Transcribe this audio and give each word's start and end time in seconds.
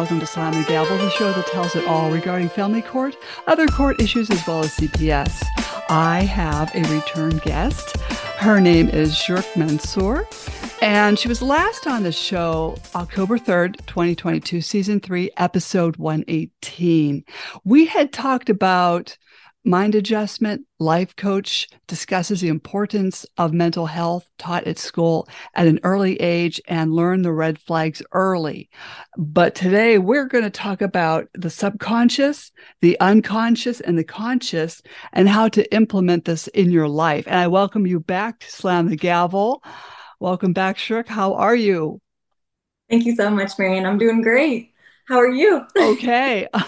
Welcome 0.00 0.20
to 0.20 0.40
and 0.40 0.66
Gavel, 0.66 0.96
the 0.96 1.10
show 1.10 1.30
that 1.30 1.46
tells 1.48 1.76
it 1.76 1.86
all 1.86 2.10
regarding 2.10 2.48
family 2.48 2.80
court, 2.80 3.18
other 3.46 3.66
court 3.66 4.00
issues, 4.00 4.30
as 4.30 4.46
well 4.46 4.64
as 4.64 4.74
CPS. 4.74 5.44
I 5.90 6.22
have 6.22 6.74
a 6.74 6.80
return 6.88 7.36
guest. 7.44 7.98
Her 8.38 8.62
name 8.62 8.88
is 8.88 9.14
Shirk 9.14 9.44
Mansour, 9.58 10.26
and 10.80 11.18
she 11.18 11.28
was 11.28 11.42
last 11.42 11.86
on 11.86 12.02
the 12.02 12.12
show 12.12 12.78
October 12.94 13.38
3rd, 13.38 13.76
2022, 13.84 14.62
season 14.62 15.00
three, 15.00 15.30
episode 15.36 15.98
118. 15.98 17.22
We 17.64 17.84
had 17.84 18.10
talked 18.10 18.48
about 18.48 19.18
mind 19.64 19.94
adjustment 19.94 20.62
life 20.78 21.14
coach 21.16 21.68
discusses 21.86 22.40
the 22.40 22.48
importance 22.48 23.26
of 23.36 23.52
mental 23.52 23.86
health 23.86 24.26
taught 24.38 24.66
at 24.66 24.78
school 24.78 25.28
at 25.54 25.66
an 25.66 25.78
early 25.82 26.16
age 26.20 26.60
and 26.66 26.94
learn 26.94 27.22
the 27.22 27.32
red 27.32 27.58
flags 27.58 28.02
early. 28.12 28.70
But 29.18 29.54
today 29.54 29.98
we're 29.98 30.24
going 30.24 30.44
to 30.44 30.50
talk 30.50 30.80
about 30.80 31.28
the 31.34 31.50
subconscious 31.50 32.52
the 32.80 32.98
unconscious 33.00 33.80
and 33.80 33.98
the 33.98 34.04
conscious 34.04 34.80
and 35.12 35.28
how 35.28 35.48
to 35.48 35.74
implement 35.74 36.24
this 36.24 36.48
in 36.48 36.70
your 36.70 36.88
life. 36.88 37.26
And 37.26 37.36
i 37.36 37.46
welcome 37.46 37.86
you 37.86 38.00
back 38.00 38.40
to 38.40 38.50
slam 38.50 38.88
the 38.88 38.96
gavel. 38.96 39.62
Welcome 40.20 40.52
back 40.52 40.78
shirk. 40.78 41.06
How 41.08 41.34
are 41.34 41.56
you? 41.56 42.00
Thank 42.88 43.04
you 43.04 43.14
so 43.14 43.30
much 43.30 43.52
Marianne 43.58 43.86
i'm 43.86 43.98
doing 43.98 44.22
great. 44.22 44.72
How 45.06 45.18
are 45.18 45.30
you? 45.30 45.66
Okay 45.76 46.48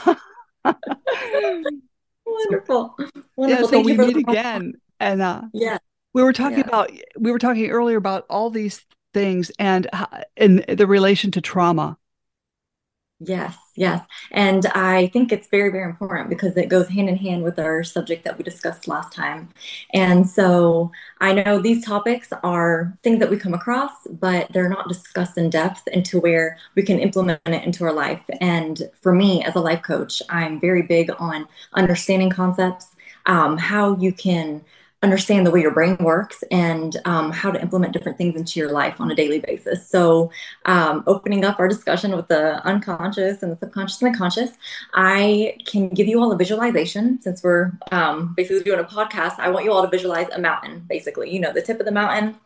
Wonderful. 2.32 2.96
Wonderful. 3.36 3.48
Yeah, 3.48 3.56
so 3.62 3.68
Thank 3.68 3.86
we 3.86 3.96
meet 3.96 4.16
again. 4.16 4.74
And 5.00 5.22
uh 5.22 5.42
yeah. 5.52 5.78
We 6.14 6.22
were 6.22 6.32
talking 6.32 6.58
yeah. 6.58 6.66
about 6.66 6.90
we 7.18 7.32
were 7.32 7.38
talking 7.38 7.70
earlier 7.70 7.96
about 7.96 8.26
all 8.28 8.50
these 8.50 8.84
things 9.14 9.50
and 9.58 9.88
in 10.36 10.64
the 10.68 10.86
relation 10.86 11.30
to 11.32 11.40
trauma. 11.40 11.96
Yes, 13.24 13.56
yes. 13.76 14.04
And 14.32 14.66
I 14.66 15.08
think 15.08 15.30
it's 15.32 15.46
very, 15.46 15.70
very 15.70 15.84
important 15.84 16.28
because 16.28 16.56
it 16.56 16.68
goes 16.68 16.88
hand 16.88 17.08
in 17.08 17.16
hand 17.16 17.44
with 17.44 17.58
our 17.58 17.84
subject 17.84 18.24
that 18.24 18.36
we 18.36 18.42
discussed 18.42 18.88
last 18.88 19.12
time. 19.12 19.50
And 19.92 20.28
so 20.28 20.90
I 21.20 21.32
know 21.32 21.60
these 21.60 21.84
topics 21.84 22.32
are 22.42 22.96
things 23.04 23.20
that 23.20 23.30
we 23.30 23.36
come 23.36 23.54
across, 23.54 23.92
but 24.08 24.50
they're 24.52 24.68
not 24.68 24.88
discussed 24.88 25.38
in 25.38 25.50
depth 25.50 25.86
into 25.88 26.18
where 26.18 26.56
we 26.74 26.82
can 26.82 26.98
implement 26.98 27.40
it 27.46 27.62
into 27.64 27.84
our 27.84 27.92
life. 27.92 28.22
And 28.40 28.90
for 29.02 29.12
me, 29.12 29.44
as 29.44 29.54
a 29.54 29.60
life 29.60 29.82
coach, 29.82 30.20
I'm 30.28 30.58
very 30.58 30.82
big 30.82 31.10
on 31.18 31.46
understanding 31.74 32.30
concepts, 32.30 32.88
um, 33.26 33.56
how 33.56 33.96
you 33.98 34.12
can 34.12 34.64
understand 35.02 35.46
the 35.46 35.50
way 35.50 35.60
your 35.60 35.72
brain 35.72 35.96
works 35.98 36.44
and 36.50 36.96
um, 37.04 37.32
how 37.32 37.50
to 37.50 37.60
implement 37.60 37.92
different 37.92 38.16
things 38.16 38.36
into 38.36 38.60
your 38.60 38.70
life 38.70 39.00
on 39.00 39.10
a 39.10 39.14
daily 39.14 39.40
basis. 39.40 39.88
So, 39.88 40.30
um, 40.64 41.02
opening 41.06 41.44
up 41.44 41.58
our 41.58 41.68
discussion 41.68 42.14
with 42.14 42.28
the 42.28 42.64
unconscious 42.64 43.42
and 43.42 43.52
the 43.52 43.56
subconscious 43.56 44.00
and 44.00 44.14
the 44.14 44.18
conscious, 44.18 44.50
I 44.94 45.58
can 45.66 45.88
give 45.88 46.06
you 46.06 46.20
all 46.20 46.30
a 46.32 46.36
visualization 46.36 47.20
since 47.20 47.42
we're 47.42 47.72
um, 47.90 48.34
basically 48.36 48.62
doing 48.62 48.80
a 48.80 48.84
podcast. 48.84 49.38
I 49.38 49.50
want 49.50 49.64
you 49.64 49.72
all 49.72 49.82
to 49.82 49.90
visualize 49.90 50.28
a 50.32 50.38
mountain, 50.38 50.84
basically, 50.88 51.32
you 51.32 51.40
know, 51.40 51.52
the 51.52 51.62
tip 51.62 51.80
of 51.80 51.86
the 51.86 51.92
mountain. 51.92 52.36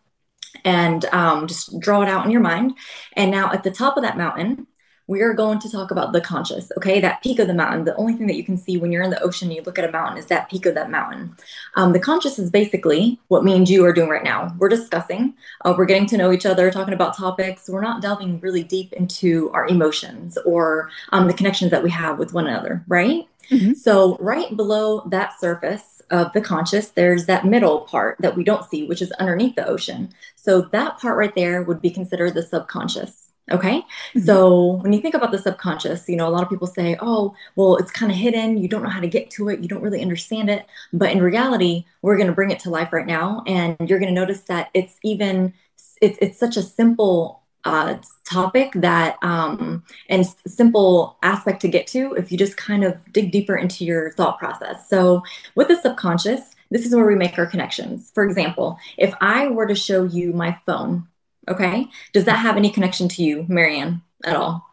And 0.64 1.04
um, 1.06 1.46
just 1.46 1.78
draw 1.78 2.00
it 2.00 2.08
out 2.08 2.24
in 2.24 2.30
your 2.30 2.41
mind. 2.41 2.72
And 3.12 3.30
now 3.30 3.52
at 3.52 3.62
the 3.62 3.70
top 3.70 3.98
of 3.98 4.02
that 4.04 4.16
mountain, 4.16 4.66
we 5.08 5.22
are 5.22 5.34
going 5.34 5.58
to 5.60 5.70
talk 5.70 5.90
about 5.90 6.12
the 6.12 6.20
conscious, 6.20 6.72
okay? 6.76 7.00
That 7.00 7.22
peak 7.22 7.38
of 7.38 7.46
the 7.46 7.54
mountain. 7.54 7.84
The 7.84 7.94
only 7.96 8.14
thing 8.14 8.26
that 8.26 8.36
you 8.36 8.42
can 8.42 8.56
see 8.56 8.76
when 8.76 8.90
you're 8.90 9.02
in 9.02 9.10
the 9.10 9.22
ocean, 9.22 9.48
and 9.48 9.56
you 9.56 9.62
look 9.62 9.78
at 9.78 9.88
a 9.88 9.92
mountain, 9.92 10.18
is 10.18 10.26
that 10.26 10.50
peak 10.50 10.66
of 10.66 10.74
that 10.74 10.90
mountain. 10.90 11.36
Um, 11.76 11.92
the 11.92 12.00
conscious 12.00 12.38
is 12.38 12.50
basically 12.50 13.20
what 13.28 13.44
me 13.44 13.54
and 13.54 13.69
you 13.69 13.84
are 13.84 13.92
doing 13.92 14.08
right 14.08 14.25
now. 14.25 14.54
We're 14.58 14.69
discussing, 14.69 15.34
uh, 15.64 15.75
we're 15.76 15.84
getting 15.84 16.06
to 16.08 16.16
know 16.16 16.32
each 16.32 16.47
other, 16.47 16.70
talking 16.70 16.94
about 16.94 17.16
topics. 17.16 17.69
We're 17.69 17.82
not 17.82 18.03
delving 18.03 18.41
really 18.41 18.64
deep 18.64 18.92
into 18.92 19.50
our 19.53 19.66
emotions 19.69 20.38
or 20.44 20.91
um, 21.12 21.28
the 21.28 21.34
connections 21.34 21.70
that 21.70 21.84
we 21.84 21.91
have 21.91 22.19
with 22.19 22.32
one 22.32 22.47
another, 22.48 22.84
right? 22.88 23.28
Mm-hmm. 23.50 23.75
So, 23.75 24.16
right 24.19 24.56
below 24.56 25.02
that 25.06 25.38
surface 25.38 26.02
of 26.10 26.32
the 26.32 26.41
conscious, 26.41 26.88
there's 26.88 27.26
that 27.26 27.44
middle 27.44 27.82
part 27.82 28.16
that 28.19 28.36
we 28.36 28.42
don't 28.42 28.69
see, 28.69 28.88
which 28.88 29.00
is 29.00 29.12
underneath 29.12 29.54
the 29.54 29.66
ocean. 29.66 30.12
So, 30.34 30.62
that 30.72 30.98
part 30.98 31.16
right 31.16 31.34
there 31.34 31.62
would 31.62 31.81
be 31.81 31.91
considered 31.91 32.34
the 32.34 32.42
subconscious. 32.42 33.26
Okay. 33.50 33.78
Mm-hmm. 33.78 34.20
So 34.20 34.72
when 34.82 34.92
you 34.92 35.00
think 35.00 35.14
about 35.14 35.30
the 35.30 35.38
subconscious, 35.38 36.08
you 36.08 36.16
know, 36.16 36.26
a 36.26 36.30
lot 36.30 36.42
of 36.42 36.48
people 36.48 36.66
say, 36.66 36.96
oh, 37.00 37.34
well, 37.54 37.76
it's 37.76 37.92
kind 37.92 38.10
of 38.10 38.18
hidden. 38.18 38.58
You 38.58 38.68
don't 38.68 38.82
know 38.82 38.88
how 38.88 39.00
to 39.00 39.08
get 39.08 39.30
to 39.32 39.48
it. 39.48 39.60
You 39.60 39.68
don't 39.68 39.82
really 39.82 40.02
understand 40.02 40.50
it. 40.50 40.66
But 40.92 41.10
in 41.10 41.22
reality, 41.22 41.84
we're 42.02 42.16
going 42.16 42.26
to 42.26 42.32
bring 42.32 42.50
it 42.50 42.58
to 42.60 42.70
life 42.70 42.92
right 42.92 43.06
now. 43.06 43.42
And 43.46 43.76
you're 43.88 44.00
going 44.00 44.12
to 44.12 44.20
notice 44.20 44.42
that 44.42 44.70
it's 44.74 44.98
even, 45.04 45.54
it's, 46.00 46.18
it's 46.20 46.38
such 46.38 46.56
a 46.56 46.62
simple 46.62 47.42
uh, 47.64 47.96
topic 48.24 48.72
that 48.76 49.16
um, 49.22 49.84
and 50.08 50.24
simple 50.46 51.18
aspect 51.22 51.60
to 51.60 51.68
get 51.68 51.86
to 51.88 52.14
if 52.14 52.30
you 52.30 52.38
just 52.38 52.56
kind 52.56 52.84
of 52.84 52.96
dig 53.12 53.32
deeper 53.32 53.56
into 53.56 53.84
your 53.84 54.12
thought 54.12 54.38
process. 54.38 54.88
So 54.88 55.22
with 55.56 55.66
the 55.68 55.76
subconscious, 55.76 56.54
this 56.70 56.86
is 56.86 56.94
where 56.94 57.06
we 57.06 57.16
make 57.16 57.36
our 57.38 57.46
connections. 57.46 58.12
For 58.14 58.24
example, 58.24 58.78
if 58.96 59.12
I 59.20 59.48
were 59.48 59.66
to 59.66 59.74
show 59.74 60.04
you 60.04 60.32
my 60.32 60.56
phone 60.64 61.08
Okay. 61.48 61.86
Does 62.12 62.24
that 62.24 62.38
have 62.38 62.56
any 62.56 62.70
connection 62.70 63.08
to 63.10 63.22
you, 63.22 63.46
Marianne, 63.48 64.02
at 64.24 64.36
all? 64.36 64.66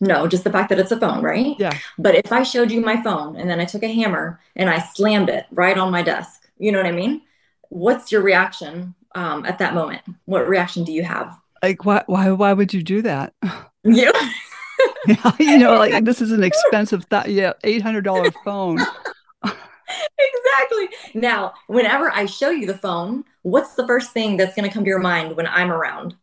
No, 0.00 0.28
just 0.28 0.44
the 0.44 0.52
fact 0.52 0.68
that 0.68 0.78
it's 0.78 0.92
a 0.92 1.00
phone, 1.00 1.22
right? 1.22 1.56
Yeah. 1.58 1.76
But 1.98 2.14
if 2.14 2.32
I 2.32 2.42
showed 2.44 2.70
you 2.70 2.80
my 2.80 3.02
phone 3.02 3.36
and 3.36 3.50
then 3.50 3.60
I 3.60 3.64
took 3.64 3.82
a 3.82 3.92
hammer 3.92 4.40
and 4.54 4.70
I 4.70 4.78
slammed 4.78 5.28
it 5.28 5.46
right 5.50 5.76
on 5.76 5.90
my 5.90 6.02
desk, 6.02 6.48
you 6.58 6.70
know 6.70 6.78
what 6.78 6.86
I 6.86 6.92
mean? 6.92 7.22
What's 7.68 8.12
your 8.12 8.22
reaction 8.22 8.94
um, 9.14 9.44
at 9.44 9.58
that 9.58 9.74
moment? 9.74 10.02
What 10.24 10.48
reaction 10.48 10.84
do 10.84 10.92
you 10.92 11.02
have? 11.02 11.36
Like, 11.62 11.84
why, 11.84 12.04
why, 12.06 12.30
why 12.30 12.52
would 12.52 12.72
you 12.72 12.82
do 12.82 13.02
that? 13.02 13.34
Yeah. 13.84 14.10
yeah 15.06 15.32
you 15.38 15.56
know, 15.56 15.76
like 15.76 16.04
this 16.04 16.20
is 16.20 16.32
an 16.32 16.42
expensive, 16.42 17.08
th- 17.08 17.28
yeah, 17.28 17.52
eight 17.64 17.80
hundred 17.80 18.02
dollar 18.02 18.30
phone. 18.44 18.78
Exactly. 20.48 21.20
Now, 21.20 21.54
whenever 21.66 22.10
I 22.10 22.26
show 22.26 22.50
you 22.50 22.66
the 22.66 22.78
phone, 22.78 23.24
what's 23.42 23.74
the 23.74 23.86
first 23.86 24.12
thing 24.12 24.36
that's 24.36 24.54
going 24.54 24.68
to 24.68 24.72
come 24.72 24.84
to 24.84 24.88
your 24.88 24.98
mind 24.98 25.36
when 25.36 25.46
I'm 25.46 25.70
around? 25.70 26.16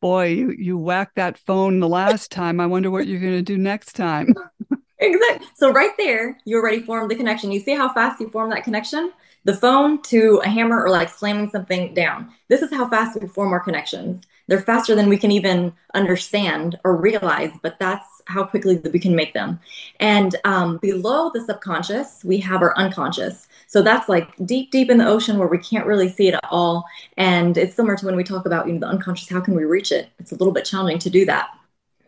Boy, 0.00 0.26
you 0.26 0.50
you 0.50 0.78
whacked 0.78 1.16
that 1.16 1.38
phone 1.38 1.80
the 1.80 1.88
last 1.88 2.30
time. 2.30 2.60
I 2.60 2.66
wonder 2.66 2.90
what 2.90 3.06
you're 3.06 3.20
going 3.20 3.32
to 3.32 3.42
do 3.42 3.56
next 3.56 3.94
time. 3.94 4.34
exactly. 4.98 5.46
So 5.54 5.72
right 5.72 5.92
there, 5.98 6.38
you 6.44 6.56
already 6.56 6.82
formed 6.82 7.10
the 7.10 7.16
connection. 7.16 7.50
You 7.50 7.60
see 7.60 7.74
how 7.74 7.92
fast 7.92 8.20
you 8.20 8.28
form 8.28 8.50
that 8.50 8.64
connection? 8.64 9.12
The 9.44 9.56
phone 9.56 10.02
to 10.02 10.40
a 10.44 10.48
hammer 10.48 10.82
or 10.82 10.90
like 10.90 11.08
slamming 11.08 11.50
something 11.50 11.94
down. 11.94 12.32
This 12.48 12.62
is 12.62 12.70
how 12.70 12.88
fast 12.88 13.20
we 13.20 13.28
form 13.28 13.52
our 13.52 13.60
connections. 13.60 14.22
They're 14.48 14.60
faster 14.60 14.94
than 14.94 15.08
we 15.08 15.18
can 15.18 15.30
even 15.30 15.72
understand 15.94 16.78
or 16.84 16.96
realize, 16.96 17.50
but 17.62 17.78
that's 17.78 18.06
how 18.26 18.44
quickly 18.44 18.80
we 18.92 18.98
can 18.98 19.14
make 19.14 19.34
them. 19.34 19.60
And 20.00 20.36
um, 20.44 20.78
below 20.78 21.30
the 21.32 21.40
subconscious, 21.40 22.24
we 22.24 22.38
have 22.38 22.62
our 22.62 22.76
unconscious. 22.76 23.48
So 23.66 23.82
that's 23.82 24.08
like 24.08 24.28
deep, 24.44 24.70
deep 24.70 24.90
in 24.90 24.98
the 24.98 25.06
ocean 25.06 25.38
where 25.38 25.48
we 25.48 25.58
can't 25.58 25.86
really 25.86 26.08
see 26.08 26.28
it 26.28 26.34
at 26.34 26.44
all. 26.50 26.84
And 27.16 27.56
it's 27.56 27.74
similar 27.74 27.96
to 27.96 28.06
when 28.06 28.16
we 28.16 28.24
talk 28.24 28.46
about 28.46 28.66
you 28.66 28.74
know 28.74 28.80
the 28.80 28.86
unconscious. 28.86 29.28
How 29.28 29.40
can 29.40 29.54
we 29.54 29.64
reach 29.64 29.92
it? 29.92 30.08
It's 30.18 30.32
a 30.32 30.36
little 30.36 30.52
bit 30.52 30.64
challenging 30.64 30.98
to 31.00 31.10
do 31.10 31.24
that. 31.26 31.48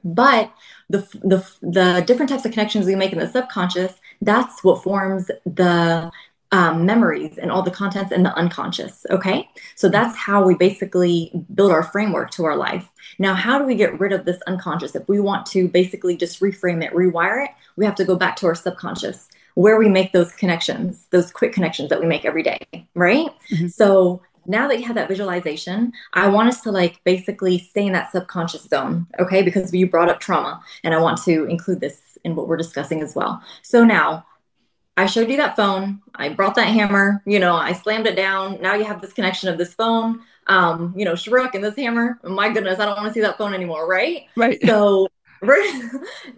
But 0.04 0.52
the 0.88 1.00
the 1.22 1.44
the 1.60 2.04
different 2.06 2.30
types 2.30 2.44
of 2.44 2.52
connections 2.52 2.86
we 2.86 2.94
make 2.94 3.12
in 3.12 3.18
the 3.18 3.28
subconscious, 3.28 3.94
that's 4.22 4.64
what 4.64 4.82
forms 4.82 5.30
the 5.44 6.10
um, 6.50 6.86
memories 6.86 7.36
and 7.38 7.50
all 7.50 7.62
the 7.62 7.70
contents 7.70 8.10
and 8.10 8.24
the 8.24 8.34
unconscious. 8.34 9.04
Okay. 9.10 9.48
So 9.74 9.88
that's 9.88 10.16
how 10.16 10.42
we 10.42 10.54
basically 10.54 11.30
build 11.54 11.70
our 11.70 11.82
framework 11.82 12.30
to 12.32 12.44
our 12.44 12.56
life. 12.56 12.88
Now, 13.18 13.34
how 13.34 13.58
do 13.58 13.64
we 13.64 13.74
get 13.74 13.98
rid 14.00 14.12
of 14.12 14.24
this 14.24 14.40
unconscious? 14.46 14.94
If 14.94 15.08
we 15.08 15.20
want 15.20 15.46
to 15.46 15.68
basically 15.68 16.16
just 16.16 16.40
reframe 16.40 16.82
it, 16.82 16.92
rewire 16.92 17.44
it, 17.44 17.50
we 17.76 17.84
have 17.84 17.94
to 17.96 18.04
go 18.04 18.16
back 18.16 18.36
to 18.36 18.46
our 18.46 18.54
subconscious 18.54 19.28
where 19.54 19.76
we 19.76 19.88
make 19.88 20.12
those 20.12 20.32
connections, 20.32 21.06
those 21.10 21.32
quick 21.32 21.52
connections 21.52 21.88
that 21.90 22.00
we 22.00 22.06
make 22.06 22.24
every 22.24 22.44
day. 22.44 22.60
Right. 22.94 23.28
Mm-hmm. 23.50 23.68
So 23.68 24.22
now 24.46 24.66
that 24.68 24.78
you 24.78 24.86
have 24.86 24.96
that 24.96 25.08
visualization, 25.08 25.92
I 26.14 26.28
want 26.28 26.48
us 26.48 26.62
to 26.62 26.72
like 26.72 27.02
basically 27.04 27.58
stay 27.58 27.86
in 27.86 27.92
that 27.92 28.10
subconscious 28.10 28.62
zone, 28.62 29.06
okay? 29.18 29.42
Because 29.42 29.74
you 29.74 29.86
brought 29.86 30.08
up 30.08 30.20
trauma, 30.20 30.62
and 30.82 30.94
I 30.94 30.98
want 30.98 31.22
to 31.24 31.44
include 31.44 31.80
this 31.80 32.16
in 32.24 32.34
what 32.34 32.48
we're 32.48 32.56
discussing 32.56 33.02
as 33.02 33.14
well. 33.14 33.42
So 33.62 33.84
now 33.84 34.24
I 34.98 35.06
showed 35.06 35.30
you 35.30 35.36
that 35.36 35.54
phone. 35.54 36.02
I 36.16 36.28
brought 36.28 36.56
that 36.56 36.66
hammer. 36.66 37.22
You 37.24 37.38
know, 37.38 37.54
I 37.54 37.72
slammed 37.72 38.08
it 38.08 38.16
down. 38.16 38.60
Now 38.60 38.74
you 38.74 38.82
have 38.84 39.00
this 39.00 39.12
connection 39.12 39.48
of 39.48 39.56
this 39.56 39.72
phone. 39.72 40.22
Um, 40.48 40.92
you 40.96 41.04
know, 41.04 41.14
Shruk 41.14 41.54
and 41.54 41.62
this 41.62 41.76
hammer. 41.76 42.18
My 42.24 42.52
goodness, 42.52 42.80
I 42.80 42.84
don't 42.84 42.96
want 42.96 43.06
to 43.06 43.14
see 43.14 43.20
that 43.20 43.38
phone 43.38 43.54
anymore, 43.54 43.88
right? 43.88 44.24
Right. 44.34 44.58
So 44.66 45.06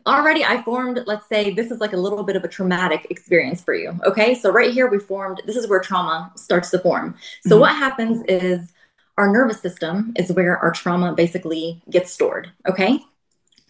already 0.06 0.44
I 0.44 0.62
formed, 0.62 1.00
let's 1.06 1.26
say 1.26 1.54
this 1.54 1.70
is 1.70 1.80
like 1.80 1.94
a 1.94 1.96
little 1.96 2.22
bit 2.22 2.36
of 2.36 2.44
a 2.44 2.48
traumatic 2.48 3.06
experience 3.08 3.62
for 3.62 3.72
you. 3.72 3.98
Okay. 4.04 4.34
So 4.34 4.52
right 4.52 4.74
here 4.74 4.90
we 4.90 4.98
formed, 4.98 5.40
this 5.46 5.56
is 5.56 5.66
where 5.66 5.80
trauma 5.80 6.30
starts 6.36 6.70
to 6.72 6.80
form. 6.80 7.16
So 7.46 7.52
mm-hmm. 7.52 7.60
what 7.60 7.74
happens 7.74 8.22
is 8.28 8.74
our 9.16 9.32
nervous 9.32 9.62
system 9.62 10.12
is 10.16 10.30
where 10.32 10.58
our 10.58 10.70
trauma 10.70 11.14
basically 11.14 11.80
gets 11.88 12.12
stored. 12.12 12.50
Okay. 12.68 13.00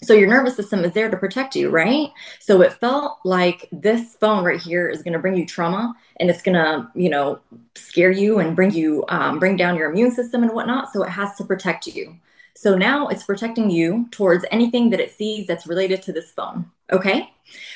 So 0.02 0.14
your 0.14 0.28
nervous 0.28 0.56
system 0.56 0.84
is 0.84 0.92
there 0.92 1.10
to 1.10 1.16
protect 1.16 1.54
you, 1.54 1.68
right? 1.68 2.08
So 2.38 2.62
it 2.62 2.72
felt 2.72 3.18
like 3.24 3.68
this 3.70 4.14
phone 4.14 4.44
right 4.44 4.60
here 4.60 4.88
is 4.88 5.02
going 5.02 5.12
to 5.12 5.18
bring 5.18 5.36
you 5.36 5.44
trauma 5.44 5.94
and 6.18 6.30
it's 6.30 6.40
going 6.42 6.54
to, 6.54 6.90
you 6.94 7.10
know, 7.10 7.40
scare 7.74 8.10
you 8.10 8.38
and 8.38 8.56
bring 8.56 8.72
you, 8.72 9.04
um, 9.08 9.38
bring 9.38 9.56
down 9.56 9.76
your 9.76 9.90
immune 9.90 10.10
system 10.10 10.42
and 10.42 10.52
whatnot. 10.52 10.92
So 10.92 11.02
it 11.02 11.10
has 11.10 11.36
to 11.36 11.44
protect 11.44 11.86
you. 11.86 12.16
So 12.54 12.76
now 12.76 13.08
it's 13.08 13.24
protecting 13.24 13.70
you 13.70 14.08
towards 14.10 14.44
anything 14.50 14.90
that 14.90 15.00
it 15.00 15.12
sees 15.12 15.46
that's 15.46 15.66
related 15.66 16.02
to 16.02 16.12
this 16.12 16.30
phone. 16.30 16.70
Okay. 16.90 17.30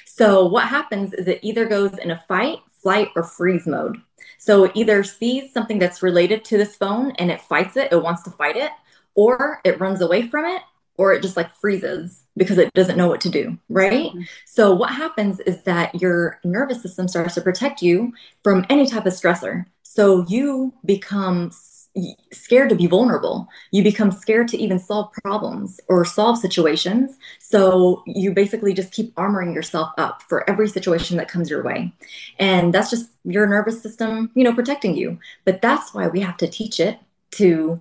So 0.05 0.47
what 0.47 0.69
happens 0.69 1.13
is 1.13 1.27
it 1.27 1.41
either 1.43 1.67
goes 1.67 1.97
in 1.99 2.11
a 2.11 2.23
fight, 2.27 2.59
flight, 2.83 3.09
or 3.17 3.23
freeze 3.23 3.67
mode. 3.67 4.01
So 4.39 4.65
it 4.65 4.73
either 4.75 5.03
sees 5.05 5.53
something 5.53 5.79
that's 5.79 6.03
related 6.03 6.45
to 6.47 6.57
this 6.57 6.77
phone 6.77 7.13
and 7.13 7.31
it 7.31 7.41
fights 7.41 7.77
it, 7.77 7.93
it 7.93 8.03
wants 8.03 8.23
to 8.23 8.31
fight 8.31 8.57
it, 8.57 8.73
or 9.15 9.61
it 9.65 9.81
runs 9.81 10.01
away 10.01 10.29
from 10.29 10.45
it, 10.45 10.63
or 10.97 11.13
it 11.13 11.23
just 11.23 11.37
like 11.37 11.51
freezes 11.57 12.23
because 12.37 12.59
it 12.59 12.73
doesn't 12.75 12.97
know 12.97 13.09
what 13.09 13.21
to 13.23 13.29
do, 13.29 13.59
right? 13.69 14.11
Mm-hmm. 14.11 14.23
So 14.47 14.75
what 14.75 14.91
happens 14.91 15.41
is 15.41 15.63
that 15.63 16.01
your 16.01 16.39
nervous 16.45 16.83
system 16.83 17.09
starts 17.09 17.35
to 17.35 17.41
protect 17.41 17.83
you 17.83 18.13
from 18.43 18.65
any 18.71 18.87
type 18.87 19.07
of 19.07 19.13
stressor. 19.13 19.67
So 19.83 20.25
you 20.29 20.73
become 20.85 21.51
scared 22.33 22.69
to 22.69 22.75
be 22.75 22.87
vulnerable. 22.87 23.49
You 23.71 23.85
become 23.85 24.11
scared 24.11 24.49
to 24.49 24.59
even 24.59 24.79
solve 24.79 25.13
problems 25.23 25.81
or 25.89 26.05
solve 26.05 26.39
situations. 26.39 27.17
So 27.39 28.03
you 28.07 28.33
basically 28.33 28.75
just 28.75 28.93
keep 28.93 29.15
armoring 29.15 29.55
yourself 29.55 29.91
up 29.97 30.23
for 30.23 30.49
every 30.51 30.69
situation 30.69 31.17
that 31.19 31.29
comes 31.29 31.49
your 31.49 31.63
way. 31.63 31.93
And 32.39 32.75
that's 32.75 32.91
just 32.91 33.11
your 33.25 33.47
nervous 33.47 33.81
system, 33.81 34.31
you 34.35 34.43
know, 34.43 34.53
protecting 34.53 34.97
you. 34.97 35.19
But 35.45 35.63
that's 35.63 35.95
why 35.95 36.09
we 36.09 36.21
have 36.21 36.37
to 36.39 36.49
teach 36.49 36.81
it 36.81 36.99
to 37.33 37.81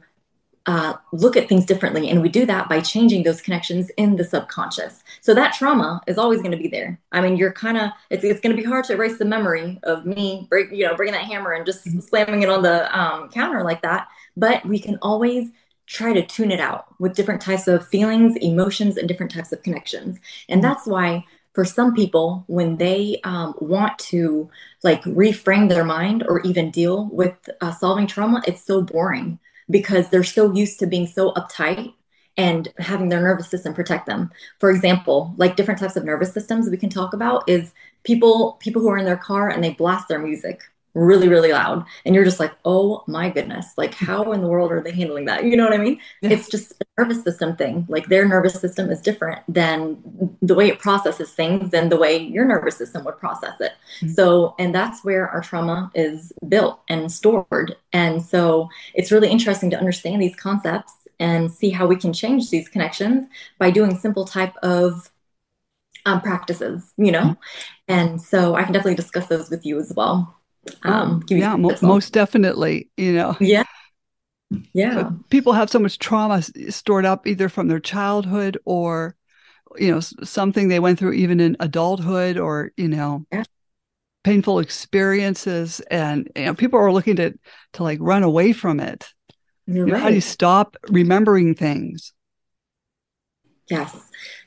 uh, 0.66 0.94
look 1.12 1.36
at 1.36 1.50
things 1.50 1.66
differently. 1.66 2.10
And 2.10 2.22
we 2.22 2.30
do 2.30 2.46
that 2.46 2.70
by 2.70 2.80
changing 2.80 3.24
those 3.24 3.42
connections 3.42 3.90
in 3.98 4.16
the 4.16 4.24
subconscious. 4.24 5.04
So 5.22 5.34
that 5.34 5.54
trauma 5.54 6.02
is 6.08 6.18
always 6.18 6.40
going 6.40 6.52
to 6.52 6.58
be 6.58 6.70
there. 6.70 7.00
I 7.12 7.22
mean, 7.22 7.36
you're 7.36 7.52
kind 7.52 7.78
of, 7.78 7.92
it's, 8.10 8.24
it's 8.24 8.40
going 8.40 8.56
to 8.56 8.62
be 8.62 8.68
hard 8.68 8.86
to 8.86 8.94
erase 8.94 9.18
the 9.18 9.26
memory 9.26 9.80
of 9.84 10.06
me, 10.06 10.48
break, 10.50 10.72
you 10.72 10.86
know, 10.86 10.96
bringing 10.96 11.14
that 11.14 11.26
hammer 11.26 11.52
and 11.52 11.66
just 11.66 11.86
mm-hmm. 11.86 12.00
slamming 12.00 12.44
it 12.44 12.50
on 12.50 12.62
the 12.62 12.98
um, 12.98 13.30
counter 13.30 13.64
like 13.64 13.82
that. 13.82 14.08
But 14.38 14.66
we 14.66 14.80
can 14.80 14.98
always 15.02 15.50
try 15.86 16.14
to 16.14 16.26
tune 16.26 16.52
it 16.52 16.62
out 16.62 16.86
with 16.98 17.16
different 17.16 17.42
types 17.42 17.68
of 17.68 17.86
feelings, 17.88 18.38
emotions, 18.38 18.96
and 18.96 19.08
different 19.08 19.34
types 19.34 19.52
of 19.52 19.62
connections. 19.64 20.18
And 20.48 20.62
mm-hmm. 20.62 20.70
that's 20.70 20.88
why 20.88 21.26
for 21.54 21.66
some 21.66 21.94
people 21.94 22.44
when 22.48 22.78
they 22.78 23.20
um, 23.24 23.54
want 23.60 23.98
to 24.00 24.50
like 24.82 25.04
reframe 25.04 25.70
their 25.70 25.84
mind 25.84 26.24
or 26.28 26.42
even 26.42 26.72
deal 26.72 27.10
with 27.12 27.50
uh, 27.62 27.72
solving 27.72 28.08
trauma 28.08 28.42
it's 28.48 28.64
so 28.64 28.82
boring 28.82 29.40
because 29.74 30.10
they're 30.10 30.24
so 30.24 30.54
used 30.54 30.80
to 30.80 30.88
being 30.88 31.08
so 31.08 31.34
uptight 31.34 31.94
and 32.38 32.72
having 32.78 33.10
their 33.10 33.22
nervous 33.22 33.50
system 33.50 33.74
protect 33.74 34.06
them. 34.06 34.30
For 34.60 34.70
example, 34.70 35.34
like 35.38 35.56
different 35.56 35.80
types 35.80 35.96
of 35.98 36.06
nervous 36.06 36.32
systems 36.32 36.70
we 36.70 36.78
can 36.78 36.90
talk 36.90 37.14
about 37.14 37.48
is 37.50 37.74
people 38.04 38.54
people 38.60 38.82
who 38.82 38.90
are 38.90 38.98
in 38.98 39.06
their 39.06 39.18
car 39.18 39.50
and 39.50 39.64
they 39.64 39.72
blast 39.72 40.08
their 40.08 40.20
music 40.20 40.62
really 40.94 41.28
really 41.28 41.52
loud. 41.52 41.86
And 42.06 42.14
you're 42.16 42.24
just 42.24 42.40
like 42.40 42.54
oh 42.66 43.04
my 43.08 43.30
goodness 43.30 43.74
like 43.78 43.96
how 43.96 44.32
in 44.32 44.42
the 44.42 44.48
world 44.48 44.72
are 44.72 44.82
they 44.82 44.92
handling 44.92 45.26
that? 45.26 45.44
You 45.44 45.58
know 45.58 45.66
what 45.66 45.74
i 45.74 45.78
mean? 45.78 46.00
It's 46.30 46.48
just 46.50 46.83
nervous 46.98 47.24
system 47.24 47.56
thing 47.56 47.86
like 47.90 48.08
their 48.08 48.28
nervous 48.28 48.54
system 48.54 48.92
is 48.92 49.02
different 49.02 49.42
than 49.48 49.98
the 50.42 50.54
way 50.54 50.68
it 50.68 50.80
processes 50.80 51.32
things 51.32 51.72
than 51.72 51.90
the 51.90 51.98
way 51.98 52.18
your 52.18 52.46
nervous 52.46 52.78
system 52.78 53.04
would 53.04 53.18
process 53.18 53.60
it 53.60 53.72
mm-hmm. 54.00 54.10
so 54.10 54.54
and 54.60 54.76
that's 54.76 55.04
where 55.04 55.28
our 55.30 55.42
trauma 55.42 55.92
is 55.96 56.32
built 56.48 56.82
and 56.88 57.12
stored 57.12 57.76
and 57.94 58.22
so 58.22 58.70
it's 58.94 59.12
really 59.12 59.30
interesting 59.30 59.72
to 59.72 59.78
understand 59.78 60.22
these 60.22 60.36
concepts 60.36 60.94
and 61.20 61.52
see 61.52 61.72
how 61.72 61.88
we 61.88 61.96
can 61.96 62.14
change 62.14 62.52
these 62.52 62.70
connections 62.70 63.28
by 63.58 63.72
doing 63.72 63.98
simple 63.98 64.26
type 64.26 64.54
of 64.62 65.10
um, 66.06 66.22
practices 66.22 66.94
you 66.98 67.12
know 67.12 67.22
mm-hmm. 67.22 67.40
and 67.88 68.22
so 68.22 68.54
i 68.54 68.64
can 68.64 68.72
definitely 68.72 68.96
discuss 68.96 69.26
those 69.28 69.50
with 69.50 69.66
you 69.66 69.80
as 69.80 69.92
well 69.96 70.38
um, 70.84 71.24
yeah, 71.28 71.56
mo- 71.56 71.76
most 71.82 72.14
definitely. 72.14 72.90
You 72.98 73.14
know. 73.14 73.36
Yeah. 73.40 73.64
Yeah. 74.74 75.12
People 75.30 75.54
have 75.54 75.70
so 75.70 75.80
much 75.80 76.00
trauma 76.00 76.42
stored 76.70 77.06
up 77.06 77.28
either 77.28 77.50
from 77.50 77.68
their 77.68 77.80
childhood 77.80 78.58
or, 78.66 79.16
you 79.78 79.92
know, 79.92 80.00
something 80.00 80.68
they 80.68 80.80
went 80.80 81.00
through 81.00 81.14
even 81.14 81.40
in 81.40 81.58
adulthood 81.60 82.38
or, 82.38 82.72
you 82.78 82.88
know, 82.88 83.26
yeah. 83.32 83.44
painful 84.24 84.60
experiences. 84.60 85.80
And 85.92 86.30
you 86.36 86.46
know, 86.46 86.54
people 86.54 86.80
are 86.80 86.92
looking 86.92 87.16
to 87.18 87.34
to 87.74 87.84
like 87.84 88.00
run 88.02 88.24
away 88.24 88.54
from 88.54 88.80
it. 88.80 89.06
You 89.66 89.86
know, 89.86 89.94
right. 89.94 90.02
How 90.02 90.10
do 90.10 90.16
you 90.16 90.22
stop 90.22 90.76
remembering 90.90 91.56
things? 91.56 92.14
Yes. 93.70 93.96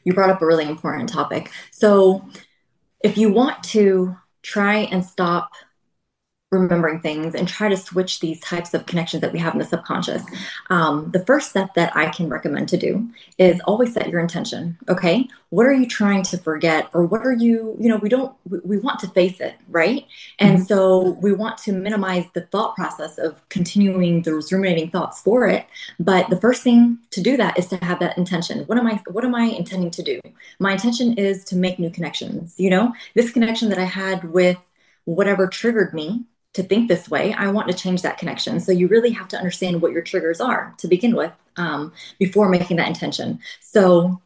You 0.04 0.12
brought 0.12 0.30
up 0.30 0.42
a 0.42 0.46
really 0.46 0.68
important 0.68 1.08
topic. 1.08 1.50
So 1.70 2.28
if 3.02 3.16
you 3.16 3.32
want 3.32 3.62
to 3.64 4.16
try 4.42 4.76
and 4.76 5.04
stop 5.04 5.50
remembering 6.52 7.00
things 7.00 7.34
and 7.34 7.48
try 7.48 7.68
to 7.68 7.76
switch 7.76 8.20
these 8.20 8.38
types 8.38 8.72
of 8.72 8.86
connections 8.86 9.20
that 9.20 9.32
we 9.32 9.38
have 9.38 9.52
in 9.52 9.58
the 9.58 9.64
subconscious. 9.64 10.22
Um, 10.70 11.10
the 11.10 11.24
first 11.24 11.50
step 11.50 11.74
that 11.74 11.96
I 11.96 12.08
can 12.10 12.28
recommend 12.28 12.68
to 12.68 12.76
do 12.76 13.08
is 13.36 13.60
always 13.62 13.92
set 13.92 14.08
your 14.08 14.20
intention. 14.20 14.78
Okay. 14.88 15.28
What 15.50 15.66
are 15.66 15.72
you 15.72 15.88
trying 15.88 16.22
to 16.24 16.38
forget? 16.38 16.88
Or 16.94 17.04
what 17.04 17.26
are 17.26 17.32
you, 17.32 17.76
you 17.80 17.88
know, 17.88 17.96
we 17.96 18.08
don't, 18.08 18.32
we, 18.48 18.60
we 18.64 18.78
want 18.78 19.00
to 19.00 19.08
face 19.08 19.40
it, 19.40 19.56
right? 19.68 20.06
And 20.38 20.58
mm-hmm. 20.58 20.66
so 20.66 21.18
we 21.20 21.32
want 21.32 21.58
to 21.58 21.72
minimize 21.72 22.26
the 22.32 22.42
thought 22.42 22.76
process 22.76 23.18
of 23.18 23.46
continuing 23.48 24.22
those 24.22 24.52
ruminating 24.52 24.90
thoughts 24.90 25.20
for 25.22 25.48
it. 25.48 25.66
But 25.98 26.30
the 26.30 26.40
first 26.40 26.62
thing 26.62 26.98
to 27.10 27.20
do 27.20 27.36
that 27.38 27.58
is 27.58 27.66
to 27.68 27.76
have 27.84 27.98
that 27.98 28.16
intention. 28.16 28.60
What 28.66 28.78
am 28.78 28.86
I, 28.86 29.02
what 29.10 29.24
am 29.24 29.34
I 29.34 29.46
intending 29.46 29.90
to 29.90 30.02
do? 30.02 30.20
My 30.60 30.72
intention 30.72 31.14
is 31.18 31.44
to 31.46 31.56
make 31.56 31.80
new 31.80 31.90
connections. 31.90 32.54
You 32.56 32.70
know, 32.70 32.94
this 33.14 33.32
connection 33.32 33.68
that 33.70 33.78
I 33.78 33.84
had 33.84 34.32
with 34.32 34.58
whatever 35.06 35.48
triggered 35.48 35.92
me 35.92 36.24
to 36.56 36.62
think 36.62 36.88
this 36.88 37.08
way, 37.08 37.34
I 37.34 37.48
want 37.48 37.68
to 37.68 37.74
change 37.74 38.02
that 38.02 38.18
connection. 38.18 38.60
So 38.60 38.72
you 38.72 38.88
really 38.88 39.10
have 39.10 39.28
to 39.28 39.36
understand 39.36 39.82
what 39.82 39.92
your 39.92 40.02
triggers 40.02 40.40
are 40.40 40.74
to 40.78 40.88
begin 40.88 41.14
with 41.14 41.32
um, 41.56 41.92
before 42.18 42.48
making 42.48 42.78
that 42.78 42.88
intention. 42.88 43.38
So 43.60 44.20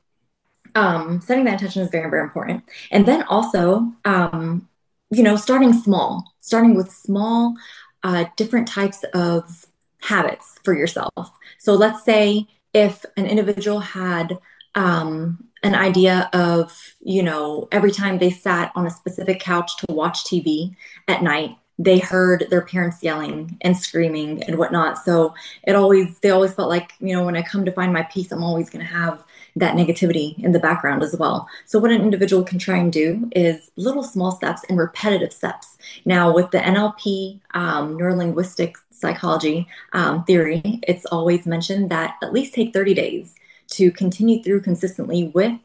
um, 0.77 1.21
setting 1.21 1.44
that 1.44 1.55
intention 1.55 1.82
is 1.82 1.91
very, 1.91 2.09
very 2.09 2.23
important. 2.23 2.65
And 2.93 3.05
then 3.05 3.25
also, 3.25 3.93
um, 4.05 4.69
you 5.11 5.25
know, 5.25 5.37
starting 5.37 5.73
small, 5.73 6.32
starting 6.38 6.75
with 6.75 6.91
small, 6.93 7.56
uh, 8.05 8.27
different 8.37 8.69
types 8.69 9.05
of 9.12 9.67
habits 10.00 10.59
for 10.62 10.73
yourself. 10.73 11.33
So 11.59 11.75
let's 11.75 12.05
say 12.05 12.47
if 12.73 13.05
an 13.17 13.26
individual 13.26 13.81
had 13.81 14.38
um, 14.76 15.49
an 15.65 15.75
idea 15.75 16.31
of, 16.33 16.94
you 17.00 17.25
know, 17.25 17.69
every 17.73 17.90
time 17.90 18.19
they 18.19 18.31
sat 18.31 18.71
on 18.76 18.87
a 18.87 18.90
specific 18.90 19.40
couch 19.40 19.76
to 19.78 19.93
watch 19.93 20.25
TV 20.25 20.76
at 21.09 21.25
night, 21.25 21.57
they 21.80 21.99
heard 21.99 22.46
their 22.50 22.60
parents 22.60 23.02
yelling 23.02 23.56
and 23.62 23.75
screaming 23.75 24.42
and 24.42 24.58
whatnot. 24.58 24.99
So 24.99 25.34
it 25.66 25.75
always, 25.75 26.18
they 26.18 26.28
always 26.28 26.52
felt 26.52 26.68
like, 26.68 26.92
you 27.00 27.14
know, 27.14 27.25
when 27.25 27.37
I 27.37 27.42
come 27.42 27.64
to 27.64 27.72
find 27.72 27.90
my 27.90 28.02
peace, 28.02 28.30
I'm 28.30 28.44
always 28.44 28.68
going 28.68 28.84
to 28.84 28.92
have 28.92 29.25
that 29.56 29.76
negativity 29.76 30.38
in 30.44 30.52
the 30.52 30.58
background 30.58 31.02
as 31.02 31.16
well. 31.16 31.49
So 31.64 31.78
what 31.78 31.90
an 31.90 32.02
individual 32.02 32.44
can 32.44 32.58
try 32.58 32.76
and 32.76 32.92
do 32.92 33.30
is 33.34 33.70
little 33.76 34.02
small 34.02 34.30
steps 34.30 34.62
and 34.68 34.78
repetitive 34.78 35.32
steps. 35.32 35.78
Now 36.04 36.30
with 36.30 36.50
the 36.50 36.58
NLP, 36.58 37.40
um, 37.54 37.96
neurolinguistic 37.96 38.75
psychology 38.90 39.66
um, 39.94 40.25
theory, 40.25 40.80
it's 40.87 41.06
always 41.06 41.46
mentioned 41.46 41.88
that 41.88 42.16
at 42.22 42.34
least 42.34 42.52
take 42.52 42.75
30 42.75 42.92
days 42.92 43.34
to 43.68 43.90
continue 43.90 44.42
through 44.42 44.60
consistently 44.60 45.28
with 45.34 45.58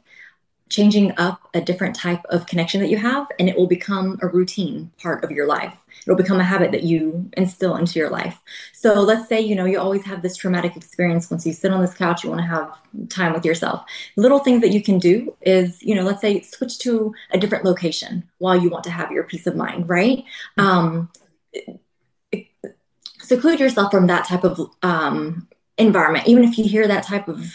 changing 0.69 1.13
up 1.17 1.47
a 1.53 1.61
different 1.61 1.95
type 1.95 2.23
of 2.29 2.47
connection 2.47 2.81
that 2.81 2.89
you 2.89 2.97
have 2.97 3.27
and 3.39 3.47
it 3.47 3.55
will 3.55 3.67
become 3.67 4.17
a 4.21 4.27
routine 4.27 4.91
part 4.97 5.23
of 5.23 5.31
your 5.31 5.45
life. 5.45 5.77
It'll 6.05 6.17
become 6.17 6.39
a 6.39 6.43
habit 6.43 6.71
that 6.71 6.83
you 6.83 7.29
instill 7.37 7.75
into 7.75 7.99
your 7.99 8.09
life. 8.09 8.39
So 8.73 9.01
let's 9.01 9.29
say 9.29 9.39
you 9.39 9.55
know 9.55 9.65
you 9.65 9.79
always 9.79 10.03
have 10.05 10.21
this 10.21 10.35
traumatic 10.35 10.75
experience. 10.75 11.29
Once 11.29 11.45
you 11.45 11.53
sit 11.53 11.71
on 11.71 11.81
this 11.81 11.93
couch 11.93 12.23
you 12.23 12.29
want 12.29 12.41
to 12.41 12.47
have 12.47 12.77
time 13.09 13.33
with 13.33 13.45
yourself. 13.45 13.85
Little 14.15 14.39
things 14.39 14.61
that 14.61 14.71
you 14.71 14.81
can 14.81 14.97
do 14.97 15.35
is 15.41 15.81
you 15.83 15.93
know 15.93 16.03
let's 16.03 16.21
say 16.21 16.41
switch 16.41 16.79
to 16.79 17.13
a 17.31 17.37
different 17.37 17.63
location 17.63 18.23
while 18.39 18.59
you 18.59 18.69
want 18.69 18.83
to 18.85 18.91
have 18.91 19.11
your 19.11 19.23
peace 19.23 19.47
of 19.47 19.55
mind 19.55 19.87
right? 19.87 20.23
Um, 20.57 21.11
seclude 23.19 23.59
yourself 23.59 23.91
from 23.91 24.07
that 24.07 24.27
type 24.27 24.43
of 24.43 24.59
um, 24.81 25.47
environment. 25.77 26.27
Even 26.27 26.43
if 26.43 26.57
you 26.57 26.65
hear 26.65 26.87
that 26.87 27.03
type 27.03 27.27
of 27.27 27.51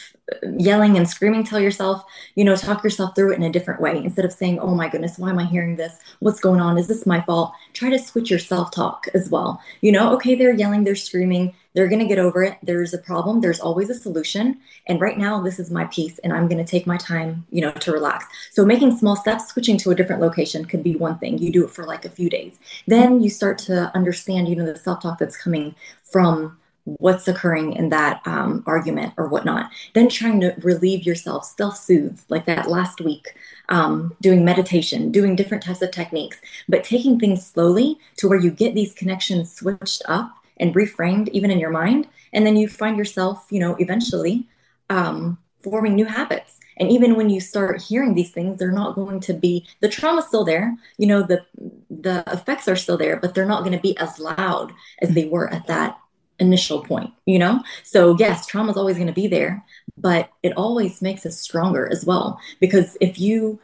yelling 0.57 0.97
and 0.97 1.09
screaming 1.09 1.45
tell 1.45 1.61
yourself 1.61 2.05
you 2.35 2.45
know 2.45 2.57
talk 2.57 2.83
yourself 2.85 3.15
through 3.15 3.33
it 3.33 3.37
in 3.37 3.43
a 3.43 3.51
different 3.51 3.81
way 3.81 3.97
instead 4.03 4.25
of 4.25 4.33
saying 4.33 4.59
oh 4.59 4.75
my 4.75 4.89
goodness 4.89 5.19
why 5.19 5.31
am 5.31 5.39
i 5.39 5.45
hearing 5.45 5.77
this? 5.77 5.99
What's 6.21 6.41
going 6.41 6.61
on? 6.61 6.79
Is 6.79 6.89
this 6.89 7.07
my 7.07 7.21
fault? 7.23 7.53
Try 7.73 7.91
to 7.91 7.99
switch 7.99 8.31
your 8.31 8.39
self 8.39 8.71
talk 8.71 9.07
as 9.15 9.31
well. 9.31 9.61
You 9.81 9.93
know 9.93 10.13
okay 10.15 10.35
they're 10.35 10.55
yelling 10.55 10.85
they're 10.85 10.97
screaming 10.97 11.55
they're 11.73 11.89
going 11.89 12.01
to 12.01 12.07
get 12.07 12.19
over 12.19 12.43
it. 12.43 12.59
There's 12.65 12.93
a 12.93 12.99
problem 12.99 13.41
there's 13.41 13.61
always 13.61 13.91
a 13.91 13.95
solution. 13.95 14.59
And 14.87 15.01
right 15.01 15.17
now 15.17 15.41
this 15.43 15.59
is 15.61 15.71
my 15.71 15.85
peace 15.87 16.19
and 16.21 16.33
i'm 16.33 16.49
going 16.49 16.65
to 16.65 16.71
take 16.71 16.87
my 16.87 16.97
time 16.97 17.47
you 17.51 17.61
know 17.61 17.73
to 17.73 17.93
relax. 17.93 18.27
So 18.51 18.65
making 18.65 18.97
small 18.97 19.17
steps 19.17 19.49
switching 19.49 19.79
to 19.79 19.91
a 19.91 19.95
different 19.95 20.23
location 20.23 20.65
could 20.65 20.83
be 20.83 20.97
one 20.97 21.19
thing. 21.19 21.39
You 21.39 21.53
do 21.53 21.65
it 21.65 21.71
for 21.71 21.85
like 21.85 22.05
a 22.05 22.11
few 22.11 22.31
days. 22.31 22.59
Then 22.87 23.21
you 23.21 23.31
start 23.31 23.59
to 23.59 23.95
understand 23.95 24.49
you 24.49 24.57
know 24.57 24.67
the 24.67 24.79
self 24.79 25.03
talk 25.03 25.19
that's 25.19 25.37
coming 25.37 25.75
from 26.03 26.59
what's 26.85 27.29
occurring 27.29 27.73
in 27.75 27.89
that 27.91 28.21
um, 28.27 28.63
argument 28.67 29.15
or 29.17 29.29
whatnot. 29.29 29.71
Then 29.95 30.09
trying 30.09 30.41
to 30.41 30.55
relieve 30.63 31.05
yourself, 31.05 31.45
self 31.45 31.77
soothe, 31.77 32.21
like 32.29 32.47
that 32.47 32.69
last 32.69 33.01
week, 33.01 33.35
um, 33.69 34.15
doing 34.21 34.45
meditation, 34.45 35.11
doing 35.11 35.37
different 35.37 35.63
types 35.63 35.83
of 35.83 35.91
techniques, 35.91 36.41
but 36.69 36.85
taking 36.85 37.19
things 37.19 37.47
slowly 37.47 37.99
to 38.17 38.29
where 38.29 38.41
you 38.41 38.51
get 38.51 38.75
these 38.75 38.95
connections 38.95 39.53
switched 39.53 40.03
up 40.07 40.35
and 40.59 40.75
reframed 40.75 41.29
even 41.29 41.51
in 41.51 41.59
your 41.59 41.71
mind. 41.71 42.07
And 42.33 42.47
then 42.47 42.57
you 42.57 42.69
find 42.69 42.97
yourself, 42.97 43.47
you 43.51 43.61
know, 43.61 43.77
eventually 43.79 44.47
um, 44.89 45.39
forming 45.63 45.95
new 45.95 46.07
habits. 46.07 46.59
And 46.77 46.91
even 46.91 47.15
when 47.15 47.29
you 47.29 47.41
start 47.41 47.83
hearing 47.83 48.15
these 48.15 48.31
things, 48.31 48.59
they're 48.59 48.73
not 48.73 48.95
going 48.95 49.21
to 49.21 49.35
be 49.35 49.67
the 49.81 49.89
trauma's 49.89 50.27
still 50.27 50.45
there. 50.45 50.77
You 50.97 51.07
know, 51.09 51.23
the 51.23 51.45
the 51.91 52.25
effects 52.27 52.69
are 52.69 52.77
still 52.77 52.97
there, 52.97 53.19
but 53.19 53.35
they're 53.35 53.45
not 53.45 53.61
going 53.61 53.77
to 53.77 53.83
be 53.83 53.97
as 53.99 54.19
loud 54.19 54.73
as 55.03 55.11
they 55.11 55.27
were 55.27 55.53
at 55.53 55.67
that 55.67 55.99
initial 56.41 56.83
point, 56.83 57.13
you 57.27 57.39
know? 57.39 57.63
So 57.85 58.17
yes, 58.19 58.47
trauma 58.47 58.73
is 58.73 58.77
always 58.77 58.97
going 58.97 59.07
to 59.07 59.13
be 59.13 59.29
there, 59.29 59.65
but 59.97 60.31
it 60.43 60.53
always 60.57 61.01
makes 61.01 61.25
us 61.27 61.39
stronger 61.39 61.89
as 61.91 62.05
well. 62.05 62.41
Because 62.59 62.97
if 63.01 63.21
you 63.21 63.61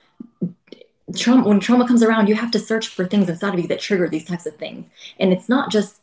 trauma 1.14 1.48
when 1.48 1.60
trauma 1.60 1.86
comes 1.86 2.02
around, 2.02 2.28
you 2.28 2.34
have 2.34 2.50
to 2.52 2.58
search 2.58 2.88
for 2.88 3.06
things 3.06 3.28
inside 3.28 3.54
of 3.54 3.60
you 3.60 3.68
that 3.68 3.80
trigger 3.80 4.08
these 4.08 4.24
types 4.24 4.46
of 4.46 4.56
things. 4.56 4.86
And 5.18 5.32
it's 5.32 5.48
not 5.48 5.70
just 5.70 6.00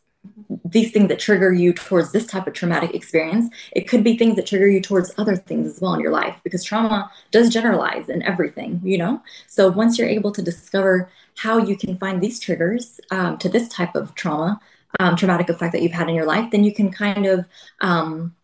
these 0.65 0.91
things 0.91 1.09
that 1.09 1.19
trigger 1.19 1.51
you 1.51 1.73
towards 1.73 2.11
this 2.11 2.25
type 2.25 2.47
of 2.47 2.53
traumatic 2.53 2.95
experience. 2.95 3.53
It 3.73 3.87
could 3.87 4.03
be 4.03 4.17
things 4.17 4.37
that 4.37 4.47
trigger 4.47 4.67
you 4.67 4.81
towards 4.81 5.13
other 5.17 5.35
things 5.35 5.67
as 5.67 5.81
well 5.81 5.93
in 5.93 5.99
your 5.99 6.11
life 6.11 6.35
because 6.43 6.63
trauma 6.63 7.11
does 7.31 7.49
generalize 7.49 8.09
in 8.09 8.23
everything, 8.23 8.81
you 8.83 8.97
know? 8.97 9.21
So 9.47 9.69
once 9.69 9.97
you're 9.97 10.07
able 10.07 10.31
to 10.31 10.41
discover 10.41 11.09
how 11.35 11.57
you 11.57 11.75
can 11.75 11.97
find 11.97 12.21
these 12.21 12.39
triggers 12.39 13.01
um, 13.11 13.37
to 13.39 13.49
this 13.49 13.67
type 13.67 13.95
of 13.95 14.15
trauma, 14.15 14.61
um, 14.99 15.15
traumatic 15.15 15.49
effect 15.49 15.71
that 15.73 15.81
you've 15.81 15.91
had 15.91 16.09
in 16.09 16.15
your 16.15 16.25
life, 16.25 16.51
then 16.51 16.63
you 16.63 16.73
can 16.73 16.91
kind 16.91 17.25
of 17.25 17.45
um, 17.81 18.35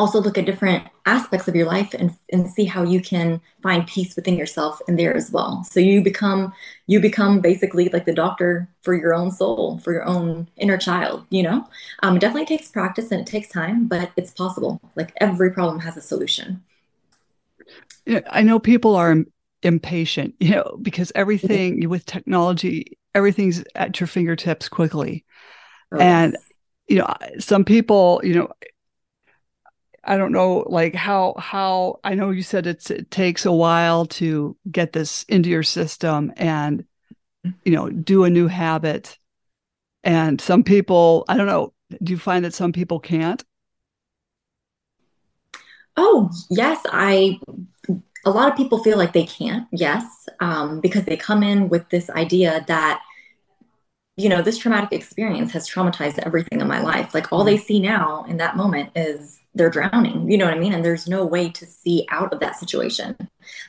also 0.00 0.20
look 0.20 0.38
at 0.38 0.46
different 0.46 0.84
aspects 1.04 1.46
of 1.46 1.54
your 1.54 1.66
life 1.66 1.94
and, 1.94 2.16
and 2.32 2.48
see 2.48 2.64
how 2.64 2.82
you 2.82 3.00
can 3.00 3.40
find 3.62 3.86
peace 3.86 4.16
within 4.16 4.36
yourself 4.36 4.80
and 4.88 4.98
there 4.98 5.14
as 5.14 5.30
well. 5.30 5.62
So 5.64 5.78
you 5.78 6.02
become 6.02 6.52
you 6.86 7.00
become 7.00 7.40
basically 7.40 7.88
like 7.90 8.06
the 8.06 8.14
doctor 8.14 8.68
for 8.82 8.94
your 8.94 9.14
own 9.14 9.30
soul 9.30 9.78
for 9.78 9.92
your 9.92 10.04
own 10.04 10.48
inner 10.56 10.78
child 10.78 11.26
you 11.30 11.42
know? 11.42 11.68
Um, 12.02 12.16
it 12.16 12.20
definitely 12.20 12.46
takes 12.46 12.68
practice 12.68 13.10
and 13.10 13.20
it 13.20 13.26
takes 13.26 13.48
time 13.48 13.86
but 13.86 14.10
it's 14.16 14.30
possible. 14.30 14.80
Like 14.96 15.12
every 15.20 15.50
problem 15.52 15.80
has 15.80 15.96
a 15.96 16.02
solution. 16.02 16.62
I 18.30 18.42
know 18.42 18.58
people 18.58 18.96
are 18.96 19.16
impatient 19.62 20.34
you 20.40 20.52
know 20.52 20.78
because 20.80 21.12
everything 21.14 21.86
with 21.88 22.06
technology 22.06 22.98
everything's 23.14 23.62
at 23.74 24.00
your 24.00 24.06
fingertips 24.06 24.70
quickly 24.70 25.22
oh, 25.92 25.98
and 25.98 26.36
you 26.88 26.98
know 26.98 27.14
some 27.38 27.64
people 27.64 28.20
you 28.24 28.34
know 28.34 28.52
I 30.02 30.16
don't 30.16 30.32
know, 30.32 30.64
like 30.66 30.94
how 30.94 31.34
how 31.38 32.00
I 32.02 32.14
know 32.14 32.30
you 32.30 32.42
said 32.42 32.66
it's 32.66 32.90
it 32.90 33.10
takes 33.10 33.44
a 33.44 33.52
while 33.52 34.06
to 34.06 34.56
get 34.70 34.92
this 34.92 35.24
into 35.24 35.50
your 35.50 35.62
system 35.62 36.32
and 36.36 36.84
you 37.64 37.72
know 37.72 37.90
do 37.90 38.24
a 38.24 38.30
new 38.30 38.48
habit, 38.48 39.18
and 40.02 40.40
some 40.40 40.64
people 40.64 41.24
I 41.28 41.36
don't 41.36 41.46
know. 41.46 41.74
Do 42.02 42.12
you 42.12 42.18
find 42.18 42.44
that 42.44 42.54
some 42.54 42.72
people 42.72 42.98
can't? 42.98 43.44
Oh 45.96 46.30
yes, 46.50 46.80
I. 46.86 47.38
A 48.26 48.30
lot 48.30 48.50
of 48.50 48.56
people 48.56 48.82
feel 48.82 48.98
like 48.98 49.12
they 49.12 49.24
can't. 49.24 49.66
Yes, 49.72 50.04
um, 50.40 50.80
because 50.80 51.04
they 51.04 51.16
come 51.16 51.42
in 51.42 51.68
with 51.68 51.88
this 51.90 52.10
idea 52.10 52.64
that 52.68 53.02
you 54.20 54.28
know, 54.28 54.42
this 54.42 54.58
traumatic 54.58 54.92
experience 54.92 55.52
has 55.52 55.68
traumatized 55.68 56.18
everything 56.18 56.60
in 56.60 56.68
my 56.68 56.80
life. 56.82 57.14
Like 57.14 57.32
all 57.32 57.42
they 57.42 57.56
mm-hmm. 57.56 57.64
see 57.64 57.80
now 57.80 58.24
in 58.28 58.36
that 58.36 58.56
moment 58.56 58.90
is 58.94 59.40
they're 59.54 59.70
drowning, 59.70 60.30
you 60.30 60.36
know 60.36 60.44
what 60.44 60.54
I 60.54 60.58
mean? 60.58 60.74
And 60.74 60.84
there's 60.84 61.08
no 61.08 61.24
way 61.24 61.48
to 61.50 61.66
see 61.66 62.06
out 62.10 62.32
of 62.32 62.40
that 62.40 62.56
situation. 62.56 63.16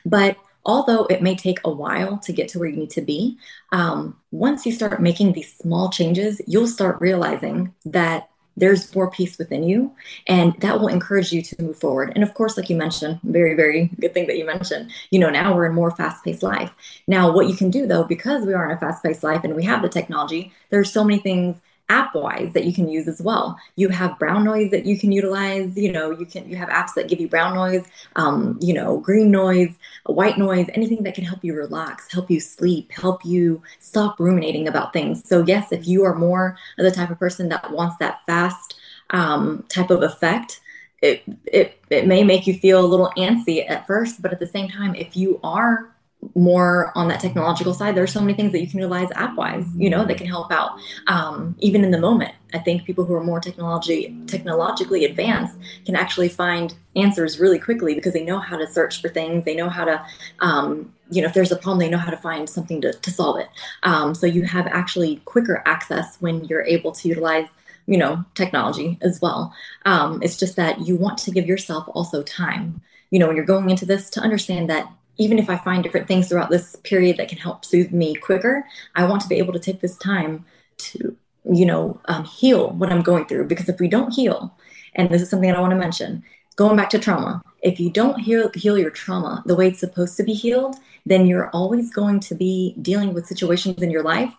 But 0.04 0.36
although 0.64 1.06
it 1.06 1.22
may 1.22 1.34
take 1.34 1.58
a 1.64 1.70
while 1.70 2.18
to 2.18 2.32
get 2.32 2.48
to 2.48 2.58
where 2.58 2.68
you 2.68 2.76
need 2.76 2.90
to 2.90 3.00
be, 3.00 3.38
um, 3.72 4.16
once 4.30 4.66
you 4.66 4.72
start 4.72 5.00
making 5.00 5.32
these 5.32 5.52
small 5.56 5.90
changes, 5.90 6.40
you'll 6.46 6.68
start 6.68 7.00
realizing 7.00 7.74
that 7.86 8.28
there's 8.56 8.94
more 8.94 9.10
peace 9.10 9.38
within 9.38 9.62
you 9.62 9.92
and 10.26 10.54
that 10.60 10.78
will 10.78 10.88
encourage 10.88 11.32
you 11.32 11.42
to 11.42 11.62
move 11.62 11.78
forward. 11.78 12.12
And 12.14 12.22
of 12.22 12.34
course 12.34 12.56
like 12.56 12.68
you 12.70 12.76
mentioned 12.76 13.20
very 13.22 13.54
very 13.54 13.90
good 14.00 14.14
thing 14.14 14.26
that 14.26 14.38
you 14.38 14.44
mentioned 14.44 14.90
you 15.10 15.18
know 15.18 15.30
now 15.30 15.54
we're 15.54 15.66
in 15.66 15.74
more 15.74 15.90
fast-paced 15.90 16.42
life. 16.42 16.70
Now 17.06 17.32
what 17.32 17.48
you 17.48 17.54
can 17.54 17.70
do 17.70 17.86
though 17.86 18.04
because 18.04 18.44
we 18.46 18.54
are 18.54 18.64
in 18.64 18.76
a 18.76 18.80
fast-paced 18.80 19.22
life 19.22 19.44
and 19.44 19.54
we 19.54 19.64
have 19.64 19.82
the 19.82 19.88
technology 19.88 20.52
there's 20.70 20.92
so 20.92 21.04
many 21.04 21.18
things 21.20 21.56
app 21.92 22.14
wise 22.14 22.52
that 22.54 22.64
you 22.64 22.72
can 22.72 22.88
use 22.88 23.06
as 23.06 23.20
well. 23.20 23.58
You 23.76 23.90
have 23.90 24.18
brown 24.18 24.44
noise 24.44 24.70
that 24.70 24.86
you 24.86 24.98
can 24.98 25.12
utilize 25.12 25.76
you 25.76 25.92
know 25.92 26.10
you 26.10 26.24
can 26.24 26.48
you 26.48 26.56
have 26.56 26.70
apps 26.70 26.94
that 26.94 27.08
give 27.08 27.20
you 27.20 27.28
brown 27.28 27.54
noise 27.54 27.84
um, 28.16 28.58
you 28.60 28.72
know 28.72 28.98
green 28.98 29.30
noise 29.30 29.74
white 30.06 30.38
noise 30.38 30.66
anything 30.74 31.02
that 31.02 31.14
can 31.14 31.24
help 31.24 31.44
you 31.44 31.54
relax 31.54 32.10
help 32.10 32.30
you 32.30 32.40
sleep 32.40 32.90
help 32.92 33.24
you 33.24 33.62
stop 33.78 34.18
ruminating 34.18 34.66
about 34.68 34.92
things. 34.92 35.28
So 35.28 35.44
yes 35.44 35.70
if 35.70 35.86
you 35.86 36.04
are 36.04 36.14
more 36.14 36.56
of 36.78 36.84
the 36.84 36.90
type 36.90 37.10
of 37.10 37.18
person 37.18 37.48
that 37.50 37.70
wants 37.70 37.96
that 37.98 38.20
fast 38.26 38.78
um, 39.10 39.64
type 39.68 39.90
of 39.90 40.02
effect 40.02 40.60
it, 41.02 41.22
it 41.44 41.78
it 41.90 42.06
may 42.06 42.22
make 42.22 42.46
you 42.46 42.54
feel 42.54 42.80
a 42.80 42.86
little 42.92 43.12
antsy 43.18 43.68
at 43.68 43.86
first 43.86 44.22
but 44.22 44.32
at 44.32 44.38
the 44.38 44.46
same 44.46 44.68
time 44.68 44.94
if 44.94 45.16
you 45.16 45.40
are 45.42 45.91
more 46.34 46.92
on 46.94 47.08
that 47.08 47.20
technological 47.20 47.74
side 47.74 47.94
there's 47.94 48.12
so 48.12 48.20
many 48.20 48.32
things 48.32 48.52
that 48.52 48.60
you 48.60 48.68
can 48.68 48.78
utilize 48.78 49.08
app 49.16 49.34
wise 49.36 49.66
you 49.76 49.90
know 49.90 50.04
that 50.04 50.16
can 50.16 50.26
help 50.26 50.52
out 50.52 50.78
um, 51.06 51.54
even 51.58 51.84
in 51.84 51.90
the 51.90 51.98
moment. 51.98 52.34
I 52.54 52.58
think 52.58 52.84
people 52.84 53.04
who 53.04 53.14
are 53.14 53.24
more 53.24 53.40
technology 53.40 54.16
technologically 54.26 55.04
advanced 55.04 55.56
can 55.86 55.96
actually 55.96 56.28
find 56.28 56.74
answers 56.96 57.40
really 57.40 57.58
quickly 57.58 57.94
because 57.94 58.12
they 58.12 58.24
know 58.24 58.38
how 58.38 58.58
to 58.58 58.66
search 58.66 59.00
for 59.00 59.08
things. 59.08 59.44
They 59.44 59.54
know 59.54 59.68
how 59.68 59.84
to 59.84 60.04
um, 60.40 60.92
you 61.10 61.22
know 61.22 61.28
if 61.28 61.34
there's 61.34 61.52
a 61.52 61.56
problem 61.56 61.78
they 61.78 61.88
know 61.88 61.98
how 61.98 62.10
to 62.10 62.16
find 62.16 62.48
something 62.48 62.80
to, 62.82 62.92
to 62.92 63.10
solve 63.10 63.38
it. 63.38 63.48
Um, 63.82 64.14
so 64.14 64.26
you 64.26 64.42
have 64.42 64.66
actually 64.66 65.16
quicker 65.24 65.62
access 65.66 66.16
when 66.20 66.44
you're 66.44 66.64
able 66.64 66.92
to 66.92 67.08
utilize 67.08 67.48
you 67.86 67.96
know 67.96 68.24
technology 68.34 68.98
as 69.00 69.20
well. 69.20 69.54
Um, 69.84 70.22
it's 70.22 70.36
just 70.36 70.56
that 70.56 70.86
you 70.86 70.96
want 70.96 71.18
to 71.18 71.30
give 71.30 71.46
yourself 71.46 71.86
also 71.88 72.22
time. 72.22 72.82
You 73.10 73.18
know 73.18 73.26
when 73.28 73.36
you're 73.36 73.44
going 73.44 73.70
into 73.70 73.86
this 73.86 74.10
to 74.10 74.20
understand 74.20 74.68
that 74.70 74.90
even 75.18 75.38
if 75.38 75.50
I 75.50 75.56
find 75.56 75.82
different 75.82 76.08
things 76.08 76.28
throughout 76.28 76.50
this 76.50 76.76
period 76.76 77.16
that 77.16 77.28
can 77.28 77.38
help 77.38 77.64
soothe 77.64 77.92
me 77.92 78.14
quicker, 78.14 78.64
I 78.94 79.04
want 79.04 79.22
to 79.22 79.28
be 79.28 79.36
able 79.36 79.52
to 79.52 79.58
take 79.58 79.80
this 79.80 79.96
time 79.96 80.44
to, 80.78 81.16
you 81.44 81.66
know, 81.66 82.00
um, 82.06 82.24
heal 82.24 82.70
what 82.70 82.90
I'm 82.90 83.02
going 83.02 83.26
through. 83.26 83.46
Because 83.46 83.68
if 83.68 83.78
we 83.80 83.88
don't 83.88 84.12
heal, 84.12 84.56
and 84.94 85.10
this 85.10 85.22
is 85.22 85.30
something 85.30 85.48
that 85.48 85.56
I 85.56 85.60
want 85.60 85.72
to 85.72 85.78
mention, 85.78 86.22
going 86.56 86.76
back 86.76 86.90
to 86.90 86.98
trauma, 86.98 87.42
if 87.62 87.78
you 87.78 87.90
don't 87.90 88.20
heal, 88.20 88.50
heal 88.54 88.78
your 88.78 88.90
trauma 88.90 89.42
the 89.46 89.54
way 89.54 89.68
it's 89.68 89.80
supposed 89.80 90.16
to 90.16 90.22
be 90.22 90.34
healed, 90.34 90.76
then 91.06 91.26
you're 91.26 91.50
always 91.50 91.92
going 91.92 92.20
to 92.20 92.34
be 92.34 92.74
dealing 92.80 93.12
with 93.14 93.26
situations 93.26 93.82
in 93.82 93.90
your 93.90 94.02
life 94.02 94.32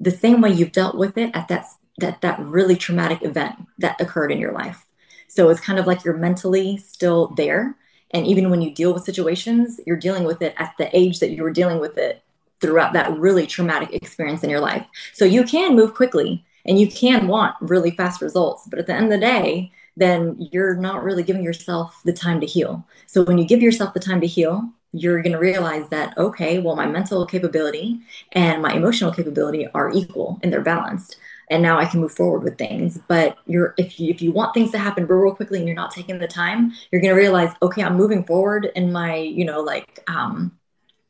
the 0.00 0.10
same 0.10 0.40
way 0.40 0.52
you've 0.52 0.72
dealt 0.72 0.96
with 0.96 1.16
it 1.16 1.34
at 1.34 1.48
that 1.48 1.66
that 1.98 2.20
that 2.20 2.38
really 2.40 2.76
traumatic 2.76 3.22
event 3.22 3.56
that 3.78 4.00
occurred 4.00 4.30
in 4.30 4.38
your 4.38 4.52
life. 4.52 4.86
So 5.28 5.48
it's 5.48 5.60
kind 5.60 5.78
of 5.78 5.86
like 5.86 6.04
you're 6.04 6.16
mentally 6.16 6.76
still 6.76 7.28
there, 7.36 7.76
and 8.12 8.26
even 8.26 8.50
when 8.50 8.62
you 8.62 8.74
deal 8.74 8.94
with 8.94 9.04
situations, 9.04 9.80
you're 9.86 9.96
dealing 9.96 10.24
with 10.24 10.42
it 10.42 10.54
at 10.56 10.74
the 10.78 10.94
age 10.96 11.20
that 11.20 11.30
you 11.30 11.42
were 11.42 11.52
dealing 11.52 11.78
with 11.78 11.98
it 11.98 12.22
throughout 12.60 12.92
that 12.92 13.16
really 13.16 13.46
traumatic 13.46 13.94
experience 13.94 14.42
in 14.42 14.50
your 14.50 14.60
life. 14.60 14.86
So 15.12 15.24
you 15.24 15.44
can 15.44 15.76
move 15.76 15.94
quickly 15.94 16.44
and 16.64 16.78
you 16.78 16.88
can 16.88 17.28
want 17.28 17.54
really 17.60 17.90
fast 17.90 18.20
results. 18.20 18.66
But 18.68 18.78
at 18.78 18.86
the 18.86 18.94
end 18.94 19.04
of 19.04 19.10
the 19.10 19.18
day, 19.18 19.72
then 19.96 20.36
you're 20.52 20.74
not 20.74 21.02
really 21.02 21.22
giving 21.22 21.42
yourself 21.42 22.00
the 22.04 22.12
time 22.12 22.40
to 22.40 22.46
heal. 22.46 22.86
So 23.06 23.22
when 23.24 23.38
you 23.38 23.44
give 23.44 23.62
yourself 23.62 23.94
the 23.94 24.00
time 24.00 24.20
to 24.20 24.26
heal, 24.26 24.68
you're 24.92 25.22
going 25.22 25.32
to 25.32 25.38
realize 25.38 25.88
that, 25.90 26.16
okay, 26.16 26.58
well, 26.58 26.76
my 26.76 26.86
mental 26.86 27.26
capability 27.26 28.00
and 28.32 28.62
my 28.62 28.72
emotional 28.72 29.12
capability 29.12 29.68
are 29.74 29.92
equal 29.92 30.40
and 30.42 30.52
they're 30.52 30.62
balanced 30.62 31.16
and 31.50 31.62
now 31.62 31.78
I 31.78 31.84
can 31.86 32.00
move 32.00 32.12
forward 32.12 32.42
with 32.42 32.58
things. 32.58 32.98
But 33.08 33.38
you're 33.46 33.74
if 33.78 33.98
you 33.98 34.10
if 34.10 34.22
you 34.22 34.32
want 34.32 34.54
things 34.54 34.70
to 34.72 34.78
happen 34.78 35.06
real, 35.06 35.20
real 35.20 35.34
quickly 35.34 35.58
and 35.58 35.66
you're 35.66 35.76
not 35.76 35.90
taking 35.90 36.18
the 36.18 36.28
time, 36.28 36.72
you're 36.90 37.00
gonna 37.00 37.14
realize, 37.14 37.52
okay, 37.62 37.82
I'm 37.82 37.96
moving 37.96 38.24
forward 38.24 38.70
in 38.74 38.92
my, 38.92 39.16
you 39.16 39.44
know, 39.44 39.60
like 39.60 40.02
um 40.08 40.52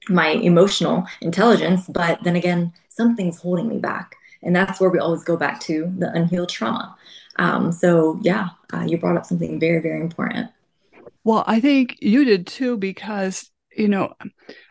my 0.09 0.28
emotional 0.28 1.07
intelligence, 1.21 1.87
but 1.88 2.23
then 2.25 2.37
again, 2.37 2.73
something's 2.88 3.40
holding 3.40 3.68
me 3.68 3.78
back. 3.78 4.16
And 4.42 4.54
that's 4.54 4.80
where 4.80 4.90
we 4.90 4.99
always 4.99 5.25
go 5.25 5.37
back 5.37 5.61
to 5.61 5.92
the 5.99 6.11
unhealed 6.12 6.49
trauma. 6.49 6.97
Um, 7.38 7.73
so 7.73 8.18
yeah, 8.23 8.49
uh, 8.73 8.85
you 8.87 8.99
brought 8.99 9.16
up 9.16 9.26
something 9.26 9.61
very, 9.61 9.80
very 9.80 10.00
important. 10.00 10.50
Well, 11.25 11.45
I 11.47 11.61
think 11.61 11.97
you 12.00 12.25
did 12.25 12.47
too, 12.47 12.78
because, 12.78 13.50
you 13.76 13.88
know, 13.88 14.14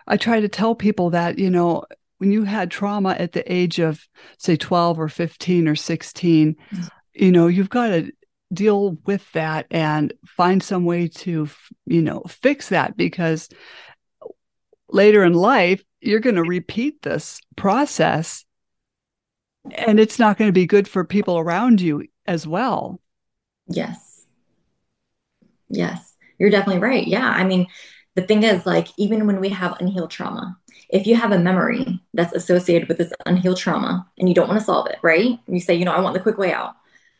I 0.07 0.17
try 0.17 0.39
to 0.39 0.47
tell 0.49 0.73
people 0.73 1.11
that, 1.11 1.37
you 1.37 1.49
know, 1.49 1.83
when 2.17 2.31
you 2.31 2.43
had 2.43 2.71
trauma 2.71 3.11
at 3.11 3.31
the 3.31 3.51
age 3.51 3.79
of 3.79 4.07
say 4.37 4.55
12 4.55 4.99
or 4.99 5.07
15 5.07 5.67
or 5.67 5.75
16 5.75 6.55
you 7.13 7.31
know 7.31 7.47
you've 7.47 7.69
got 7.69 7.87
to 7.87 8.11
deal 8.53 8.97
with 9.05 9.29
that 9.33 9.65
and 9.71 10.13
find 10.25 10.63
some 10.63 10.85
way 10.85 11.07
to 11.07 11.49
you 11.85 12.01
know 12.01 12.21
fix 12.27 12.69
that 12.69 12.95
because 12.95 13.49
later 14.89 15.23
in 15.23 15.33
life 15.33 15.83
you're 15.99 16.19
going 16.19 16.35
to 16.35 16.43
repeat 16.43 17.01
this 17.01 17.41
process 17.55 18.45
and 19.75 19.99
it's 19.99 20.19
not 20.19 20.37
going 20.37 20.47
to 20.47 20.53
be 20.53 20.65
good 20.65 20.87
for 20.87 21.03
people 21.03 21.37
around 21.37 21.81
you 21.81 22.05
as 22.25 22.47
well. 22.47 23.01
Yes. 23.67 24.25
Yes. 25.67 26.13
You're 26.39 26.49
definitely 26.49 26.81
right. 26.81 27.05
Yeah. 27.05 27.27
I 27.27 27.43
mean 27.43 27.67
the 28.15 28.21
thing 28.21 28.43
is 28.43 28.65
like 28.65 28.87
even 28.97 29.27
when 29.27 29.39
we 29.39 29.49
have 29.49 29.79
unhealed 29.79 30.09
trauma 30.09 30.57
if 30.89 31.05
you 31.05 31.15
have 31.15 31.31
a 31.31 31.39
memory 31.39 31.99
that's 32.13 32.33
associated 32.33 32.87
with 32.87 32.97
this 32.97 33.11
unhealed 33.25 33.57
trauma 33.57 34.07
and 34.17 34.29
you 34.29 34.35
don't 34.35 34.47
want 34.47 34.59
to 34.59 34.65
solve 34.65 34.87
it, 34.87 34.97
right? 35.01 35.39
You 35.47 35.59
say, 35.59 35.75
you 35.75 35.85
know, 35.85 35.91
I 35.91 35.99
want 35.99 36.13
the 36.13 36.19
quick 36.19 36.37
way 36.37 36.53
out. 36.53 36.75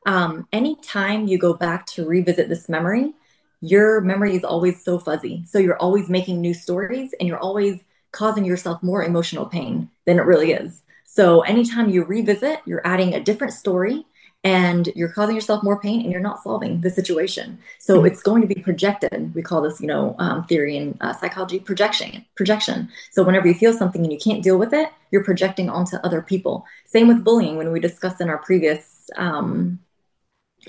Um, 0.06 0.48
anytime 0.54 1.28
you 1.28 1.38
go 1.38 1.54
back 1.54 1.86
to 1.88 2.06
revisit 2.06 2.48
this 2.48 2.70
memory, 2.70 3.14
your 3.60 4.02
memory 4.02 4.36
is 4.36 4.44
always 4.44 4.84
so 4.84 5.00
fuzzy. 5.00 5.44
So 5.46 5.60
you're 5.60 5.78
always 5.78 6.10
making 6.10 6.40
new 6.40 6.54
stories 6.54 7.14
and 7.20 7.28
you're 7.28 7.40
always 7.40 7.82
causing 8.12 8.46
yourself 8.46 8.82
more 8.82 9.04
emotional 9.04 9.46
pain 9.46 9.90
than 10.06 10.18
it 10.18 10.24
really 10.24 10.54
is. 10.54 10.82
So 11.04 11.42
anytime 11.42 11.90
you 11.90 12.04
revisit, 12.04 12.62
you're 12.66 12.86
adding 12.86 13.14
a 13.14 13.20
different 13.20 13.54
story 13.54 14.06
and 14.44 14.88
you're 14.96 15.12
causing 15.12 15.36
yourself 15.36 15.64
more 15.64 15.80
pain 15.80 16.02
and 16.02 16.12
you're 16.12 16.22
not 16.22 16.42
solving 16.42 16.82
the 16.82 16.90
situation. 16.90 17.58
So 17.80 17.98
mm-hmm. 17.98 18.08
it's 18.08 18.22
going 18.22 18.42
to 18.42 18.48
be 18.48 18.62
projected. 18.62 19.34
We 19.34 19.42
call 19.42 19.62
this, 19.62 19.82
you 19.82 19.88
know, 19.88 20.16
um, 20.20 20.46
theory 20.46 20.78
in 20.78 20.98
uh, 21.02 21.14
psychology 21.14 21.60
projection. 21.60 22.26
Projection. 22.36 22.90
So 23.12 23.24
whenever 23.24 23.48
you 23.48 23.54
feel 23.54 23.74
something 23.74 24.04
and 24.04 24.12
you 24.12 24.20
can't 24.20 24.44
deal 24.44 24.58
with 24.58 24.74
it, 24.74 24.90
you're 25.12 25.24
projecting 25.24 25.70
onto 25.70 25.98
other 25.98 26.22
people. 26.22 26.66
Same 26.86 27.08
with 27.08 27.24
bullying. 27.24 27.58
When 27.58 27.72
we 27.72 27.80
discussed 27.80 28.22
in 28.22 28.30
our 28.30 28.38
previous 28.38 29.10
um, 29.18 29.80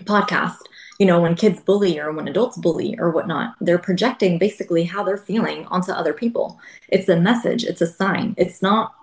podcast, 0.01 0.59
you 0.99 1.07
know, 1.07 1.21
when 1.21 1.37
kids 1.37 1.61
bully 1.61 2.01
or 2.01 2.11
when 2.13 2.27
adults 2.27 2.57
bully 2.57 2.99
or 2.99 3.11
whatnot, 3.11 3.55
they're 3.61 3.79
projecting 3.79 4.39
basically 4.39 4.85
how 4.85 5.05
they're 5.05 5.17
feeling 5.17 5.67
onto 5.67 5.93
other 5.93 6.13
people. 6.13 6.59
It's 6.89 7.09
a 7.09 7.21
message. 7.21 7.65
It's 7.65 7.81
a 7.81 7.87
sign. 7.87 8.35
It's 8.37 8.61
not 8.61 8.95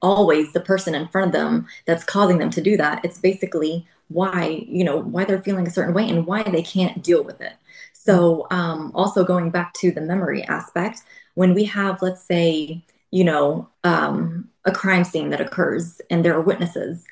always 0.00 0.52
the 0.52 0.60
person 0.60 0.94
in 0.94 1.08
front 1.08 1.26
of 1.26 1.32
them 1.32 1.66
that's 1.84 2.04
causing 2.04 2.38
them 2.38 2.50
to 2.50 2.60
do 2.60 2.76
that. 2.76 3.04
It's 3.04 3.18
basically 3.18 3.86
why 4.08 4.64
you 4.66 4.84
know 4.84 4.98
why 4.98 5.24
they're 5.24 5.42
feeling 5.42 5.66
a 5.66 5.70
certain 5.70 5.94
way 5.94 6.08
and 6.08 6.26
why 6.26 6.42
they 6.42 6.62
can't 6.62 7.02
deal 7.02 7.22
with 7.22 7.40
it. 7.40 7.54
So 7.92 8.46
um, 8.50 8.90
also 8.94 9.24
going 9.24 9.50
back 9.50 9.74
to 9.74 9.90
the 9.90 10.00
memory 10.00 10.42
aspect 10.44 11.02
when 11.38 11.54
we 11.54 11.64
have 11.64 12.02
let's 12.02 12.22
say 12.22 12.82
you 13.12 13.22
know 13.24 13.68
um, 13.84 14.48
a 14.64 14.72
crime 14.72 15.04
scene 15.04 15.30
that 15.30 15.40
occurs 15.40 16.00
and 16.10 16.24
there 16.24 16.34
are 16.34 16.40
witnesses 16.40 17.04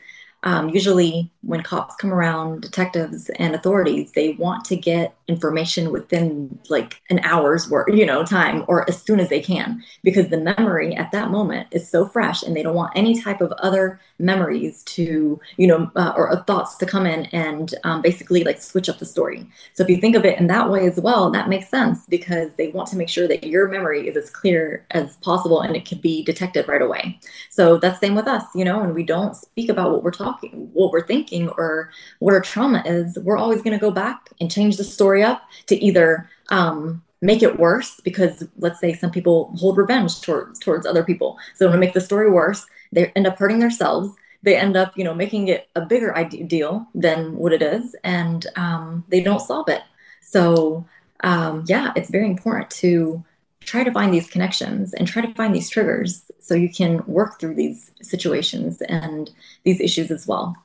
um, 0.43 0.69
usually 0.69 1.31
when 1.43 1.63
cops 1.63 1.97
come 1.97 2.13
around 2.13 2.61
detectives 2.61 3.31
and 3.39 3.55
authorities 3.55 4.13
they 4.13 4.31
want 4.35 4.65
to 4.65 4.77
get 4.77 5.15
information 5.29 5.93
within 5.93 6.59
like 6.69 7.01
an 7.09 7.21
hour's 7.21 7.71
work 7.71 7.89
you 7.93 8.05
know 8.05 8.25
time 8.25 8.65
or 8.67 8.89
as 8.89 9.01
soon 9.01 9.21
as 9.21 9.29
they 9.29 9.41
can 9.41 9.81
because 10.03 10.29
the 10.29 10.41
memory 10.41 10.95
at 10.95 11.13
that 11.13 11.31
moment 11.31 11.69
is 11.71 11.89
so 11.89 12.05
fresh 12.05 12.43
and 12.43 12.57
they 12.57 12.65
don't 12.65 12.75
want 12.75 12.93
any 12.97 13.21
type 13.21 13.41
of 13.41 13.53
other 13.59 14.01
memories 14.19 14.83
to 14.85 15.41
you 15.57 15.67
know 15.67 15.91
uh, 15.97 16.13
or 16.17 16.35
thoughts 16.47 16.77
to 16.77 16.87
come 16.87 17.07
in 17.07 17.27
and 17.27 17.75
um, 17.85 18.03
basically 18.03 18.45
like 18.45 18.61
switch 18.61 18.89
up 18.89 18.99
the 18.99 19.07
story. 19.07 19.47
So 19.75 19.83
if 19.83 19.89
you 19.89 19.99
think 19.99 20.17
of 20.17 20.25
it 20.25 20.39
in 20.39 20.47
that 20.49 20.71
way 20.71 20.87
as 20.87 21.01
well 21.01 21.31
that 21.31 21.49
makes 21.49 21.69
sense 21.69 22.07
because 22.07 22.55
they 22.55 22.69
want 22.69 22.89
to 22.91 22.97
make 22.97 23.09
sure 23.09 23.29
that 23.29 23.45
your 23.45 23.69
memory 23.69 24.09
is 24.09 24.17
as 24.17 24.31
clear 24.31 24.87
as 24.91 25.17
possible 25.17 25.61
and 25.61 25.77
it 25.77 25.85
can 25.85 25.99
be 25.99 26.23
detected 26.23 26.69
right 26.69 26.83
away. 26.83 27.19
So 27.51 27.79
that's 27.79 28.01
same 28.01 28.15
with 28.15 28.27
us 28.27 28.45
you 28.55 28.65
know 28.65 28.81
and 28.81 28.95
we 28.95 29.03
don't 29.03 29.37
speak 29.37 29.69
about 29.69 29.91
what 29.91 30.03
we're 30.03 30.11
talking 30.11 30.71
what 30.73 30.93
we're 30.93 31.07
thinking 31.07 31.49
or 31.51 31.91
what 32.19 32.35
our 32.35 32.41
trauma 32.41 32.83
is 32.87 33.19
we're 33.19 33.39
always 33.39 33.63
going 33.63 33.77
to 33.77 33.81
go 33.81 33.91
back 33.91 34.31
and 34.41 34.51
change 34.51 34.77
the 34.77 34.85
story 34.85 35.23
up 35.23 35.43
to 35.67 35.77
either 35.83 36.29
um, 36.51 37.03
make 37.21 37.43
it 37.43 37.59
worse 37.59 38.01
because 38.05 38.47
let's 38.59 38.81
say 38.81 38.93
some 38.93 39.11
people 39.11 39.53
hold 39.57 39.77
revenge 39.77 40.21
towards 40.21 40.59
towards 40.59 40.87
other 40.87 41.03
people. 41.03 41.39
So 41.55 41.71
to 41.71 41.79
make 41.79 41.95
the 41.95 42.01
story 42.01 42.31
worse 42.31 42.67
they 42.93 43.07
end 43.17 43.27
up 43.27 43.39
hurting 43.39 43.59
themselves. 43.61 44.11
They 44.43 44.57
end 44.57 44.77
up 44.77 44.97
you 44.97 45.05
know 45.05 45.15
making 45.15 45.49
it 45.49 45.69
a 45.75 45.81
bigger 45.81 46.17
idea 46.17 46.45
deal 46.45 46.87
than 46.95 47.37
what 47.37 47.53
it 47.53 47.63
is 47.63 47.97
and 48.05 48.47
um, 48.57 49.05
they 49.09 49.21
don't 49.21 49.41
solve 49.41 49.69
it. 49.69 49.83
So 50.23 50.87
um, 51.21 51.65
yeah 51.67 51.93
it's 51.97 52.11
very 52.11 52.27
important 52.27 52.71
to 52.71 53.25
try 53.61 53.83
to 53.83 53.91
find 53.91 54.15
these 54.15 54.31
connections 54.31 54.95
and 54.95 55.09
try 55.09 55.23
to 55.23 55.35
find 55.35 55.55
these 55.55 55.69
triggers 55.69 56.31
so 56.39 56.55
you 56.55 56.73
can 56.73 57.05
work 57.07 57.41
through 57.41 57.55
these 57.55 57.91
situations 58.01 58.81
and 58.83 59.31
these 59.65 59.81
issues 59.81 60.11
as 60.11 60.27
well. 60.27 60.57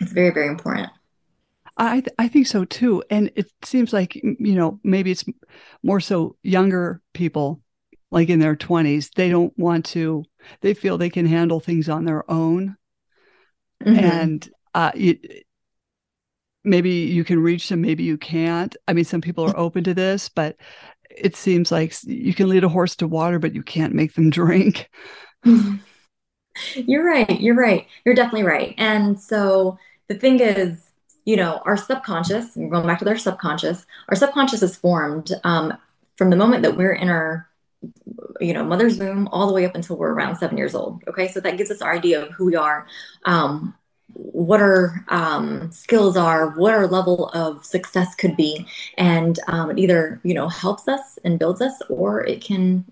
It's 0.00 0.12
very 0.12 0.30
very 0.30 0.48
important. 0.48 0.90
I 1.76 2.00
th- 2.00 2.14
I 2.18 2.28
think 2.28 2.46
so 2.46 2.64
too, 2.64 3.02
and 3.10 3.30
it 3.34 3.50
seems 3.62 3.92
like 3.92 4.14
you 4.16 4.54
know 4.54 4.78
maybe 4.84 5.10
it's 5.10 5.24
more 5.82 6.00
so 6.00 6.36
younger 6.42 7.00
people, 7.14 7.61
like 8.12 8.28
in 8.28 8.38
their 8.38 8.54
twenties. 8.54 9.10
They 9.16 9.28
don't 9.28 9.56
want 9.58 9.86
to. 9.86 10.24
They 10.60 10.74
feel 10.74 10.96
they 10.96 11.10
can 11.10 11.26
handle 11.26 11.58
things 11.58 11.88
on 11.88 12.04
their 12.04 12.30
own, 12.30 12.76
mm-hmm. 13.84 13.98
and 13.98 14.50
uh, 14.74 14.92
maybe 16.64 16.90
you 16.90 17.24
can 17.24 17.42
reach 17.42 17.68
them, 17.68 17.80
maybe 17.80 18.04
you 18.04 18.16
can't. 18.16 18.76
I 18.86 18.92
mean, 18.92 19.04
some 19.04 19.20
people 19.20 19.44
are 19.44 19.56
open 19.58 19.82
to 19.84 19.94
this, 19.94 20.28
but 20.28 20.56
it 21.10 21.36
seems 21.36 21.72
like 21.72 21.94
you 22.04 22.34
can 22.34 22.48
lead 22.48 22.64
a 22.64 22.68
horse 22.68 22.96
to 22.96 23.08
water, 23.08 23.38
but 23.38 23.54
you 23.54 23.62
can't 23.62 23.94
make 23.94 24.14
them 24.14 24.30
drink. 24.30 24.88
You're 26.74 27.04
right. 27.04 27.40
You're 27.40 27.56
right. 27.56 27.86
You're 28.04 28.14
definitely 28.14 28.44
right. 28.44 28.74
And 28.76 29.18
so 29.18 29.78
the 30.08 30.14
thing 30.14 30.40
is 30.40 30.92
you 31.24 31.36
know, 31.36 31.62
our 31.64 31.76
subconscious, 31.76 32.56
and 32.56 32.70
going 32.70 32.86
back 32.86 32.98
to 32.98 33.04
their 33.04 33.18
subconscious, 33.18 33.86
our 34.08 34.16
subconscious 34.16 34.62
is 34.62 34.76
formed 34.76 35.32
um, 35.44 35.76
from 36.16 36.30
the 36.30 36.36
moment 36.36 36.62
that 36.62 36.76
we're 36.76 36.92
in 36.92 37.08
our, 37.08 37.48
you 38.40 38.52
know, 38.52 38.64
mother's 38.64 38.98
womb 38.98 39.28
all 39.28 39.46
the 39.46 39.52
way 39.52 39.64
up 39.64 39.74
until 39.74 39.96
we're 39.96 40.12
around 40.12 40.36
seven 40.36 40.56
years 40.56 40.74
old. 40.74 41.02
Okay, 41.08 41.28
so 41.28 41.40
that 41.40 41.56
gives 41.56 41.70
us 41.70 41.82
our 41.82 41.92
idea 41.94 42.22
of 42.22 42.32
who 42.32 42.46
we 42.46 42.56
are, 42.56 42.86
um, 43.24 43.74
what 44.14 44.60
our 44.60 45.04
um, 45.08 45.70
skills 45.72 46.16
are, 46.16 46.50
what 46.50 46.74
our 46.74 46.86
level 46.86 47.28
of 47.28 47.64
success 47.64 48.14
could 48.14 48.36
be, 48.36 48.66
and 48.98 49.38
um, 49.48 49.70
it 49.70 49.78
either 49.78 50.20
you 50.24 50.34
know 50.34 50.48
helps 50.48 50.88
us 50.88 51.18
and 51.24 51.38
builds 51.38 51.60
us, 51.60 51.80
or 51.88 52.24
it 52.24 52.42
can 52.42 52.84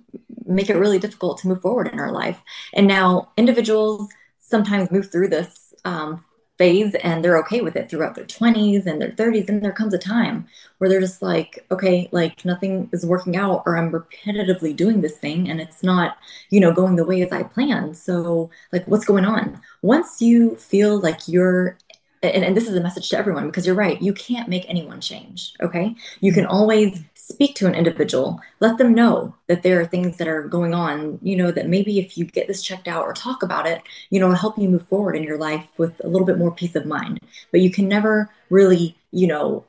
make 0.46 0.70
it 0.70 0.76
really 0.76 0.98
difficult 0.98 1.38
to 1.38 1.48
move 1.48 1.60
forward 1.60 1.88
in 1.88 2.00
our 2.00 2.12
life. 2.12 2.40
And 2.74 2.86
now 2.86 3.30
individuals 3.36 4.08
sometimes 4.38 4.90
move 4.90 5.10
through 5.12 5.28
this 5.28 5.74
um, 5.84 6.24
phase 6.60 6.94
and 6.96 7.24
they're 7.24 7.38
okay 7.38 7.60
with 7.62 7.76
it 7.76 7.88
throughout 7.88 8.14
their 8.14 8.26
20s 8.26 8.86
and 8.86 9.00
their 9.00 9.12
30s 9.12 9.48
and 9.48 9.62
there 9.64 9.72
comes 9.72 9.94
a 9.94 9.98
time 9.98 10.46
where 10.78 10.90
they're 10.90 11.00
just 11.00 11.22
like 11.22 11.64
okay 11.70 12.08
like 12.12 12.44
nothing 12.44 12.88
is 12.92 13.06
working 13.06 13.36
out 13.36 13.62
or 13.66 13.76
i'm 13.76 13.90
repetitively 13.90 14.76
doing 14.76 15.00
this 15.00 15.16
thing 15.16 15.48
and 15.48 15.60
it's 15.60 15.82
not 15.82 16.18
you 16.50 16.60
know 16.60 16.72
going 16.72 16.96
the 16.96 17.04
way 17.04 17.22
as 17.22 17.32
i 17.32 17.42
planned. 17.42 17.96
So 17.96 18.50
like 18.72 18.86
what's 18.86 19.04
going 19.04 19.24
on? 19.24 19.60
Once 19.82 20.20
you 20.20 20.56
feel 20.56 20.98
like 21.00 21.20
you're 21.26 21.78
and, 22.22 22.44
and 22.44 22.56
this 22.56 22.68
is 22.68 22.74
a 22.76 22.80
message 22.80 23.08
to 23.08 23.18
everyone 23.18 23.46
because 23.46 23.66
you're 23.66 23.74
right 23.74 24.00
you 24.02 24.12
can't 24.12 24.48
make 24.48 24.64
anyone 24.68 25.00
change 25.00 25.54
okay? 25.60 25.94
You 26.20 26.32
can 26.32 26.46
always 26.46 27.02
speak 27.14 27.54
to 27.56 27.66
an 27.66 27.74
individual 27.74 28.40
let 28.60 28.78
them 28.78 28.92
know 28.92 29.34
that 29.46 29.62
there 29.62 29.80
are 29.80 29.86
things 29.86 30.16
that 30.16 30.28
are 30.28 30.42
going 30.42 30.74
on 30.74 31.18
you 31.22 31.36
know 31.36 31.50
that 31.50 31.68
maybe 31.68 31.98
if 31.98 32.18
you 32.18 32.24
get 32.24 32.48
this 32.48 32.62
checked 32.62 32.88
out 32.88 33.04
or 33.04 33.12
talk 33.12 33.42
about 33.42 33.66
it 33.66 33.82
you 34.10 34.18
know 34.18 34.32
help 34.32 34.58
you 34.58 34.68
move 34.68 34.86
forward 34.88 35.16
in 35.16 35.22
your 35.22 35.38
life 35.38 35.66
with 35.76 36.00
a 36.04 36.08
little 36.08 36.26
bit 36.26 36.38
more 36.38 36.50
peace 36.50 36.74
of 36.74 36.86
mind. 36.86 37.20
But 37.50 37.60
you 37.60 37.70
can 37.70 37.88
never 37.88 38.30
really 38.50 38.96
you 39.12 39.26
know 39.26 39.64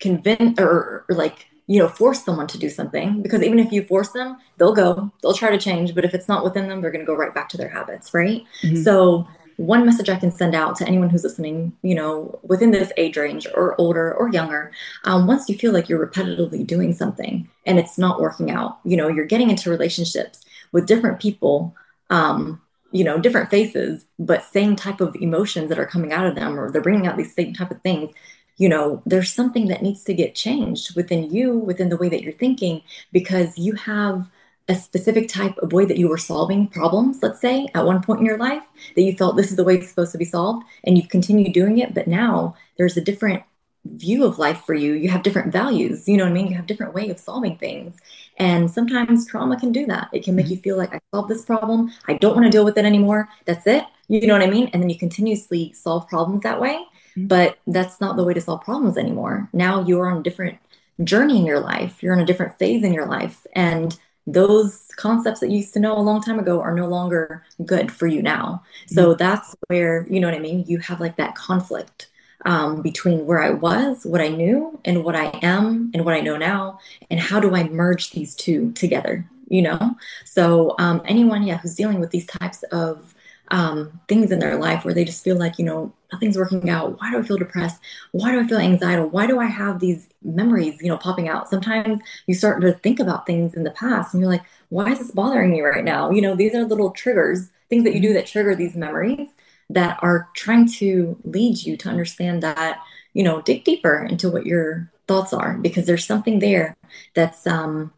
convince 0.00 0.58
or, 0.60 1.04
or 1.08 1.14
like 1.14 1.46
you 1.66 1.78
know 1.78 1.88
force 1.88 2.24
someone 2.24 2.46
to 2.48 2.58
do 2.58 2.68
something 2.68 3.22
because 3.22 3.42
even 3.42 3.58
if 3.58 3.72
you 3.72 3.82
force 3.84 4.10
them 4.12 4.36
they'll 4.56 4.74
go 4.74 5.10
they'll 5.22 5.34
try 5.34 5.50
to 5.50 5.58
change 5.58 5.94
but 5.94 6.04
if 6.04 6.14
it's 6.14 6.28
not 6.28 6.44
within 6.44 6.68
them 6.68 6.80
they're 6.80 6.90
going 6.90 7.04
to 7.04 7.06
go 7.06 7.14
right 7.16 7.34
back 7.34 7.48
to 7.48 7.56
their 7.56 7.68
habits 7.68 8.14
right? 8.14 8.44
Mm-hmm. 8.62 8.82
so 8.82 9.26
one 9.58 9.84
message 9.84 10.08
I 10.08 10.16
can 10.16 10.30
send 10.30 10.54
out 10.54 10.76
to 10.76 10.86
anyone 10.86 11.10
who's 11.10 11.24
listening, 11.24 11.76
you 11.82 11.96
know, 11.96 12.38
within 12.44 12.70
this 12.70 12.92
age 12.96 13.16
range 13.16 13.44
or 13.56 13.78
older 13.80 14.14
or 14.14 14.30
younger, 14.30 14.70
um, 15.02 15.26
once 15.26 15.48
you 15.48 15.58
feel 15.58 15.72
like 15.72 15.88
you're 15.88 16.06
repetitively 16.06 16.64
doing 16.64 16.92
something 16.92 17.50
and 17.66 17.76
it's 17.76 17.98
not 17.98 18.20
working 18.20 18.52
out, 18.52 18.78
you 18.84 18.96
know, 18.96 19.08
you're 19.08 19.26
getting 19.26 19.50
into 19.50 19.68
relationships 19.68 20.44
with 20.70 20.86
different 20.86 21.18
people, 21.18 21.74
um, 22.08 22.62
you 22.92 23.02
know, 23.02 23.18
different 23.18 23.50
faces, 23.50 24.06
but 24.16 24.44
same 24.44 24.76
type 24.76 25.00
of 25.00 25.16
emotions 25.16 25.68
that 25.70 25.78
are 25.78 25.86
coming 25.86 26.12
out 26.12 26.26
of 26.26 26.36
them, 26.36 26.58
or 26.58 26.70
they're 26.70 26.80
bringing 26.80 27.08
out 27.08 27.16
these 27.16 27.34
same 27.34 27.52
type 27.52 27.72
of 27.72 27.82
things. 27.82 28.10
You 28.58 28.68
know, 28.68 29.02
there's 29.06 29.32
something 29.32 29.66
that 29.68 29.82
needs 29.82 30.04
to 30.04 30.14
get 30.14 30.36
changed 30.36 30.94
within 30.94 31.32
you, 31.32 31.58
within 31.58 31.88
the 31.88 31.96
way 31.96 32.08
that 32.08 32.22
you're 32.22 32.32
thinking, 32.32 32.82
because 33.12 33.58
you 33.58 33.74
have 33.74 34.30
a 34.68 34.74
specific 34.74 35.28
type 35.28 35.56
of 35.58 35.72
way 35.72 35.84
that 35.84 35.98
you 35.98 36.08
were 36.08 36.18
solving 36.18 36.66
problems, 36.66 37.22
let's 37.22 37.40
say, 37.40 37.68
at 37.74 37.86
one 37.86 38.02
point 38.02 38.20
in 38.20 38.26
your 38.26 38.38
life, 38.38 38.62
that 38.94 39.02
you 39.02 39.14
felt 39.16 39.36
this 39.36 39.50
is 39.50 39.56
the 39.56 39.64
way 39.64 39.76
it's 39.76 39.88
supposed 39.88 40.12
to 40.12 40.18
be 40.18 40.24
solved, 40.24 40.64
and 40.84 40.96
you've 40.96 41.08
continued 41.08 41.52
doing 41.52 41.78
it, 41.78 41.94
but 41.94 42.06
now 42.06 42.54
there's 42.76 42.96
a 42.96 43.00
different 43.00 43.42
view 43.84 44.24
of 44.24 44.38
life 44.38 44.62
for 44.66 44.74
you. 44.74 44.92
You 44.92 45.08
have 45.08 45.22
different 45.22 45.52
values, 45.52 46.08
you 46.08 46.16
know 46.16 46.24
what 46.24 46.30
I 46.30 46.34
mean? 46.34 46.48
You 46.48 46.56
have 46.56 46.66
different 46.66 46.94
way 46.94 47.08
of 47.10 47.18
solving 47.18 47.56
things. 47.56 47.96
And 48.36 48.70
sometimes 48.70 49.26
trauma 49.26 49.58
can 49.58 49.72
do 49.72 49.86
that. 49.86 50.08
It 50.12 50.24
can 50.24 50.34
make 50.34 50.46
mm-hmm. 50.46 50.54
you 50.54 50.60
feel 50.60 50.76
like 50.76 50.94
I 50.94 51.00
solved 51.14 51.30
this 51.30 51.44
problem. 51.44 51.90
I 52.06 52.14
don't 52.14 52.34
want 52.34 52.44
to 52.44 52.50
deal 52.50 52.64
with 52.64 52.76
it 52.76 52.84
anymore. 52.84 53.28
That's 53.46 53.66
it. 53.66 53.84
You 54.08 54.26
know 54.26 54.34
what 54.34 54.42
I 54.42 54.50
mean? 54.50 54.70
And 54.72 54.82
then 54.82 54.90
you 54.90 54.98
continuously 54.98 55.72
solve 55.72 56.08
problems 56.08 56.42
that 56.42 56.60
way. 56.60 56.76
Mm-hmm. 57.16 57.26
But 57.28 57.58
that's 57.66 58.00
not 58.00 58.16
the 58.16 58.24
way 58.24 58.34
to 58.34 58.40
solve 58.40 58.62
problems 58.62 58.98
anymore. 58.98 59.48
Now 59.52 59.84
you're 59.84 60.10
on 60.10 60.18
a 60.18 60.22
different 60.22 60.58
journey 61.02 61.38
in 61.38 61.46
your 61.46 61.60
life. 61.60 62.02
You're 62.02 62.14
in 62.14 62.20
a 62.20 62.26
different 62.26 62.58
phase 62.58 62.84
in 62.84 62.92
your 62.92 63.06
life. 63.06 63.46
And 63.54 63.98
those 64.32 64.88
concepts 64.96 65.40
that 65.40 65.48
you 65.48 65.58
used 65.58 65.72
to 65.72 65.80
know 65.80 65.96
a 65.96 66.00
long 66.00 66.22
time 66.22 66.38
ago 66.38 66.60
are 66.60 66.74
no 66.74 66.86
longer 66.86 67.44
good 67.64 67.90
for 67.90 68.06
you 68.06 68.20
now. 68.20 68.62
So 68.86 69.08
mm-hmm. 69.08 69.18
that's 69.18 69.56
where, 69.68 70.06
you 70.10 70.20
know 70.20 70.28
what 70.28 70.36
I 70.36 70.40
mean? 70.40 70.64
You 70.66 70.78
have 70.78 71.00
like 71.00 71.16
that 71.16 71.34
conflict 71.34 72.08
um, 72.44 72.82
between 72.82 73.24
where 73.26 73.42
I 73.42 73.50
was, 73.50 74.04
what 74.04 74.20
I 74.20 74.28
knew, 74.28 74.78
and 74.84 75.02
what 75.02 75.16
I 75.16 75.26
am, 75.42 75.90
and 75.94 76.04
what 76.04 76.14
I 76.14 76.20
know 76.20 76.36
now. 76.36 76.78
And 77.10 77.18
how 77.18 77.40
do 77.40 77.54
I 77.54 77.64
merge 77.68 78.10
these 78.10 78.34
two 78.34 78.72
together? 78.72 79.26
You 79.48 79.62
know? 79.62 79.96
So, 80.24 80.74
um, 80.78 81.00
anyone, 81.06 81.42
yeah, 81.44 81.56
who's 81.56 81.74
dealing 81.74 81.98
with 81.98 82.10
these 82.10 82.26
types 82.26 82.62
of 82.64 83.14
um, 83.50 84.00
things 84.08 84.30
in 84.30 84.38
their 84.38 84.56
life 84.56 84.84
where 84.84 84.94
they 84.94 85.04
just 85.04 85.24
feel 85.24 85.36
like, 85.36 85.58
you 85.58 85.64
know, 85.64 85.92
nothing's 86.12 86.36
working 86.36 86.68
out. 86.70 86.98
Why 87.00 87.10
do 87.10 87.18
I 87.18 87.22
feel 87.22 87.36
depressed? 87.36 87.80
Why 88.12 88.32
do 88.32 88.40
I 88.40 88.46
feel 88.46 88.58
anxiety? 88.58 89.02
Why 89.02 89.26
do 89.26 89.38
I 89.38 89.46
have 89.46 89.80
these 89.80 90.08
memories, 90.22 90.80
you 90.80 90.88
know, 90.88 90.96
popping 90.96 91.28
out? 91.28 91.48
Sometimes 91.48 92.00
you 92.26 92.34
start 92.34 92.60
to 92.62 92.72
think 92.72 93.00
about 93.00 93.26
things 93.26 93.54
in 93.54 93.64
the 93.64 93.70
past 93.70 94.14
and 94.14 94.20
you're 94.20 94.30
like, 94.30 94.44
why 94.68 94.92
is 94.92 94.98
this 94.98 95.10
bothering 95.10 95.50
me 95.50 95.60
right 95.60 95.84
now? 95.84 96.10
You 96.10 96.22
know, 96.22 96.34
these 96.34 96.54
are 96.54 96.64
little 96.64 96.90
triggers, 96.90 97.50
things 97.68 97.84
that 97.84 97.94
you 97.94 98.00
do 98.00 98.12
that 98.14 98.26
trigger 98.26 98.54
these 98.54 98.76
memories 98.76 99.28
that 99.70 99.98
are 100.02 100.28
trying 100.34 100.66
to 100.66 101.18
lead 101.24 101.62
you 101.62 101.76
to 101.76 101.88
understand 101.88 102.42
that, 102.42 102.82
you 103.12 103.22
know, 103.22 103.40
dig 103.42 103.64
deeper 103.64 104.04
into 104.04 104.30
what 104.30 104.46
your 104.46 104.90
thoughts 105.06 105.32
are 105.32 105.54
because 105.58 105.86
there's 105.86 106.06
something 106.06 106.38
there 106.38 106.76
that's, 107.14 107.46
um, 107.46 107.92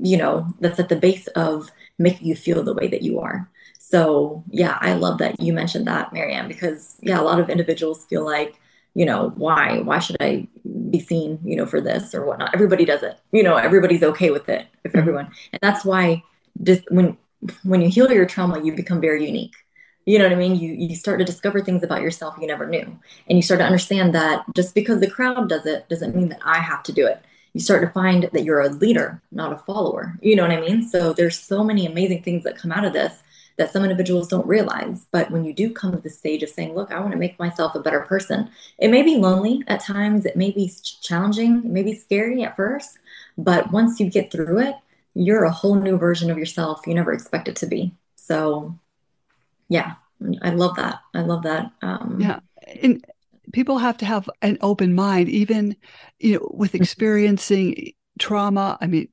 you 0.00 0.16
know, 0.16 0.46
that's 0.60 0.78
at 0.78 0.88
the 0.88 0.96
base 0.96 1.26
of 1.28 1.70
making 1.98 2.28
you 2.28 2.36
feel 2.36 2.62
the 2.62 2.74
way 2.74 2.86
that 2.88 3.02
you 3.02 3.18
are. 3.18 3.48
So 3.88 4.42
yeah, 4.50 4.78
I 4.80 4.94
love 4.94 5.18
that 5.18 5.38
you 5.38 5.52
mentioned 5.52 5.86
that, 5.86 6.12
Marianne, 6.12 6.48
because 6.48 6.96
yeah, 7.02 7.20
a 7.20 7.22
lot 7.22 7.38
of 7.38 7.48
individuals 7.48 8.04
feel 8.06 8.24
like, 8.24 8.58
you 8.94 9.06
know, 9.06 9.32
why? 9.36 9.78
Why 9.78 10.00
should 10.00 10.16
I 10.18 10.48
be 10.90 10.98
seen, 10.98 11.38
you 11.44 11.54
know, 11.54 11.66
for 11.66 11.80
this 11.80 12.12
or 12.12 12.24
whatnot? 12.26 12.52
Everybody 12.52 12.84
does 12.84 13.04
it. 13.04 13.16
You 13.30 13.44
know, 13.44 13.54
everybody's 13.54 14.02
okay 14.02 14.30
with 14.30 14.48
it 14.48 14.66
if 14.82 14.90
mm-hmm. 14.90 14.98
everyone. 14.98 15.30
And 15.52 15.60
that's 15.62 15.84
why 15.84 16.24
just 16.64 16.82
when 16.90 17.16
when 17.62 17.80
you 17.80 17.88
heal 17.88 18.10
your 18.10 18.26
trauma, 18.26 18.60
you 18.60 18.74
become 18.74 19.00
very 19.00 19.24
unique. 19.24 19.54
You 20.04 20.18
know 20.18 20.24
what 20.24 20.32
I 20.32 20.36
mean? 20.36 20.56
You 20.56 20.72
you 20.72 20.96
start 20.96 21.20
to 21.20 21.24
discover 21.24 21.60
things 21.60 21.84
about 21.84 22.02
yourself 22.02 22.34
you 22.40 22.48
never 22.48 22.66
knew. 22.66 22.98
And 23.28 23.38
you 23.38 23.42
start 23.42 23.60
to 23.60 23.66
understand 23.66 24.16
that 24.16 24.44
just 24.56 24.74
because 24.74 24.98
the 24.98 25.10
crowd 25.10 25.48
does 25.48 25.64
it 25.64 25.88
doesn't 25.88 26.16
mean 26.16 26.30
that 26.30 26.40
I 26.44 26.58
have 26.58 26.82
to 26.84 26.92
do 26.92 27.06
it 27.06 27.24
you 27.56 27.62
start 27.62 27.80
to 27.80 27.88
find 27.88 28.28
that 28.34 28.44
you're 28.44 28.60
a 28.60 28.68
leader, 28.68 29.22
not 29.32 29.50
a 29.50 29.56
follower. 29.56 30.18
You 30.20 30.36
know 30.36 30.42
what 30.42 30.52
I 30.52 30.60
mean? 30.60 30.86
So 30.86 31.14
there's 31.14 31.40
so 31.40 31.64
many 31.64 31.86
amazing 31.86 32.22
things 32.22 32.44
that 32.44 32.58
come 32.58 32.70
out 32.70 32.84
of 32.84 32.92
this 32.92 33.22
that 33.56 33.72
some 33.72 33.82
individuals 33.82 34.28
don't 34.28 34.46
realize. 34.46 35.06
But 35.10 35.30
when 35.30 35.44
you 35.44 35.52
do 35.52 35.70
come 35.70 35.92
to 35.92 35.98
the 35.98 36.10
stage 36.10 36.42
of 36.42 36.48
saying, 36.48 36.74
look, 36.74 36.92
I 36.92 37.00
want 37.00 37.12
to 37.12 37.18
make 37.18 37.38
myself 37.38 37.74
a 37.74 37.80
better 37.80 38.00
person, 38.00 38.50
it 38.78 38.88
may 38.88 39.02
be 39.02 39.16
lonely 39.16 39.62
at 39.66 39.80
times, 39.80 40.26
it 40.26 40.36
may 40.36 40.50
be 40.50 40.70
challenging, 41.02 41.58
it 41.58 41.70
may 41.70 41.82
be 41.82 41.94
scary 41.94 42.42
at 42.42 42.56
first. 42.56 42.98
But 43.38 43.72
once 43.72 43.98
you 43.98 44.10
get 44.10 44.30
through 44.30 44.58
it, 44.58 44.76
you're 45.14 45.44
a 45.44 45.50
whole 45.50 45.76
new 45.76 45.96
version 45.96 46.30
of 46.30 46.36
yourself 46.36 46.86
you 46.86 46.94
never 46.94 47.12
expected 47.12 47.56
to 47.56 47.66
be. 47.66 47.94
So, 48.16 48.78
yeah, 49.68 49.94
I 50.42 50.50
love 50.50 50.76
that. 50.76 51.00
I 51.14 51.22
love 51.22 51.42
that. 51.44 51.72
Um, 51.80 52.18
yeah. 52.20 52.40
And 52.82 53.04
people 53.52 53.78
have 53.78 53.96
to 53.98 54.04
have 54.04 54.28
an 54.42 54.58
open 54.60 54.94
mind, 54.94 55.28
even, 55.28 55.76
you 56.18 56.34
know, 56.34 56.50
with 56.52 56.74
experiencing 56.82 57.92
trauma. 58.18 58.76
I 58.80 58.86
mean, 58.86 59.08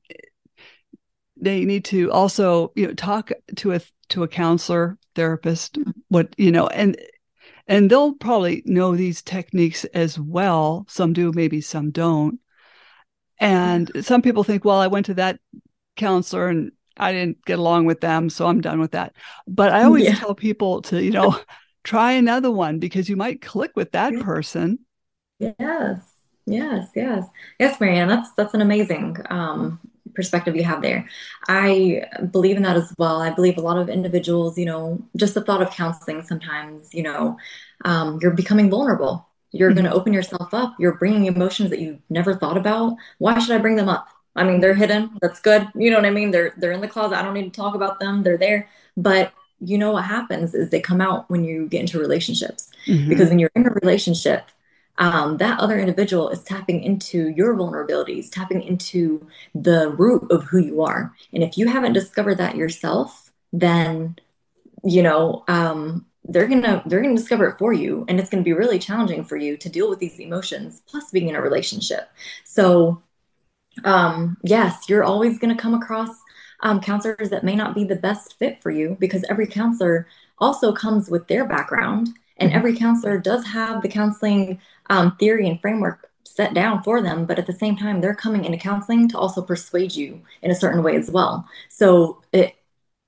they 1.36 1.64
need 1.64 1.84
to 1.86 2.10
also, 2.12 2.72
you 2.74 2.86
know, 2.86 2.94
talk 2.94 3.30
to 3.56 3.72
a 3.72 3.80
to 4.10 4.22
a 4.22 4.28
counselor, 4.28 4.98
therapist, 5.14 5.78
what 6.08 6.34
you 6.38 6.50
know, 6.50 6.66
and 6.68 6.96
and 7.66 7.90
they'll 7.90 8.14
probably 8.14 8.62
know 8.66 8.94
these 8.94 9.22
techniques 9.22 9.84
as 9.86 10.18
well. 10.18 10.86
Some 10.88 11.12
do, 11.12 11.32
maybe 11.32 11.60
some 11.60 11.90
don't. 11.90 12.38
And 13.38 13.90
some 14.04 14.22
people 14.22 14.44
think, 14.44 14.64
well, 14.64 14.78
I 14.78 14.86
went 14.86 15.06
to 15.06 15.14
that 15.14 15.40
counselor 15.96 16.48
and 16.48 16.72
I 16.96 17.12
didn't 17.12 17.44
get 17.44 17.58
along 17.58 17.86
with 17.86 18.00
them, 18.00 18.30
so 18.30 18.46
I'm 18.46 18.60
done 18.60 18.80
with 18.80 18.92
that. 18.92 19.14
But 19.48 19.72
I 19.72 19.82
always 19.82 20.04
yeah. 20.04 20.14
tell 20.14 20.34
people 20.34 20.82
to, 20.82 21.02
you 21.02 21.10
know, 21.10 21.38
try 21.84 22.12
another 22.12 22.50
one 22.50 22.78
because 22.78 23.08
you 23.08 23.16
might 23.16 23.42
click 23.42 23.72
with 23.74 23.92
that 23.92 24.14
person. 24.20 24.78
Yes. 25.38 26.14
Yes, 26.46 26.90
yes. 26.94 27.26
Yes, 27.58 27.80
Marianne, 27.80 28.08
that's 28.08 28.30
that's 28.32 28.54
an 28.54 28.60
amazing 28.60 29.16
um 29.30 29.80
perspective 30.14 30.56
you 30.56 30.64
have 30.64 30.82
there. 30.82 31.08
I 31.48 32.04
believe 32.30 32.56
in 32.56 32.62
that 32.62 32.76
as 32.76 32.92
well. 32.98 33.20
I 33.20 33.30
believe 33.30 33.58
a 33.58 33.62
lot 33.62 33.78
of 33.78 33.88
individuals, 33.88 34.58
you 34.58 34.66
know, 34.66 35.02
just 35.16 35.34
the 35.34 35.42
thought 35.42 35.62
of 35.62 35.70
counseling 35.70 36.22
sometimes, 36.22 36.92
you 36.94 37.02
know, 37.02 37.38
um, 37.84 38.18
you're 38.22 38.32
becoming 38.32 38.70
vulnerable. 38.70 39.28
You're 39.50 39.70
mm-hmm. 39.70 39.80
going 39.80 39.90
to 39.90 39.96
open 39.96 40.12
yourself 40.12 40.52
up. 40.52 40.74
You're 40.78 40.98
bringing 40.98 41.26
emotions 41.26 41.70
that 41.70 41.80
you 41.80 42.00
never 42.10 42.34
thought 42.34 42.56
about. 42.56 42.96
Why 43.18 43.38
should 43.38 43.54
I 43.54 43.58
bring 43.58 43.76
them 43.76 43.88
up? 43.88 44.08
I 44.36 44.44
mean, 44.44 44.60
they're 44.60 44.74
hidden. 44.74 45.16
That's 45.22 45.40
good. 45.40 45.68
You 45.74 45.90
know 45.90 45.96
what 45.96 46.06
I 46.06 46.10
mean? 46.10 46.32
They're 46.32 46.54
they're 46.56 46.72
in 46.72 46.80
the 46.80 46.88
closet. 46.88 47.16
I 47.16 47.22
don't 47.22 47.34
need 47.34 47.52
to 47.52 47.60
talk 47.60 47.74
about 47.74 48.00
them. 48.00 48.22
They're 48.22 48.36
there. 48.36 48.68
But 48.96 49.32
you 49.60 49.78
know 49.78 49.92
what 49.92 50.04
happens 50.04 50.54
is 50.54 50.70
they 50.70 50.80
come 50.80 51.00
out 51.00 51.30
when 51.30 51.44
you 51.44 51.68
get 51.68 51.80
into 51.80 51.98
relationships. 51.98 52.70
Mm-hmm. 52.86 53.08
Because 53.08 53.28
when 53.28 53.38
you're 53.38 53.50
in 53.54 53.66
a 53.66 53.70
relationship, 53.70 54.50
um, 54.98 55.38
that 55.38 55.58
other 55.60 55.78
individual 55.78 56.28
is 56.28 56.42
tapping 56.42 56.82
into 56.82 57.28
your 57.30 57.56
vulnerabilities, 57.56 58.30
tapping 58.30 58.62
into 58.62 59.26
the 59.54 59.90
root 59.90 60.30
of 60.30 60.44
who 60.44 60.58
you 60.58 60.82
are. 60.82 61.12
And 61.32 61.42
if 61.42 61.58
you 61.58 61.68
haven't 61.68 61.94
discovered 61.94 62.36
that 62.36 62.56
yourself, 62.56 63.32
then 63.52 64.16
you 64.84 65.02
know 65.02 65.44
um, 65.48 66.06
they're 66.24 66.48
gonna 66.48 66.82
they're 66.86 67.02
gonna 67.02 67.16
discover 67.16 67.48
it 67.48 67.58
for 67.58 67.72
you, 67.72 68.04
and 68.08 68.20
it's 68.20 68.30
gonna 68.30 68.42
be 68.42 68.52
really 68.52 68.78
challenging 68.78 69.24
for 69.24 69.36
you 69.36 69.56
to 69.58 69.68
deal 69.68 69.90
with 69.90 69.98
these 69.98 70.18
emotions. 70.20 70.82
Plus, 70.86 71.10
being 71.10 71.28
in 71.28 71.36
a 71.36 71.42
relationship, 71.42 72.10
so 72.44 73.02
um, 73.84 74.36
yes, 74.42 74.88
you're 74.88 75.04
always 75.04 75.38
gonna 75.38 75.56
come 75.56 75.74
across 75.74 76.10
um, 76.60 76.80
counselors 76.80 77.30
that 77.30 77.44
may 77.44 77.54
not 77.56 77.74
be 77.74 77.84
the 77.84 77.96
best 77.96 78.38
fit 78.38 78.62
for 78.62 78.70
you 78.70 78.96
because 79.00 79.24
every 79.28 79.46
counselor 79.46 80.06
also 80.38 80.72
comes 80.72 81.10
with 81.10 81.26
their 81.28 81.44
background 81.44 82.08
and 82.38 82.52
every 82.52 82.74
counselor 82.74 83.18
does 83.18 83.44
have 83.46 83.82
the 83.82 83.88
counseling 83.88 84.60
um, 84.90 85.16
theory 85.16 85.48
and 85.48 85.60
framework 85.60 86.10
set 86.24 86.54
down 86.54 86.82
for 86.82 87.00
them, 87.00 87.26
but 87.26 87.38
at 87.38 87.46
the 87.46 87.52
same 87.52 87.76
time, 87.76 88.00
they're 88.00 88.14
coming 88.14 88.44
into 88.44 88.58
counseling 88.58 89.08
to 89.08 89.18
also 89.18 89.40
persuade 89.40 89.94
you 89.94 90.20
in 90.42 90.50
a 90.50 90.54
certain 90.54 90.82
way 90.82 90.96
as 90.96 91.10
well. 91.10 91.46
So 91.68 92.22
it, 92.32 92.56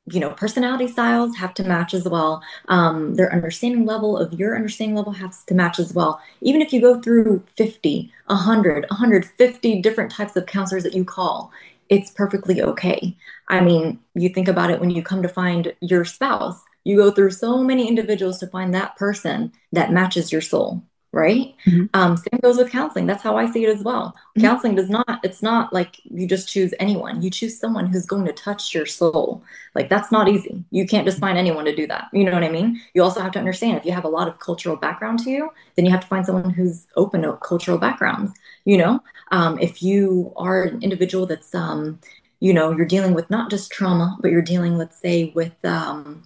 you 0.08 0.20
know, 0.20 0.30
personality 0.30 0.86
styles 0.86 1.36
have 1.36 1.52
to 1.54 1.64
match 1.64 1.92
as 1.92 2.04
well. 2.08 2.40
Um, 2.68 3.16
their 3.16 3.32
understanding 3.32 3.84
level 3.84 4.16
of 4.16 4.32
your 4.32 4.54
understanding 4.54 4.94
level 4.96 5.12
has 5.12 5.44
to 5.46 5.54
match 5.54 5.80
as 5.80 5.92
well. 5.92 6.20
Even 6.40 6.62
if 6.62 6.72
you 6.72 6.80
go 6.80 7.00
through 7.00 7.42
50, 7.56 8.12
100, 8.26 8.86
150 8.88 9.82
different 9.82 10.12
types 10.12 10.36
of 10.36 10.46
counselors 10.46 10.84
that 10.84 10.94
you 10.94 11.04
call, 11.04 11.50
it's 11.88 12.10
perfectly 12.10 12.62
okay. 12.62 13.16
I 13.48 13.60
mean, 13.60 13.98
you 14.14 14.28
think 14.28 14.46
about 14.48 14.70
it 14.70 14.80
when 14.80 14.90
you 14.90 15.02
come 15.02 15.22
to 15.22 15.28
find 15.28 15.72
your 15.80 16.04
spouse, 16.04 16.60
you 16.84 16.96
go 16.96 17.10
through 17.10 17.30
so 17.32 17.62
many 17.64 17.88
individuals 17.88 18.38
to 18.38 18.46
find 18.46 18.72
that 18.74 18.96
person 18.96 19.52
that 19.72 19.92
matches 19.92 20.30
your 20.30 20.40
soul 20.40 20.84
right? 21.16 21.54
Mm-hmm. 21.66 21.86
um, 21.94 22.16
same 22.16 22.40
goes 22.42 22.58
with 22.58 22.70
counseling. 22.70 23.06
That's 23.06 23.22
how 23.22 23.36
i 23.36 23.50
see 23.50 23.64
it 23.64 23.74
as 23.76 23.82
well. 23.82 24.14
Mm-hmm. 24.14 24.42
counseling 24.42 24.74
does 24.76 24.90
not 24.90 25.20
it's 25.24 25.42
not 25.42 25.72
like 25.72 26.00
you 26.04 26.28
just 26.28 26.48
choose 26.48 26.72
anyone. 26.78 27.22
You 27.22 27.30
choose 27.30 27.58
someone 27.58 27.86
who's 27.86 28.06
going 28.06 28.26
to 28.26 28.32
touch 28.32 28.74
your 28.74 28.86
soul. 28.86 29.42
Like 29.74 29.88
that's 29.88 30.12
not 30.12 30.28
easy. 30.28 30.64
You 30.70 30.86
can't 30.86 31.06
just 31.06 31.18
find 31.18 31.36
anyone 31.38 31.64
to 31.64 31.74
do 31.74 31.86
that. 31.88 32.08
You 32.12 32.24
know 32.24 32.32
what 32.32 32.44
i 32.44 32.50
mean? 32.50 32.80
You 32.94 33.02
also 33.02 33.20
have 33.20 33.32
to 33.32 33.38
understand 33.38 33.78
if 33.78 33.86
you 33.86 33.92
have 33.92 34.04
a 34.04 34.16
lot 34.18 34.28
of 34.28 34.38
cultural 34.38 34.76
background 34.76 35.18
to 35.20 35.30
you 35.30 35.50
then 35.74 35.84
you 35.84 35.90
have 35.90 36.00
to 36.00 36.06
find 36.06 36.24
someone 36.24 36.50
who's 36.50 36.86
open 36.96 37.22
to 37.22 37.32
cultural 37.36 37.78
backgrounds 37.78 38.32
you 38.66 38.76
know? 38.76 39.00
Um, 39.32 39.58
if 39.58 39.82
you 39.82 40.32
are 40.36 40.64
an 40.64 40.82
individual 40.82 41.26
that's 41.26 41.54
um, 41.54 41.98
you 42.38 42.52
know 42.52 42.70
you're 42.70 42.86
dealing 42.86 43.14
with 43.14 43.28
not 43.30 43.50
just 43.50 43.72
trauma 43.72 44.16
but 44.20 44.30
you're 44.30 44.42
dealing 44.42 44.76
let's 44.76 45.00
say 45.00 45.32
with 45.34 45.64
um, 45.64 46.22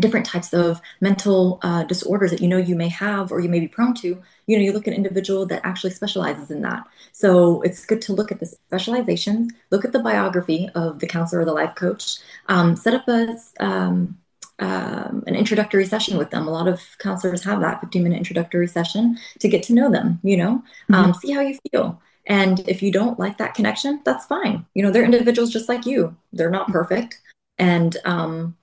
different 0.00 0.26
types 0.26 0.52
of 0.52 0.80
mental 1.00 1.58
uh, 1.62 1.84
disorders 1.84 2.30
that 2.30 2.40
you 2.40 2.48
know 2.48 2.56
you 2.56 2.74
may 2.74 2.88
have 2.88 3.30
or 3.30 3.40
you 3.40 3.48
may 3.48 3.60
be 3.60 3.68
prone 3.68 3.94
to 3.94 4.20
you 4.46 4.56
know 4.56 4.62
you 4.62 4.72
look 4.72 4.86
at 4.86 4.92
an 4.92 4.96
individual 4.96 5.46
that 5.46 5.60
actually 5.64 5.90
specializes 5.90 6.50
in 6.50 6.62
that. 6.62 6.84
So 7.12 7.62
it's 7.62 7.84
good 7.84 8.02
to 8.02 8.12
look 8.12 8.32
at 8.32 8.40
the 8.40 8.46
specializations 8.46 9.52
look 9.70 9.84
at 9.84 9.92
the 9.92 10.00
biography 10.00 10.68
of 10.74 10.98
the 10.98 11.06
counselor 11.06 11.42
or 11.42 11.44
the 11.44 11.52
life 11.52 11.74
coach 11.74 12.18
um, 12.48 12.76
set 12.76 12.94
up 12.94 13.08
a 13.08 13.36
um, 13.60 14.18
um, 14.60 15.24
an 15.26 15.34
introductory 15.34 15.84
session 15.84 16.16
with 16.16 16.30
them. 16.30 16.46
A 16.46 16.52
lot 16.52 16.68
of 16.68 16.80
counselors 16.98 17.42
have 17.42 17.60
that 17.60 17.80
15 17.80 18.02
minute 18.02 18.18
introductory 18.18 18.68
session 18.68 19.18
to 19.40 19.48
get 19.48 19.62
to 19.64 19.74
know 19.74 19.90
them 19.90 20.20
you 20.22 20.36
know 20.36 20.62
mm-hmm. 20.90 20.94
Um, 20.94 21.14
see 21.14 21.32
how 21.32 21.40
you 21.40 21.58
feel. 21.70 22.00
And 22.26 22.66
if 22.66 22.82
you 22.82 22.90
don't 22.90 23.18
like 23.18 23.38
that 23.38 23.54
connection 23.54 24.00
that's 24.04 24.26
fine. 24.26 24.66
You 24.74 24.82
know 24.82 24.90
they're 24.90 25.04
individuals 25.04 25.50
just 25.50 25.68
like 25.68 25.86
you. 25.86 26.16
They're 26.32 26.50
not 26.50 26.68
perfect. 26.68 27.20
And 27.58 27.96
um, 28.04 28.56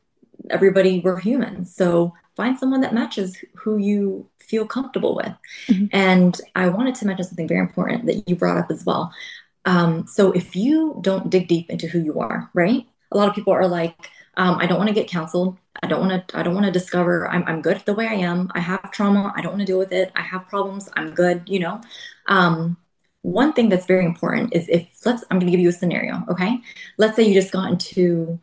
everybody 0.50 1.00
we're 1.04 1.20
humans 1.20 1.74
so 1.74 2.14
find 2.36 2.58
someone 2.58 2.82
that 2.82 2.94
matches 2.94 3.38
who 3.56 3.78
you 3.78 4.28
feel 4.40 4.66
comfortable 4.66 5.16
with. 5.16 5.34
Mm-hmm. 5.68 5.86
and 5.92 6.42
i 6.56 6.68
wanted 6.68 6.96
to 6.96 7.06
mention 7.06 7.26
something 7.26 7.48
very 7.48 7.60
important 7.62 8.06
that 8.06 8.28
you 8.28 8.36
brought 8.36 8.58
up 8.58 8.72
as 8.72 8.86
well. 8.86 9.14
Um, 9.66 10.08
so 10.08 10.32
if 10.32 10.56
you 10.56 11.00
don't 11.02 11.30
dig 11.30 11.48
deep 11.48 11.70
into 11.70 11.88
who 11.88 12.00
you 12.00 12.20
are 12.20 12.50
right? 12.54 12.86
A 13.12 13.18
lot 13.18 13.30
of 13.30 13.36
people 13.36 13.54
are 13.54 13.68
like 13.68 13.96
um, 14.38 14.58
i 14.60 14.66
don't 14.66 14.78
want 14.78 14.90
to 14.90 14.96
get 14.96 15.08
counseled. 15.08 15.58
I 15.84 15.88
don't 15.88 16.02
want 16.06 16.28
to 16.28 16.38
i 16.38 16.44
don't 16.44 16.54
want 16.54 16.66
to 16.66 16.72
discover 16.72 17.28
I'm, 17.30 17.44
I'm 17.46 17.62
good 17.62 17.80
the 17.86 17.94
way 17.94 18.08
i 18.08 18.14
am. 18.14 18.50
I 18.56 18.60
have 18.60 18.92
trauma. 18.92 19.34
I 19.36 19.42
don't 19.42 19.52
want 19.52 19.62
to 19.62 19.72
deal 19.72 19.80
with 19.80 19.92
it. 19.92 20.12
I 20.16 20.22
have 20.22 20.48
problems. 20.48 20.90
I'm 20.96 21.12
good 21.14 21.44
you 21.48 21.60
know? 21.60 21.82
Um, 22.28 22.78
one 23.22 23.54
thing 23.54 23.70
that's 23.70 23.86
very 23.86 24.06
important 24.06 24.56
is 24.56 24.68
if 24.68 24.88
let's 25.06 25.24
i'm 25.30 25.38
going 25.38 25.48
to 25.48 25.52
give 25.52 25.60
you 25.60 25.70
a 25.70 25.80
scenario 25.82 26.24
okay? 26.30 26.60
Let's 26.98 27.16
say 27.16 27.24
you 27.24 27.34
just 27.34 27.52
got 27.52 27.70
into 27.72 28.40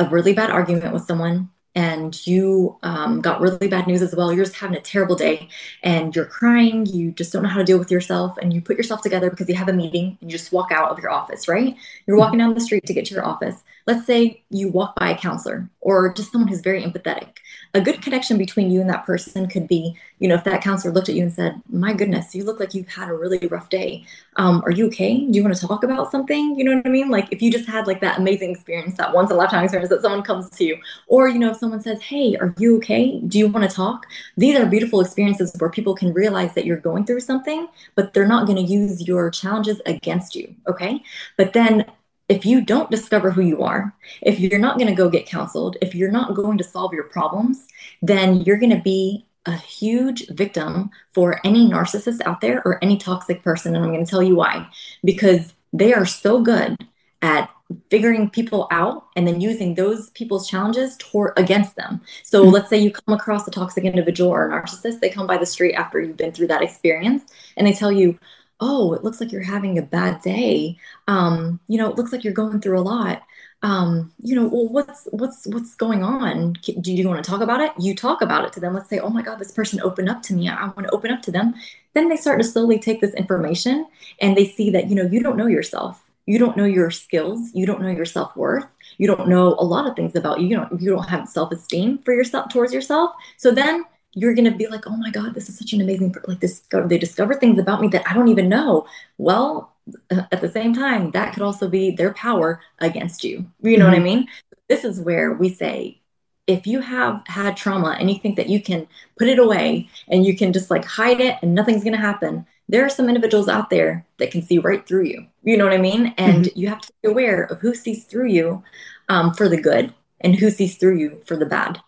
a 0.00 0.08
really 0.08 0.32
bad 0.32 0.50
argument 0.50 0.92
with 0.92 1.04
someone 1.04 1.50
and 1.74 2.26
you 2.26 2.76
um, 2.82 3.20
got 3.20 3.40
really 3.40 3.68
bad 3.68 3.86
news 3.86 4.02
as 4.02 4.14
well, 4.14 4.32
you're 4.32 4.44
just 4.44 4.56
having 4.56 4.76
a 4.76 4.80
terrible 4.80 5.14
day 5.14 5.48
and 5.84 6.16
you're 6.16 6.24
crying, 6.24 6.84
you 6.86 7.12
just 7.12 7.32
don't 7.32 7.44
know 7.44 7.48
how 7.48 7.58
to 7.58 7.64
deal 7.64 7.78
with 7.78 7.92
yourself, 7.92 8.36
and 8.38 8.52
you 8.52 8.60
put 8.60 8.76
yourself 8.76 9.02
together 9.02 9.30
because 9.30 9.48
you 9.48 9.54
have 9.54 9.68
a 9.68 9.72
meeting 9.72 10.18
and 10.20 10.30
you 10.30 10.36
just 10.36 10.52
walk 10.52 10.72
out 10.72 10.90
of 10.90 10.98
your 10.98 11.10
office, 11.10 11.46
right? 11.46 11.76
You're 12.06 12.16
walking 12.16 12.38
down 12.38 12.54
the 12.54 12.60
street 12.60 12.86
to 12.86 12.94
get 12.94 13.04
to 13.06 13.14
your 13.14 13.24
office. 13.24 13.62
Let's 13.86 14.04
say 14.04 14.42
you 14.50 14.68
walk 14.68 14.96
by 14.96 15.10
a 15.10 15.16
counselor 15.16 15.70
or 15.80 16.12
just 16.12 16.32
someone 16.32 16.48
who's 16.48 16.60
very 16.60 16.82
empathetic. 16.82 17.36
A 17.74 17.80
good 17.80 18.02
connection 18.02 18.38
between 18.38 18.70
you 18.70 18.80
and 18.80 18.90
that 18.90 19.04
person 19.04 19.48
could 19.48 19.68
be, 19.68 19.96
you 20.18 20.28
know, 20.28 20.34
if 20.34 20.44
that 20.44 20.62
counselor 20.62 20.92
looked 20.92 21.08
at 21.08 21.14
you 21.14 21.22
and 21.22 21.32
said, 21.32 21.60
My 21.70 21.92
goodness, 21.92 22.34
you 22.34 22.44
look 22.44 22.58
like 22.58 22.74
you've 22.74 22.88
had 22.88 23.08
a 23.08 23.14
really 23.14 23.46
rough 23.46 23.68
day. 23.68 24.04
Um, 24.36 24.62
are 24.64 24.70
you 24.70 24.86
okay? 24.88 25.26
Do 25.26 25.36
you 25.36 25.42
want 25.42 25.54
to 25.54 25.66
talk 25.66 25.84
about 25.84 26.10
something? 26.10 26.58
You 26.58 26.64
know 26.64 26.76
what 26.76 26.86
I 26.86 26.90
mean? 26.90 27.08
Like 27.08 27.28
if 27.30 27.40
you 27.42 27.50
just 27.50 27.68
had 27.68 27.86
like 27.86 28.00
that 28.00 28.18
amazing 28.18 28.50
experience, 28.50 28.96
that 28.96 29.14
once 29.14 29.30
in 29.30 29.36
a 29.36 29.38
lifetime 29.38 29.64
experience 29.64 29.90
that 29.90 30.02
someone 30.02 30.22
comes 30.22 30.50
to 30.50 30.64
you, 30.64 30.78
or, 31.06 31.28
you 31.28 31.38
know, 31.38 31.50
if 31.50 31.58
someone 31.58 31.80
says, 31.80 32.02
Hey, 32.02 32.36
are 32.36 32.54
you 32.58 32.76
okay? 32.78 33.20
Do 33.20 33.38
you 33.38 33.48
want 33.48 33.68
to 33.68 33.74
talk? 33.74 34.06
These 34.36 34.58
are 34.58 34.66
beautiful 34.66 35.00
experiences 35.00 35.54
where 35.58 35.70
people 35.70 35.94
can 35.94 36.12
realize 36.12 36.54
that 36.54 36.64
you're 36.64 36.76
going 36.76 37.04
through 37.04 37.20
something, 37.20 37.68
but 37.94 38.14
they're 38.14 38.26
not 38.26 38.46
going 38.46 38.64
to 38.64 38.72
use 38.72 39.06
your 39.06 39.30
challenges 39.30 39.80
against 39.86 40.34
you. 40.34 40.54
Okay. 40.68 41.02
But 41.36 41.52
then 41.52 41.86
if 42.30 42.46
you 42.46 42.64
don't 42.64 42.92
discover 42.92 43.32
who 43.32 43.42
you 43.42 43.62
are, 43.62 43.92
if 44.22 44.38
you're 44.38 44.60
not 44.60 44.78
going 44.78 44.86
to 44.86 44.94
go 44.94 45.10
get 45.10 45.26
counseled, 45.26 45.76
if 45.82 45.96
you're 45.96 46.12
not 46.12 46.36
going 46.36 46.56
to 46.58 46.64
solve 46.64 46.94
your 46.94 47.04
problems, 47.04 47.66
then 48.02 48.40
you're 48.42 48.56
going 48.56 48.74
to 48.74 48.80
be 48.80 49.26
a 49.46 49.56
huge 49.56 50.28
victim 50.28 50.90
for 51.12 51.40
any 51.44 51.68
narcissist 51.68 52.20
out 52.24 52.40
there 52.40 52.62
or 52.64 52.82
any 52.84 52.96
toxic 52.96 53.42
person. 53.42 53.74
And 53.74 53.84
I'm 53.84 53.92
going 53.92 54.04
to 54.04 54.10
tell 54.10 54.22
you 54.22 54.36
why. 54.36 54.68
Because 55.02 55.54
they 55.72 55.92
are 55.92 56.06
so 56.06 56.40
good 56.40 56.76
at 57.20 57.50
figuring 57.90 58.30
people 58.30 58.68
out 58.70 59.06
and 59.16 59.26
then 59.26 59.40
using 59.40 59.74
those 59.74 60.10
people's 60.10 60.48
challenges 60.48 60.96
toward 60.98 61.32
against 61.36 61.74
them. 61.74 62.00
So 62.22 62.42
mm-hmm. 62.42 62.52
let's 62.52 62.68
say 62.68 62.78
you 62.78 62.92
come 62.92 63.14
across 63.14 63.46
a 63.48 63.50
toxic 63.50 63.84
individual 63.84 64.30
or 64.30 64.48
a 64.48 64.52
narcissist, 64.52 65.00
they 65.00 65.10
come 65.10 65.26
by 65.26 65.36
the 65.36 65.46
street 65.46 65.74
after 65.74 66.00
you've 66.00 66.16
been 66.16 66.32
through 66.32 66.48
that 66.48 66.62
experience 66.62 67.24
and 67.56 67.66
they 67.66 67.72
tell 67.72 67.90
you, 67.90 68.18
oh, 68.60 68.92
it 68.92 69.02
looks 69.02 69.20
like 69.20 69.32
you're 69.32 69.42
having 69.42 69.78
a 69.78 69.82
bad 69.82 70.20
day. 70.22 70.76
Um, 71.08 71.60
you 71.66 71.78
know, 71.78 71.90
it 71.90 71.96
looks 71.96 72.12
like 72.12 72.24
you're 72.24 72.32
going 72.32 72.60
through 72.60 72.78
a 72.78 72.82
lot. 72.82 73.22
Um, 73.62 74.12
you 74.22 74.34
know, 74.34 74.46
well, 74.46 74.68
what's 74.68 75.06
what's 75.10 75.46
what's 75.46 75.74
going 75.74 76.02
on? 76.02 76.54
Do 76.80 76.92
you 76.92 77.06
want 77.06 77.22
to 77.22 77.30
talk 77.30 77.40
about 77.42 77.60
it? 77.60 77.72
You 77.78 77.94
talk 77.94 78.22
about 78.22 78.44
it 78.44 78.52
to 78.54 78.60
them. 78.60 78.74
Let's 78.74 78.88
say, 78.88 78.98
oh 78.98 79.10
my 79.10 79.22
God, 79.22 79.38
this 79.38 79.52
person 79.52 79.80
opened 79.82 80.08
up 80.08 80.22
to 80.24 80.34
me. 80.34 80.48
I, 80.48 80.54
I 80.56 80.64
want 80.68 80.84
to 80.84 80.90
open 80.94 81.10
up 81.10 81.22
to 81.22 81.30
them. 81.30 81.54
Then 81.94 82.08
they 82.08 82.16
start 82.16 82.40
to 82.40 82.46
slowly 82.46 82.78
take 82.78 83.00
this 83.00 83.14
information 83.14 83.86
and 84.20 84.36
they 84.36 84.46
see 84.46 84.70
that 84.70 84.88
you 84.88 84.94
know 84.94 85.02
you 85.02 85.22
don't 85.22 85.36
know 85.36 85.46
yourself. 85.46 86.08
You 86.26 86.38
don't 86.38 86.56
know 86.56 86.64
your 86.64 86.90
skills. 86.90 87.50
You 87.54 87.66
don't 87.66 87.82
know 87.82 87.90
your 87.90 88.04
self 88.06 88.36
worth. 88.36 88.66
You 88.98 89.06
don't 89.06 89.28
know 89.28 89.56
a 89.58 89.64
lot 89.64 89.86
of 89.88 89.96
things 89.96 90.14
about 90.14 90.40
you. 90.40 90.48
You 90.48 90.56
don't 90.56 90.80
you 90.80 90.90
don't 90.90 91.08
have 91.08 91.28
self 91.28 91.52
esteem 91.52 91.98
for 91.98 92.14
yourself 92.14 92.50
towards 92.50 92.72
yourself. 92.72 93.12
So 93.36 93.50
then 93.50 93.84
you're 94.12 94.34
going 94.34 94.50
to 94.50 94.56
be 94.56 94.66
like, 94.66 94.86
oh 94.86 94.96
my 94.96 95.10
God, 95.10 95.34
this 95.34 95.48
is 95.48 95.58
such 95.58 95.72
an 95.72 95.80
amazing, 95.80 96.14
like 96.26 96.40
this, 96.40 96.62
they 96.86 96.98
discover 96.98 97.34
things 97.34 97.58
about 97.58 97.80
me 97.80 97.88
that 97.88 98.08
I 98.08 98.14
don't 98.14 98.28
even 98.28 98.48
know. 98.48 98.86
Well, 99.18 99.76
uh, 100.10 100.22
at 100.32 100.40
the 100.40 100.50
same 100.50 100.74
time, 100.74 101.10
that 101.12 101.32
could 101.32 101.42
also 101.42 101.68
be 101.68 101.90
their 101.92 102.12
power 102.14 102.60
against 102.78 103.24
you. 103.24 103.46
You 103.62 103.78
know 103.78 103.84
mm-hmm. 103.84 103.92
what 103.92 103.94
I 103.94 103.96
mm-hmm. 103.96 104.04
mean? 104.04 104.28
This 104.68 104.84
is 104.84 105.00
where 105.00 105.32
we 105.32 105.48
say, 105.48 106.00
if 106.46 106.66
you 106.66 106.80
have 106.80 107.22
had 107.26 107.56
trauma 107.56 107.96
and 107.98 108.10
you 108.10 108.18
think 108.18 108.36
that 108.36 108.48
you 108.48 108.60
can 108.60 108.88
put 109.16 109.28
it 109.28 109.38
away 109.38 109.88
and 110.08 110.26
you 110.26 110.36
can 110.36 110.52
just 110.52 110.70
like 110.70 110.84
hide 110.84 111.20
it 111.20 111.38
and 111.42 111.54
nothing's 111.54 111.84
going 111.84 111.94
to 111.94 112.00
happen, 112.00 112.46
there 112.68 112.84
are 112.84 112.88
some 112.88 113.08
individuals 113.08 113.48
out 113.48 113.70
there 113.70 114.04
that 114.18 114.32
can 114.32 114.42
see 114.42 114.58
right 114.58 114.86
through 114.86 115.04
you. 115.04 115.26
You 115.44 115.56
know 115.56 115.64
what 115.64 115.72
I 115.74 115.78
mean? 115.78 116.14
And 116.18 116.46
mm-hmm. 116.46 116.58
you 116.58 116.68
have 116.68 116.80
to 116.80 116.92
be 117.02 117.08
aware 117.08 117.44
of 117.44 117.60
who 117.60 117.74
sees 117.74 118.04
through 118.04 118.28
you 118.28 118.64
um, 119.08 119.34
for 119.34 119.48
the 119.48 119.60
good 119.60 119.94
and 120.20 120.34
who 120.36 120.50
sees 120.50 120.76
through 120.76 120.98
you 120.98 121.20
for 121.24 121.36
the 121.36 121.46
bad. 121.46 121.80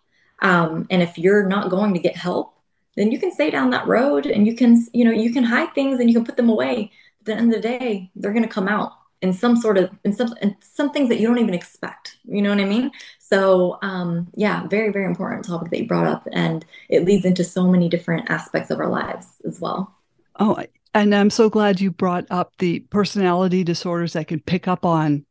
Um, 0.42 0.86
and 0.90 1.02
if 1.02 1.16
you're 1.16 1.46
not 1.46 1.70
going 1.70 1.94
to 1.94 2.00
get 2.00 2.16
help, 2.16 2.54
then 2.96 3.10
you 3.10 3.18
can 3.18 3.32
stay 3.32 3.50
down 3.50 3.70
that 3.70 3.86
road 3.86 4.26
and 4.26 4.46
you 4.46 4.54
can, 4.54 4.86
you 4.92 5.04
know, 5.04 5.10
you 5.10 5.32
can 5.32 5.44
hide 5.44 5.74
things 5.74 5.98
and 5.98 6.10
you 6.10 6.14
can 6.14 6.26
put 6.26 6.36
them 6.36 6.50
away. 6.50 6.90
At 7.20 7.26
the 7.26 7.34
end 7.34 7.54
of 7.54 7.62
the 7.62 7.68
day, 7.68 8.10
they're 8.16 8.32
going 8.32 8.42
to 8.42 8.48
come 8.48 8.68
out 8.68 8.92
in 9.22 9.32
some 9.32 9.56
sort 9.56 9.78
of 9.78 9.90
in 10.04 10.12
some 10.12 10.34
in 10.42 10.56
some 10.60 10.90
things 10.90 11.08
that 11.08 11.20
you 11.20 11.28
don't 11.28 11.38
even 11.38 11.54
expect. 11.54 12.16
You 12.24 12.42
know 12.42 12.50
what 12.50 12.60
I 12.60 12.64
mean? 12.64 12.90
So 13.20 13.78
um, 13.80 14.28
yeah, 14.34 14.66
very 14.66 14.90
very 14.90 15.06
important 15.06 15.46
topic 15.46 15.70
that 15.70 15.78
you 15.78 15.86
brought 15.86 16.08
up, 16.08 16.26
and 16.32 16.64
it 16.88 17.04
leads 17.04 17.24
into 17.24 17.44
so 17.44 17.68
many 17.68 17.88
different 17.88 18.28
aspects 18.30 18.70
of 18.70 18.80
our 18.80 18.88
lives 18.88 19.28
as 19.46 19.60
well. 19.60 19.96
Oh, 20.38 20.62
and 20.92 21.14
I'm 21.14 21.30
so 21.30 21.48
glad 21.48 21.80
you 21.80 21.90
brought 21.90 22.26
up 22.30 22.52
the 22.58 22.80
personality 22.80 23.64
disorders 23.64 24.12
that 24.14 24.26
can 24.26 24.40
pick 24.40 24.66
up 24.66 24.84
on 24.84 25.24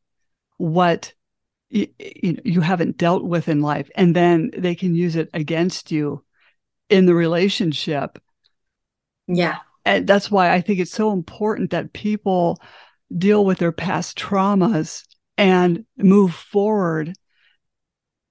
what 0.58 1.14
you, 1.72 1.88
you, 2.00 2.38
you 2.44 2.62
haven't 2.62 2.98
dealt 2.98 3.24
with 3.24 3.48
in 3.48 3.62
life 3.62 3.90
and 3.96 4.16
then 4.16 4.52
they 4.56 4.76
can 4.76 4.94
use 4.94 5.16
it 5.16 5.30
against 5.34 5.92
you 5.92 6.24
in 6.90 7.06
the 7.06 7.16
relationship. 7.16 8.20
Yeah. 9.28 9.60
And 9.86 10.06
that's 10.06 10.30
why 10.30 10.52
i 10.52 10.62
think 10.62 10.80
it's 10.80 10.92
so 10.92 11.12
important 11.12 11.72
that 11.72 11.94
people 11.94 12.62
deal 13.18 13.44
with 13.46 13.58
their 13.58 13.72
past 13.72 14.18
traumas 14.18 15.04
and 15.38 15.86
move 15.98 16.36
forward. 16.36 17.14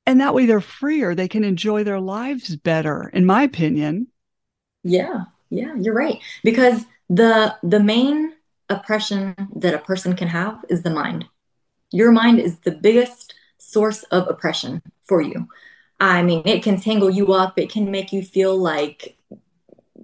And 0.06 0.20
that 0.20 0.34
way 0.34 0.46
they're 0.46 0.60
freer. 0.60 1.14
They 1.14 1.28
can 1.28 1.44
enjoy 1.44 1.84
their 1.84 2.00
lives 2.00 2.54
better 2.56 3.10
in 3.12 3.26
my 3.26 3.42
opinion. 3.42 4.08
Yeah. 4.84 5.24
Yeah 5.48 5.74
you're 5.76 5.94
right. 5.94 6.18
Because 6.44 6.84
the 7.08 7.56
the 7.62 7.80
main 7.80 8.34
oppression 8.68 9.34
that 9.56 9.74
a 9.74 9.78
person 9.78 10.14
can 10.14 10.28
have 10.28 10.64
is 10.68 10.82
the 10.82 10.90
mind 10.90 11.26
your 11.92 12.12
mind 12.12 12.40
is 12.40 12.58
the 12.60 12.70
biggest 12.70 13.34
source 13.58 14.02
of 14.04 14.28
oppression 14.28 14.82
for 15.02 15.20
you. 15.20 15.48
I 16.00 16.22
mean, 16.22 16.42
it 16.46 16.62
can 16.62 16.80
tangle 16.80 17.10
you 17.10 17.32
up. 17.32 17.58
It 17.58 17.70
can 17.70 17.90
make 17.90 18.12
you 18.12 18.22
feel 18.22 18.56
like, 18.56 19.16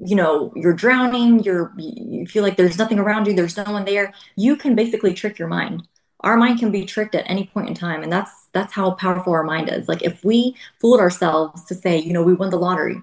you 0.05 0.15
know, 0.15 0.53
you're 0.55 0.75
drowning. 0.75 1.43
You're 1.43 1.73
you 1.79 2.27
feel 2.27 2.43
like 2.43 2.57
there's 2.57 2.79
nothing 2.79 2.99
around 2.99 3.27
you. 3.27 3.35
There's 3.35 3.57
no 3.57 3.65
one 3.65 3.85
there. 3.87 4.13
You 4.37 4.57
can 4.57 4.75
basically 4.75 5.15
trick 5.15 5.39
your 5.39 5.49
mind. 5.49 5.89
Our 6.21 6.37
mind 6.37 6.59
can 6.59 6.71
be 6.71 6.85
tricked 6.85 7.15
at 7.15 7.29
any 7.29 7.47
point 7.47 7.69
in 7.69 7.75
time, 7.75 8.03
and 8.03 8.13
that's 8.13 8.49
that's 8.53 8.73
how 8.73 8.93
powerful 8.93 9.33
our 9.33 9.45
mind 9.45 9.71
is. 9.71 9.89
Like 9.89 10.03
if 10.03 10.23
we 10.25 10.55
fooled 10.81 11.01
ourselves 11.01 11.65
to 11.67 11.75
say, 11.75 11.99
you 11.99 12.13
know, 12.13 12.23
we 12.23 12.35
won 12.35 12.51
the 12.51 12.59
lottery, 12.59 13.01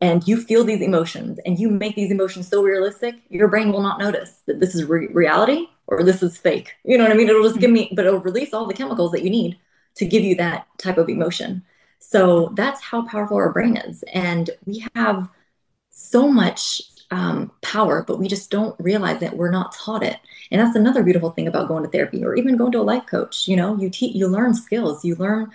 and 0.00 0.26
you 0.28 0.40
feel 0.40 0.62
these 0.62 0.82
emotions, 0.82 1.40
and 1.46 1.58
you 1.58 1.68
make 1.68 1.96
these 1.96 2.10
emotions 2.12 2.48
so 2.48 2.62
realistic, 2.62 3.16
your 3.28 3.48
brain 3.48 3.72
will 3.72 3.82
not 3.82 3.98
notice 3.98 4.42
that 4.46 4.60
this 4.60 4.74
is 4.74 4.84
re- 4.84 5.08
reality 5.08 5.66
or 5.86 6.02
this 6.02 6.22
is 6.22 6.36
fake. 6.36 6.74
You 6.84 6.98
know 6.98 7.04
what 7.04 7.12
I 7.12 7.16
mean? 7.16 7.28
It'll 7.28 7.42
just 7.42 7.60
give 7.60 7.70
me, 7.70 7.90
but 7.92 8.06
it'll 8.06 8.20
release 8.20 8.52
all 8.52 8.66
the 8.66 8.74
chemicals 8.74 9.12
that 9.12 9.22
you 9.22 9.30
need 9.30 9.58
to 9.96 10.04
give 10.04 10.22
you 10.22 10.34
that 10.36 10.66
type 10.78 10.98
of 10.98 11.08
emotion. 11.08 11.64
So 11.98 12.52
that's 12.54 12.80
how 12.80 13.06
powerful 13.06 13.36
our 13.36 13.52
brain 13.52 13.76
is. 13.76 14.04
And 14.12 14.50
we 14.64 14.84
have 14.94 15.28
so 15.90 16.28
much 16.28 16.82
um, 17.10 17.52
power, 17.62 18.04
but 18.06 18.18
we 18.18 18.28
just 18.28 18.50
don't 18.50 18.78
realize 18.78 19.20
that 19.20 19.36
we're 19.36 19.50
not 19.50 19.72
taught 19.72 20.02
it. 20.02 20.18
And 20.50 20.60
that's 20.60 20.76
another 20.76 21.02
beautiful 21.02 21.30
thing 21.30 21.48
about 21.48 21.68
going 21.68 21.84
to 21.84 21.90
therapy 21.90 22.24
or 22.24 22.36
even 22.36 22.56
going 22.56 22.72
to 22.72 22.80
a 22.80 22.82
life 22.82 23.06
coach. 23.06 23.48
You 23.48 23.56
know, 23.56 23.76
you 23.76 23.90
teach, 23.90 24.14
you 24.14 24.28
learn 24.28 24.54
skills, 24.54 25.04
you 25.04 25.14
learn 25.16 25.50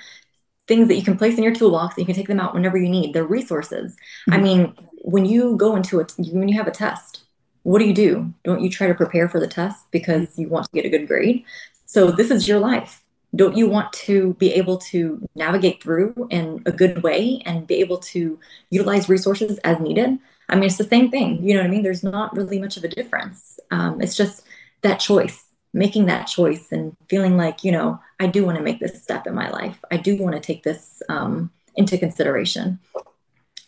things 0.68 0.88
that 0.88 0.96
you 0.96 1.04
can 1.04 1.18
place 1.18 1.38
in 1.38 1.44
your 1.44 1.54
toolbox. 1.54 1.96
And 1.96 2.00
you 2.00 2.06
can 2.06 2.16
take 2.16 2.28
them 2.28 2.40
out 2.40 2.54
whenever 2.54 2.78
you 2.78 2.90
need. 2.90 3.14
They're 3.14 3.24
resources. 3.24 3.96
Mm-hmm. 4.30 4.34
I 4.34 4.38
mean, 4.38 4.74
when 5.04 5.26
you 5.26 5.56
go 5.58 5.76
into 5.76 6.00
it, 6.00 6.14
when 6.18 6.48
you 6.48 6.56
have 6.56 6.68
a 6.68 6.72
test, 6.72 7.24
what 7.64 7.80
do 7.80 7.86
you 7.86 7.94
do? 7.94 8.34
Don't 8.44 8.62
you 8.62 8.70
try 8.70 8.88
to 8.88 8.94
prepare 8.94 9.30
for 9.30 9.40
the 9.40 9.48
test 9.48 9.86
because 9.92 10.38
you 10.38 10.48
want 10.48 10.66
to 10.66 10.72
get 10.74 10.86
a 10.86 10.90
good 10.90 11.08
grade? 11.08 11.44
So 11.86 12.12
this 12.12 12.32
is 12.32 12.48
your 12.48 12.60
life. 12.60 13.04
Don't 13.36 13.56
you 13.56 13.70
want 13.70 13.94
to 13.94 14.34
be 14.36 14.54
able 14.54 14.78
to 14.78 15.26
navigate 15.36 15.82
through 15.82 16.28
in 16.30 16.62
a 16.66 16.72
good 16.72 17.02
way 17.04 17.42
and 17.46 17.68
be 17.68 17.76
able 17.76 17.98
to 17.98 18.38
utilize 18.70 19.08
resources 19.08 19.58
as 19.60 19.80
needed? 19.80 20.18
I 20.50 20.56
mean, 20.56 20.66
it's 20.66 20.78
the 20.78 20.84
same 20.84 21.10
thing. 21.10 21.42
You 21.42 21.54
know 21.54 21.62
what 21.62 21.68
I 21.68 21.70
mean? 21.70 21.84
There's 21.84 22.04
not 22.04 22.36
really 22.36 22.60
much 22.60 22.76
of 22.76 22.84
a 22.84 22.90
difference. 22.90 23.60
Um, 23.70 24.02
it's 24.02 24.16
just 24.16 24.44
that 24.82 25.00
choice, 25.00 25.46
making 25.74 26.08
that 26.08 26.26
choice 26.26 26.72
and 26.72 26.96
feeling 27.08 27.38
like, 27.38 27.64
you 27.64 27.72
know, 27.72 28.02
I 28.20 28.28
do 28.28 28.44
want 28.44 28.58
to 28.58 28.64
make 28.64 28.80
this 28.80 29.02
step 29.02 29.28
in 29.28 29.34
my 29.34 29.50
life. 29.50 29.80
I 29.90 29.98
do 29.98 30.18
want 30.18 30.36
to 30.36 30.42
take 30.42 30.64
this 30.64 31.02
um, 31.08 31.52
into 31.76 31.98
consideration 31.98 32.80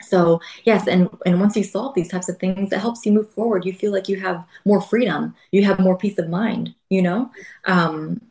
so 0.03 0.39
yes 0.63 0.87
and 0.87 1.09
and 1.25 1.39
once 1.39 1.55
you 1.55 1.63
solve 1.63 1.93
these 1.95 2.09
types 2.09 2.29
of 2.29 2.37
things 2.37 2.71
it 2.71 2.79
helps 2.79 3.05
you 3.05 3.11
move 3.11 3.29
forward. 3.29 3.65
You 3.65 3.73
feel 3.73 3.91
like 3.91 4.09
you 4.09 4.19
have 4.19 4.43
more 4.65 4.81
freedom. 4.81 5.35
You 5.51 5.63
have 5.65 5.79
more 5.79 5.97
peace 5.97 6.17
of 6.17 6.29
mind 6.29 6.73
you 6.89 7.01
know? 7.01 7.31
Um, 7.65 8.21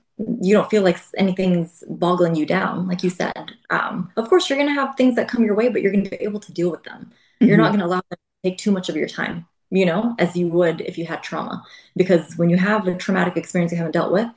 you 0.40 0.54
don't 0.54 0.70
feel 0.70 0.82
like 0.82 0.98
anything's 1.16 1.82
boggling 1.88 2.36
you 2.36 2.46
down 2.46 2.86
like 2.86 3.02
you 3.02 3.10
said. 3.10 3.52
Um, 3.70 4.12
of 4.16 4.28
course 4.28 4.48
you're 4.48 4.58
going 4.58 4.74
to 4.74 4.80
have 4.80 4.96
things 4.96 5.16
that 5.16 5.28
come 5.28 5.44
your 5.44 5.54
way 5.54 5.68
but 5.68 5.82
you're 5.82 5.92
going 5.92 6.04
to 6.04 6.10
be 6.10 6.16
able 6.24 6.40
to 6.40 6.52
deal 6.52 6.70
with 6.70 6.84
them. 6.84 7.10
Mm-hmm. 7.10 7.46
you're 7.48 7.56
not 7.56 7.72
mm-hmm. 7.72 7.78
going 7.78 7.80
to 7.80 7.86
allow 7.86 8.02
them 8.10 8.18
to 8.44 8.50
take 8.50 8.58
too 8.58 8.70
much 8.70 8.88
of 8.88 8.96
your 8.96 9.08
time 9.08 9.46
you 9.70 9.86
know 9.86 10.14
as 10.18 10.36
you 10.36 10.48
would 10.48 10.80
if 10.82 10.96
you 10.98 11.06
had 11.06 11.22
trauma. 11.22 11.64
Because 11.96 12.36
when 12.36 12.50
you 12.50 12.56
have 12.56 12.86
a 12.86 12.94
traumatic 12.94 13.36
experience 13.36 13.72
you 13.72 13.78
haven't 13.78 13.92
dealt 13.92 14.12
with 14.12 14.28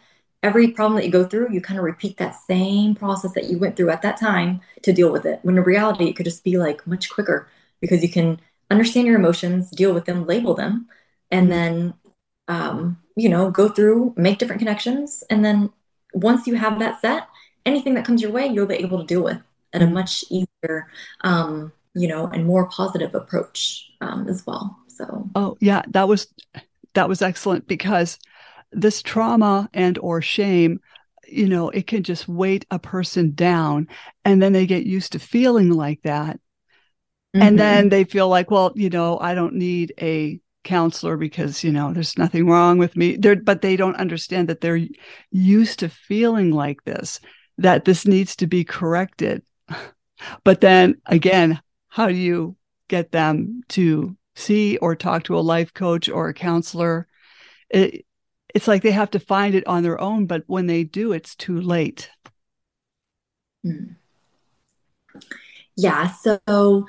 every 0.45 0.67
problem 0.67 0.95
that 0.95 1.05
you 1.05 1.11
go 1.11 1.25
through, 1.25 1.51
you 1.51 1.59
kind 1.59 1.79
of 1.79 1.83
repeat 1.83 2.17
that 2.17 2.35
same 2.47 2.93
process 2.93 3.33
that 3.33 3.45
you 3.45 3.57
went 3.57 3.75
through 3.75 3.89
at 3.89 4.03
that 4.03 4.19
time 4.19 4.61
to 4.83 4.93
deal 4.93 5.11
with 5.11 5.25
it. 5.25 5.39
When 5.41 5.57
in 5.57 5.63
reality, 5.63 6.05
it 6.05 6.15
could 6.15 6.25
just 6.25 6.43
be 6.43 6.57
like 6.57 6.85
much 6.85 7.09
quicker 7.09 7.47
because 7.81 8.03
you 8.03 8.09
can 8.09 8.39
understand 8.69 9.07
your 9.07 9.15
emotions, 9.15 9.71
deal 9.71 9.91
with 9.91 10.05
them, 10.05 10.27
label 10.27 10.53
them, 10.53 10.87
and 11.31 11.51
then, 11.51 11.95
um, 12.47 13.01
you 13.15 13.27
know, 13.27 13.49
go 13.49 13.69
through, 13.69 14.13
make 14.15 14.37
different 14.37 14.59
connections. 14.59 15.23
And 15.31 15.43
then 15.43 15.71
once 16.13 16.45
you 16.45 16.53
have 16.55 16.77
that 16.77 17.01
set, 17.01 17.27
anything 17.65 17.95
that 17.95 18.05
comes 18.05 18.21
your 18.21 18.31
way, 18.31 18.45
you'll 18.45 18.67
be 18.67 18.75
able 18.75 18.99
to 18.99 19.05
deal 19.05 19.23
with 19.23 19.41
at 19.73 19.81
a 19.81 19.87
much 19.87 20.23
easier, 20.29 20.91
um, 21.21 21.73
you 21.95 22.07
know, 22.07 22.27
and 22.27 22.45
more 22.45 22.69
positive 22.69 23.15
approach 23.15 23.89
um, 23.99 24.27
as 24.27 24.45
well. 24.45 24.77
So, 24.87 25.27
oh, 25.33 25.57
yeah, 25.59 25.81
that 25.87 26.07
was 26.07 26.27
that 26.93 27.09
was 27.09 27.23
excellent 27.23 27.67
because 27.67 28.19
this 28.71 29.01
trauma 29.01 29.69
and 29.73 29.97
or 29.97 30.21
shame 30.21 30.79
you 31.27 31.47
know, 31.47 31.69
it 31.69 31.87
can 31.87 32.03
just 32.03 32.27
weight 32.27 32.65
a 32.71 32.79
person 32.79 33.33
down 33.33 33.87
and 34.23 34.41
then 34.41 34.53
they 34.53 34.65
get 34.65 34.85
used 34.85 35.13
to 35.13 35.19
feeling 35.19 35.71
like 35.71 36.01
that. 36.03 36.39
Mm-hmm. 37.35 37.41
And 37.41 37.59
then 37.59 37.89
they 37.89 38.03
feel 38.03 38.29
like, 38.29 38.51
well, 38.51 38.71
you 38.75 38.89
know, 38.89 39.19
I 39.19 39.33
don't 39.33 39.55
need 39.55 39.93
a 39.99 40.39
counselor 40.63 41.17
because, 41.17 41.63
you 41.63 41.71
know, 41.71 41.93
there's 41.93 42.17
nothing 42.17 42.47
wrong 42.47 42.77
with 42.77 42.95
me. 42.95 43.17
They're, 43.17 43.35
but 43.35 43.61
they 43.61 43.75
don't 43.75 43.97
understand 43.97 44.49
that 44.49 44.61
they're 44.61 44.87
used 45.31 45.79
to 45.79 45.89
feeling 45.89 46.51
like 46.51 46.83
this, 46.85 47.19
that 47.57 47.85
this 47.85 48.07
needs 48.07 48.35
to 48.37 48.47
be 48.47 48.63
corrected. 48.63 49.43
But 50.45 50.61
then 50.61 50.95
again, 51.05 51.61
how 51.89 52.07
do 52.07 52.13
you 52.13 52.55
get 52.87 53.11
them 53.11 53.61
to 53.69 54.15
see 54.33 54.77
or 54.77 54.95
talk 54.95 55.23
to 55.25 55.37
a 55.37 55.41
life 55.41 55.73
coach 55.73 56.07
or 56.07 56.29
a 56.29 56.33
counselor? 56.33 57.05
It, 57.69 58.04
it's 58.55 58.69
like 58.69 58.81
they 58.81 58.91
have 58.91 59.11
to 59.11 59.19
find 59.19 59.53
it 59.53 59.67
on 59.67 59.83
their 59.83 59.99
own, 59.99 60.25
but 60.27 60.43
when 60.47 60.65
they 60.65 60.85
do, 60.85 61.11
it's 61.11 61.35
too 61.35 61.59
late. 61.59 62.09
Hmm. 63.63 63.95
Yeah. 65.75 66.07
So 66.07 66.87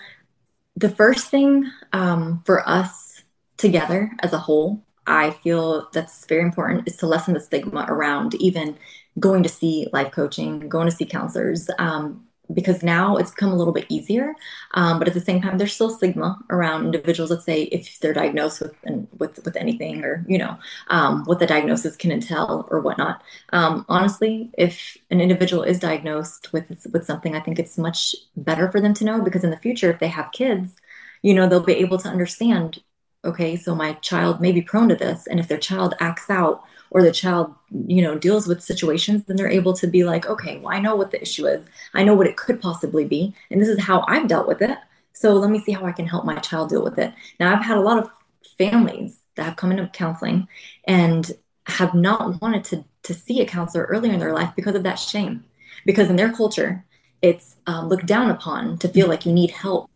the 0.76 0.88
first 0.88 1.28
thing 1.28 1.68
um, 1.92 2.42
for 2.46 2.66
us 2.68 3.24
together 3.56 4.12
as 4.20 4.32
a 4.32 4.38
whole, 4.38 4.84
I 5.08 5.30
feel 5.30 5.88
that's 5.92 6.24
very 6.26 6.42
important 6.42 6.86
is 6.86 6.96
to 6.98 7.08
lessen 7.08 7.34
the 7.34 7.40
stigma 7.40 7.84
around 7.88 8.34
even 8.36 8.78
going 9.18 9.42
to 9.42 9.48
see 9.48 9.88
life 9.92 10.12
coaching, 10.12 10.68
going 10.68 10.88
to 10.88 10.94
see 10.94 11.04
counselors. 11.04 11.68
Um, 11.80 12.25
because 12.52 12.82
now 12.82 13.16
it's 13.16 13.30
become 13.30 13.52
a 13.52 13.56
little 13.56 13.72
bit 13.72 13.86
easier. 13.88 14.34
Um, 14.74 14.98
but 14.98 15.08
at 15.08 15.14
the 15.14 15.20
same 15.20 15.40
time, 15.40 15.58
there's 15.58 15.74
still 15.74 15.90
stigma 15.90 16.38
around 16.50 16.86
individuals. 16.86 17.30
Let's 17.30 17.44
say 17.44 17.62
if 17.64 17.98
they're 18.00 18.12
diagnosed 18.12 18.60
with 18.60 18.74
with 19.18 19.44
with 19.44 19.56
anything, 19.56 20.04
or 20.04 20.24
you 20.28 20.38
know, 20.38 20.56
um, 20.88 21.24
what 21.24 21.38
the 21.38 21.46
diagnosis 21.46 21.96
can 21.96 22.12
entail 22.12 22.68
or 22.70 22.80
whatnot. 22.80 23.22
Um, 23.52 23.84
honestly, 23.88 24.50
if 24.56 24.96
an 25.10 25.20
individual 25.20 25.62
is 25.62 25.80
diagnosed 25.80 26.52
with 26.52 26.86
with 26.92 27.04
something, 27.04 27.34
I 27.34 27.40
think 27.40 27.58
it's 27.58 27.78
much 27.78 28.14
better 28.36 28.70
for 28.70 28.80
them 28.80 28.94
to 28.94 29.04
know 29.04 29.22
because 29.22 29.44
in 29.44 29.50
the 29.50 29.56
future, 29.56 29.90
if 29.90 29.98
they 29.98 30.08
have 30.08 30.32
kids, 30.32 30.76
you 31.22 31.34
know, 31.34 31.48
they'll 31.48 31.60
be 31.60 31.74
able 31.74 31.98
to 31.98 32.08
understand. 32.08 32.82
Okay, 33.24 33.56
so 33.56 33.74
my 33.74 33.94
child 33.94 34.40
may 34.40 34.52
be 34.52 34.62
prone 34.62 34.88
to 34.88 34.94
this, 34.94 35.26
and 35.26 35.40
if 35.40 35.48
their 35.48 35.58
child 35.58 35.94
acts 35.98 36.30
out 36.30 36.62
or 36.90 37.02
the 37.02 37.12
child 37.12 37.54
you 37.86 38.02
know 38.02 38.16
deals 38.16 38.46
with 38.46 38.62
situations 38.62 39.24
then 39.24 39.36
they're 39.36 39.50
able 39.50 39.72
to 39.72 39.86
be 39.86 40.04
like 40.04 40.26
okay 40.26 40.58
well 40.58 40.74
i 40.74 40.80
know 40.80 40.96
what 40.96 41.10
the 41.10 41.20
issue 41.20 41.46
is. 41.46 41.64
I 41.94 42.04
know 42.04 42.14
what 42.14 42.26
it 42.26 42.36
could 42.36 42.60
possibly 42.60 43.04
be 43.04 43.34
and 43.50 43.60
this 43.60 43.68
is 43.68 43.80
how 43.80 44.04
i've 44.08 44.28
dealt 44.28 44.48
with 44.48 44.62
it. 44.62 44.78
So 45.12 45.34
let 45.34 45.50
me 45.50 45.58
see 45.58 45.72
how 45.72 45.84
i 45.84 45.92
can 45.92 46.06
help 46.06 46.24
my 46.24 46.36
child 46.36 46.70
deal 46.70 46.82
with 46.82 46.98
it. 46.98 47.12
Now 47.40 47.54
i've 47.54 47.64
had 47.64 47.78
a 47.78 47.82
lot 47.88 47.98
of 47.98 48.10
families 48.58 49.20
that 49.34 49.44
have 49.44 49.56
come 49.56 49.70
into 49.70 49.86
counseling 49.88 50.48
and 50.86 51.32
have 51.66 51.94
not 51.94 52.40
wanted 52.40 52.64
to 52.64 52.84
to 53.02 53.14
see 53.14 53.40
a 53.40 53.46
counselor 53.46 53.84
earlier 53.84 54.12
in 54.12 54.20
their 54.20 54.32
life 54.32 54.52
because 54.56 54.74
of 54.74 54.82
that 54.82 54.96
shame. 54.96 55.44
Because 55.84 56.10
in 56.10 56.16
their 56.16 56.32
culture 56.32 56.84
it's 57.22 57.56
um, 57.66 57.88
looked 57.88 58.06
down 58.06 58.30
upon 58.30 58.78
to 58.78 58.88
feel 58.88 59.08
like 59.08 59.24
you 59.26 59.32
need 59.32 59.50
help 59.50 59.90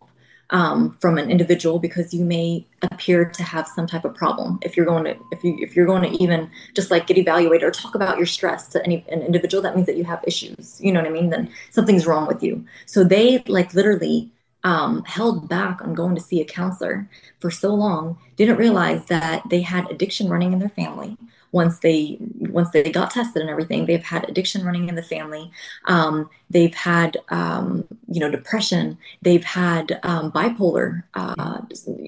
um, 0.50 0.92
from 1.00 1.16
an 1.16 1.30
individual 1.30 1.78
because 1.78 2.12
you 2.12 2.24
may 2.24 2.66
appear 2.82 3.24
to 3.24 3.42
have 3.42 3.68
some 3.68 3.86
type 3.86 4.04
of 4.04 4.14
problem. 4.14 4.58
If 4.62 4.76
you're 4.76 4.86
going 4.86 5.04
to 5.04 5.16
if 5.32 5.42
you 5.44 5.56
if 5.60 5.76
you're 5.76 5.86
going 5.86 6.10
to 6.10 6.22
even 6.22 6.50
just 6.74 6.90
like 6.90 7.06
get 7.06 7.18
evaluated 7.18 7.66
or 7.66 7.70
talk 7.70 7.94
about 7.94 8.16
your 8.16 8.26
stress 8.26 8.68
to 8.68 8.84
any 8.84 9.04
an 9.10 9.22
individual 9.22 9.62
that 9.62 9.74
means 9.76 9.86
that 9.86 9.96
you 9.96 10.04
have 10.04 10.22
issues. 10.26 10.80
You 10.80 10.92
know 10.92 11.00
what 11.00 11.08
i 11.08 11.12
mean? 11.12 11.30
Then 11.30 11.50
something's 11.70 12.06
wrong 12.06 12.26
with 12.26 12.42
you. 12.42 12.64
So 12.86 13.04
they 13.04 13.42
like 13.46 13.74
literally 13.74 14.30
um, 14.62 15.04
held 15.04 15.48
back 15.48 15.80
on 15.80 15.94
going 15.94 16.14
to 16.14 16.20
see 16.20 16.40
a 16.40 16.44
counselor 16.44 17.08
for 17.38 17.50
so 17.50 17.74
long 17.74 18.18
didn't 18.36 18.56
realize 18.56 19.06
that 19.06 19.42
they 19.48 19.62
had 19.62 19.90
addiction 19.90 20.28
running 20.28 20.52
in 20.52 20.58
their 20.58 20.68
family 20.68 21.16
once 21.52 21.80
they 21.80 22.16
once 22.38 22.70
they 22.70 22.90
got 22.90 23.10
tested 23.10 23.42
and 23.42 23.50
everything 23.50 23.86
they've 23.86 24.04
had 24.04 24.28
addiction 24.28 24.64
running 24.64 24.88
in 24.88 24.94
the 24.94 25.02
family. 25.02 25.50
Um, 25.86 26.30
they've 26.48 26.74
had 26.74 27.16
um, 27.28 27.86
you 28.08 28.20
know 28.20 28.30
depression. 28.30 28.98
They've 29.22 29.44
had 29.44 29.98
um, 30.02 30.32
bipolar 30.32 31.02
uh, 31.14 31.62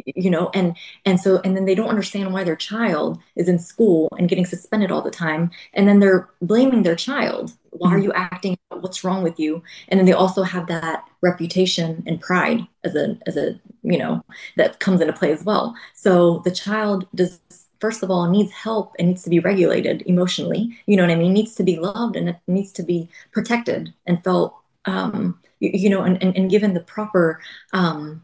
you 0.06 0.30
know 0.30 0.50
and 0.54 0.76
and 1.04 1.20
so 1.20 1.40
and 1.44 1.56
then 1.56 1.64
they 1.64 1.74
don't 1.74 1.88
understand 1.88 2.32
why 2.32 2.44
their 2.44 2.56
child 2.56 3.18
is 3.36 3.48
in 3.48 3.58
school 3.58 4.08
and 4.18 4.28
getting 4.28 4.46
suspended 4.46 4.90
all 4.90 5.02
the 5.02 5.10
time. 5.10 5.50
And 5.74 5.88
then 5.88 6.00
they're 6.00 6.28
blaming 6.40 6.82
their 6.82 6.96
child. 6.96 7.52
Why 7.70 7.90
are 7.90 7.96
mm-hmm. 7.96 8.04
you 8.04 8.12
acting? 8.12 8.58
What's 8.68 9.02
wrong 9.04 9.22
with 9.22 9.40
you? 9.40 9.62
And 9.88 9.98
then 9.98 10.06
they 10.06 10.12
also 10.12 10.42
have 10.42 10.66
that 10.66 11.04
reputation 11.22 12.02
and 12.06 12.20
pride 12.20 12.66
as 12.84 12.94
a 12.94 13.18
as 13.26 13.36
a 13.36 13.58
you 13.82 13.98
know 13.98 14.24
that 14.56 14.80
comes 14.80 15.00
into 15.00 15.12
play 15.12 15.32
as 15.32 15.44
well. 15.44 15.74
So 15.94 16.42
the 16.44 16.50
child 16.50 17.06
does 17.14 17.40
first 17.82 18.02
of 18.02 18.10
all 18.10 18.30
needs 18.30 18.52
help 18.52 18.94
and 18.98 19.08
needs 19.08 19.24
to 19.24 19.30
be 19.30 19.40
regulated 19.50 20.02
emotionally 20.06 20.62
you 20.86 20.96
know 20.96 21.04
what 21.04 21.10
i 21.10 21.16
mean? 21.16 21.32
Needs 21.32 21.54
to 21.56 21.62
be 21.62 21.78
loved 21.78 22.16
and 22.16 22.28
it 22.28 22.36
needs 22.46 22.72
to 22.72 22.82
be 22.82 23.08
protected 23.32 23.94
and 24.06 24.22
felt 24.22 24.54
um, 24.84 25.40
you, 25.60 25.70
you, 25.72 25.90
know 25.90 26.02
and, 26.02 26.22
and, 26.22 26.36
and, 26.36 26.50
given 26.50 26.74
the 26.74 26.80
proper 26.80 27.40
um, 27.72 28.22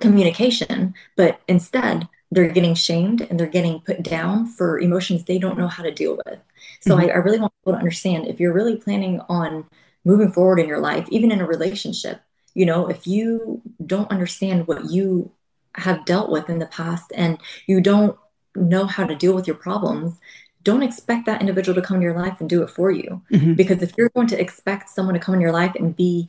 communication. 0.00 0.94
But 1.16 1.40
instead 1.48 2.08
they're 2.30 2.52
getting 2.52 2.74
shamed 2.74 3.22
and 3.22 3.40
they're 3.40 3.46
getting 3.46 3.80
put 3.80 4.02
down 4.02 4.46
for 4.46 4.78
emotions 4.78 5.24
they 5.24 5.38
don't 5.38 5.58
know 5.58 5.66
how 5.66 5.82
to 5.82 5.90
deal 5.90 6.20
with. 6.26 6.38
So 6.80 6.94
mm-hmm. 6.94 7.10
I, 7.10 7.14
I 7.14 7.16
really 7.16 7.40
want 7.40 7.52
people 7.60 7.72
to 7.72 7.78
understand 7.78 8.26
if 8.26 8.38
you're 8.38 8.52
really 8.52 8.76
planning 8.76 9.20
on 9.28 9.66
moving 10.04 10.30
forward 10.30 10.60
in 10.60 10.68
your 10.68 10.80
life 10.80 11.06
even 11.10 11.32
in 11.32 11.40
a 11.40 11.46
relationship 11.46 12.22
you 12.54 12.64
know 12.64 12.86
if 12.86 13.06
you 13.06 13.60
don't 13.84 14.10
understand 14.10 14.66
what 14.66 14.90
you 14.90 15.30
have 15.74 16.04
dealt 16.06 16.30
with 16.30 16.48
in 16.48 16.60
the 16.60 16.66
past 16.66 17.12
and 17.14 17.38
you 17.66 17.80
don't 17.80 18.16
know 18.60 18.86
how 18.86 19.06
to 19.06 19.14
deal 19.14 19.34
with 19.34 19.46
your 19.46 19.56
problems, 19.56 20.18
don't 20.62 20.82
expect 20.82 21.26
that 21.26 21.40
individual 21.40 21.74
to 21.74 21.86
come 21.86 21.96
in 21.96 22.02
your 22.02 22.18
life 22.18 22.40
and 22.40 22.48
do 22.48 22.62
it 22.62 22.70
for 22.70 22.90
you. 22.90 23.22
Mm-hmm. 23.32 23.54
Because 23.54 23.82
if 23.82 23.96
you're 23.96 24.10
going 24.10 24.26
to 24.28 24.40
expect 24.40 24.90
someone 24.90 25.14
to 25.14 25.20
come 25.20 25.34
in 25.34 25.40
your 25.40 25.52
life 25.52 25.74
and 25.74 25.96
be 25.96 26.28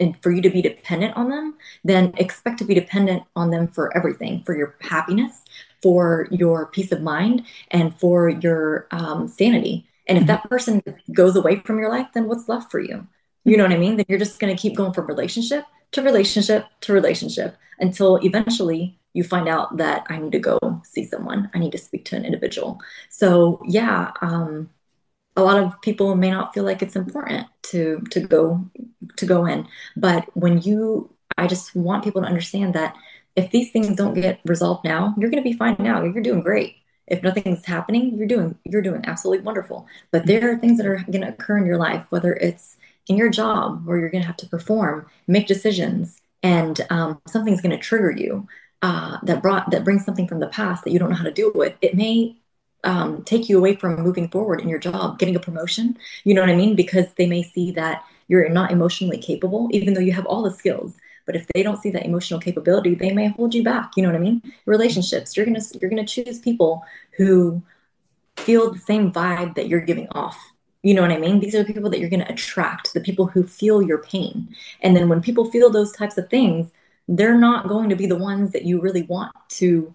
and 0.00 0.20
for 0.22 0.32
you 0.32 0.42
to 0.42 0.50
be 0.50 0.60
dependent 0.60 1.16
on 1.16 1.28
them, 1.28 1.54
then 1.84 2.12
expect 2.16 2.58
to 2.58 2.64
be 2.64 2.74
dependent 2.74 3.22
on 3.36 3.50
them 3.50 3.68
for 3.68 3.96
everything, 3.96 4.42
for 4.42 4.56
your 4.56 4.76
happiness, 4.80 5.44
for 5.82 6.26
your 6.30 6.66
peace 6.66 6.90
of 6.90 7.00
mind, 7.00 7.44
and 7.70 7.94
for 7.94 8.28
your 8.28 8.88
um, 8.90 9.28
sanity. 9.28 9.86
And 10.08 10.18
if 10.18 10.24
mm-hmm. 10.24 10.28
that 10.28 10.50
person 10.50 10.82
goes 11.12 11.36
away 11.36 11.56
from 11.60 11.78
your 11.78 11.90
life, 11.90 12.08
then 12.12 12.26
what's 12.26 12.48
left 12.48 12.70
for 12.70 12.80
you? 12.80 13.06
You 13.44 13.56
know 13.56 13.64
what 13.64 13.72
I 13.72 13.78
mean? 13.78 13.96
Then 13.96 14.06
you're 14.08 14.18
just 14.18 14.40
going 14.40 14.54
to 14.54 14.60
keep 14.60 14.74
going 14.74 14.92
from 14.92 15.06
relationship 15.06 15.64
to 15.92 16.02
relationship 16.02 16.66
to 16.80 16.92
relationship 16.92 17.56
until 17.78 18.16
eventually 18.24 18.98
you 19.14 19.24
find 19.24 19.48
out 19.48 19.76
that 19.78 20.04
I 20.10 20.18
need 20.18 20.32
to 20.32 20.38
go 20.38 20.58
see 20.84 21.06
someone. 21.06 21.50
I 21.54 21.58
need 21.58 21.72
to 21.72 21.78
speak 21.78 22.04
to 22.06 22.16
an 22.16 22.24
individual. 22.24 22.80
So 23.08 23.62
yeah, 23.66 24.12
um, 24.20 24.68
a 25.36 25.42
lot 25.42 25.62
of 25.62 25.80
people 25.80 26.14
may 26.16 26.30
not 26.30 26.52
feel 26.52 26.64
like 26.64 26.82
it's 26.82 26.96
important 26.96 27.46
to 27.70 28.00
to 28.10 28.20
go 28.20 28.68
to 29.16 29.26
go 29.26 29.46
in, 29.46 29.66
but 29.96 30.28
when 30.36 30.60
you, 30.60 31.10
I 31.38 31.46
just 31.46 31.74
want 31.74 32.04
people 32.04 32.22
to 32.22 32.28
understand 32.28 32.74
that 32.74 32.94
if 33.36 33.50
these 33.50 33.70
things 33.72 33.96
don't 33.96 34.14
get 34.14 34.40
resolved 34.44 34.84
now, 34.84 35.14
you're 35.18 35.30
going 35.30 35.42
to 35.42 35.50
be 35.50 35.56
fine 35.56 35.76
now. 35.78 36.02
You're 36.04 36.22
doing 36.22 36.40
great. 36.40 36.76
If 37.06 37.22
nothing's 37.22 37.64
happening, 37.64 38.16
you're 38.16 38.28
doing 38.28 38.56
you're 38.64 38.82
doing 38.82 39.04
absolutely 39.06 39.44
wonderful. 39.44 39.86
But 40.10 40.26
there 40.26 40.50
are 40.52 40.58
things 40.58 40.78
that 40.78 40.86
are 40.86 41.04
going 41.10 41.22
to 41.22 41.28
occur 41.28 41.58
in 41.58 41.66
your 41.66 41.78
life, 41.78 42.06
whether 42.10 42.34
it's 42.34 42.76
in 43.08 43.16
your 43.16 43.28
job 43.30 43.86
where 43.86 43.98
you're 43.98 44.10
going 44.10 44.22
to 44.22 44.26
have 44.26 44.36
to 44.38 44.48
perform, 44.48 45.06
make 45.26 45.46
decisions, 45.46 46.20
and 46.42 46.80
um, 46.90 47.20
something's 47.26 47.60
going 47.60 47.76
to 47.76 47.82
trigger 47.82 48.10
you 48.10 48.46
uh, 48.84 49.16
that 49.22 49.40
brought 49.40 49.70
that 49.70 49.82
brings 49.82 50.04
something 50.04 50.28
from 50.28 50.40
the 50.40 50.46
past 50.48 50.84
that 50.84 50.90
you 50.90 50.98
don't 50.98 51.08
know 51.08 51.16
how 51.16 51.24
to 51.24 51.30
deal 51.40 51.50
with, 51.54 51.74
it 51.80 51.94
may 51.94 52.36
um, 52.84 53.24
take 53.24 53.48
you 53.48 53.56
away 53.56 53.74
from 53.74 54.02
moving 54.02 54.28
forward 54.28 54.60
in 54.60 54.68
your 54.68 54.78
job, 54.78 55.18
getting 55.18 55.34
a 55.34 55.40
promotion. 55.40 55.96
You 56.24 56.34
know 56.34 56.42
what 56.42 56.50
I 56.50 56.54
mean? 56.54 56.76
Because 56.76 57.06
they 57.16 57.26
may 57.26 57.42
see 57.42 57.70
that 57.72 58.04
you're 58.28 58.46
not 58.50 58.70
emotionally 58.70 59.16
capable, 59.16 59.70
even 59.72 59.94
though 59.94 60.06
you 60.08 60.12
have 60.12 60.26
all 60.26 60.42
the 60.42 60.50
skills. 60.50 60.96
But 61.24 61.34
if 61.34 61.46
they 61.54 61.62
don't 61.62 61.80
see 61.80 61.88
that 61.92 62.04
emotional 62.04 62.38
capability, 62.38 62.94
they 62.94 63.10
may 63.10 63.28
hold 63.28 63.54
you 63.54 63.64
back. 63.64 63.92
You 63.96 64.02
know 64.02 64.10
what 64.10 64.16
I 64.16 64.26
mean? 64.28 64.42
Relationships, 64.66 65.34
you're 65.34 65.46
gonna 65.46 65.62
you're 65.80 65.88
gonna 65.88 66.06
choose 66.06 66.38
people 66.38 66.84
who 67.16 67.62
feel 68.36 68.70
the 68.70 68.78
same 68.90 69.10
vibe 69.10 69.54
that 69.54 69.68
you're 69.68 69.80
giving 69.80 70.08
off. 70.10 70.38
You 70.82 70.92
know 70.92 71.00
what 71.00 71.12
I 71.12 71.18
mean? 71.18 71.40
These 71.40 71.54
are 71.54 71.64
the 71.64 71.72
people 71.72 71.88
that 71.88 72.00
you're 72.00 72.10
to 72.10 72.30
attract, 72.30 72.92
the 72.92 73.00
people 73.00 73.28
who 73.28 73.44
feel 73.44 73.80
your 73.80 74.02
pain. 74.02 74.54
And 74.82 74.94
then 74.94 75.08
when 75.08 75.22
people 75.22 75.50
feel 75.50 75.70
those 75.70 75.92
types 75.92 76.18
of 76.18 76.28
things, 76.28 76.70
they're 77.08 77.38
not 77.38 77.68
going 77.68 77.90
to 77.90 77.96
be 77.96 78.06
the 78.06 78.16
ones 78.16 78.52
that 78.52 78.64
you 78.64 78.80
really 78.80 79.02
want 79.02 79.34
to 79.48 79.94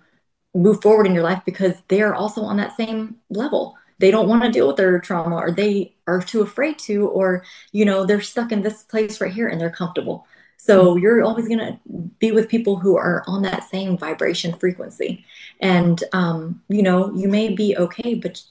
move 0.53 0.81
forward 0.81 1.07
in 1.07 1.13
your 1.13 1.23
life 1.23 1.41
because 1.45 1.75
they're 1.87 2.15
also 2.15 2.41
on 2.41 2.57
that 2.57 2.75
same 2.75 3.17
level. 3.29 3.75
They 3.99 4.11
don't 4.11 4.29
want 4.29 4.43
to 4.43 4.51
deal 4.51 4.67
with 4.67 4.77
their 4.77 4.99
trauma 4.99 5.35
or 5.35 5.51
they 5.51 5.95
are 6.07 6.21
too 6.21 6.41
afraid 6.41 6.79
to, 6.79 7.07
or, 7.07 7.43
you 7.71 7.85
know, 7.85 8.05
they're 8.05 8.21
stuck 8.21 8.51
in 8.51 8.61
this 8.61 8.83
place 8.83 9.19
right 9.19 9.33
here 9.33 9.47
and 9.47 9.59
they're 9.59 9.69
comfortable. 9.69 10.25
So 10.57 10.93
mm-hmm. 10.93 11.03
you're 11.03 11.23
always 11.23 11.47
going 11.47 11.59
to 11.59 11.79
be 12.19 12.31
with 12.31 12.49
people 12.49 12.77
who 12.77 12.97
are 12.97 13.23
on 13.27 13.41
that 13.43 13.69
same 13.69 13.97
vibration 13.97 14.53
frequency. 14.53 15.25
And, 15.59 16.01
um, 16.13 16.61
you 16.69 16.81
know, 16.81 17.13
you 17.13 17.27
may 17.27 17.53
be 17.53 17.75
okay, 17.77 18.15
but 18.15 18.41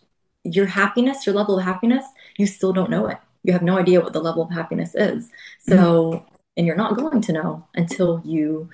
your 0.44 0.66
happiness, 0.66 1.26
your 1.26 1.34
level 1.34 1.58
of 1.58 1.64
happiness, 1.64 2.04
you 2.36 2.46
still 2.46 2.72
don't 2.72 2.90
know 2.90 3.06
it. 3.06 3.18
You 3.42 3.52
have 3.52 3.62
no 3.62 3.78
idea 3.78 4.00
what 4.00 4.12
the 4.12 4.20
level 4.20 4.42
of 4.42 4.50
happiness 4.50 4.94
is. 4.94 5.30
So, 5.60 5.76
mm-hmm 5.76 6.34
and 6.58 6.66
you're 6.66 6.76
not 6.76 6.96
going 6.96 7.22
to 7.22 7.32
know 7.32 7.66
until 7.74 8.20
you 8.24 8.68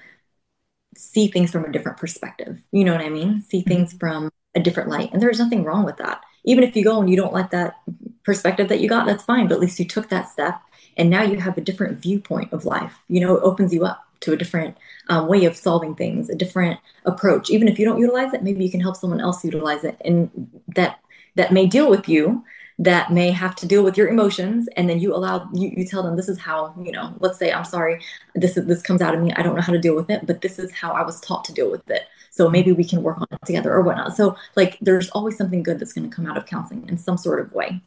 see 0.96 1.28
things 1.28 1.52
from 1.52 1.64
a 1.64 1.70
different 1.70 1.98
perspective. 1.98 2.62
You 2.72 2.84
know 2.84 2.92
what 2.92 3.04
I 3.04 3.10
mean? 3.10 3.42
See 3.42 3.60
mm-hmm. 3.60 3.68
things 3.68 3.92
from 3.92 4.30
a 4.54 4.60
different 4.60 4.88
light. 4.88 5.12
And 5.12 5.20
there's 5.20 5.38
nothing 5.38 5.64
wrong 5.64 5.84
with 5.84 5.98
that. 5.98 6.22
Even 6.44 6.64
if 6.64 6.74
you 6.74 6.82
go 6.82 7.00
and 7.00 7.10
you 7.10 7.16
don't 7.16 7.32
like 7.32 7.50
that 7.50 7.76
perspective 8.24 8.68
that 8.68 8.80
you 8.80 8.88
got, 8.88 9.06
that's 9.06 9.24
fine. 9.24 9.46
But 9.46 9.54
at 9.54 9.60
least 9.60 9.78
you 9.78 9.84
took 9.84 10.08
that 10.08 10.28
step 10.28 10.60
and 10.96 11.10
now 11.10 11.22
you 11.22 11.38
have 11.38 11.58
a 11.58 11.60
different 11.60 11.98
viewpoint 11.98 12.52
of 12.52 12.64
life. 12.64 13.02
You 13.08 13.20
know, 13.20 13.36
it 13.36 13.42
opens 13.42 13.72
you 13.72 13.84
up 13.84 14.04
to 14.20 14.32
a 14.32 14.36
different 14.36 14.76
um, 15.08 15.26
way 15.26 15.44
of 15.44 15.56
solving 15.56 15.94
things, 15.94 16.30
a 16.30 16.34
different 16.34 16.80
approach. 17.04 17.50
Even 17.50 17.68
if 17.68 17.78
you 17.78 17.84
don't 17.84 17.98
utilize 17.98 18.32
it, 18.32 18.42
maybe 18.42 18.64
you 18.64 18.70
can 18.70 18.80
help 18.80 18.96
someone 18.96 19.20
else 19.20 19.44
utilize 19.44 19.84
it, 19.84 20.00
and 20.04 20.30
that 20.74 21.00
that 21.36 21.52
may 21.52 21.66
deal 21.66 21.90
with 21.90 22.08
you, 22.08 22.44
that 22.78 23.12
may 23.12 23.30
have 23.30 23.54
to 23.56 23.66
deal 23.66 23.84
with 23.84 23.96
your 23.96 24.08
emotions, 24.08 24.68
and 24.76 24.88
then 24.88 24.98
you 24.98 25.14
allow 25.14 25.48
you, 25.52 25.72
you 25.76 25.86
tell 25.86 26.02
them 26.02 26.16
this 26.16 26.28
is 26.28 26.38
how 26.38 26.74
you 26.82 26.90
know. 26.90 27.14
Let's 27.20 27.38
say 27.38 27.52
I'm 27.52 27.64
sorry, 27.64 28.00
this 28.34 28.56
is 28.56 28.66
this 28.66 28.82
comes 28.82 29.00
out 29.00 29.14
of 29.14 29.20
me. 29.20 29.32
I 29.32 29.42
don't 29.42 29.54
know 29.54 29.62
how 29.62 29.72
to 29.72 29.78
deal 29.78 29.94
with 29.94 30.10
it, 30.10 30.26
but 30.26 30.40
this 30.40 30.58
is 30.58 30.72
how 30.72 30.92
I 30.92 31.02
was 31.02 31.20
taught 31.20 31.44
to 31.44 31.52
deal 31.52 31.70
with 31.70 31.88
it. 31.90 32.02
So 32.30 32.50
maybe 32.50 32.72
we 32.72 32.84
can 32.84 33.02
work 33.04 33.20
on 33.20 33.28
it 33.30 33.38
together 33.46 33.72
or 33.72 33.82
whatnot. 33.82 34.16
So 34.16 34.36
like, 34.56 34.76
there's 34.80 35.08
always 35.10 35.36
something 35.36 35.62
good 35.62 35.78
that's 35.78 35.92
going 35.92 36.10
to 36.10 36.14
come 36.14 36.26
out 36.26 36.36
of 36.36 36.46
counseling 36.46 36.88
in 36.88 36.98
some 36.98 37.16
sort 37.16 37.38
of 37.38 37.52
way. 37.52 37.80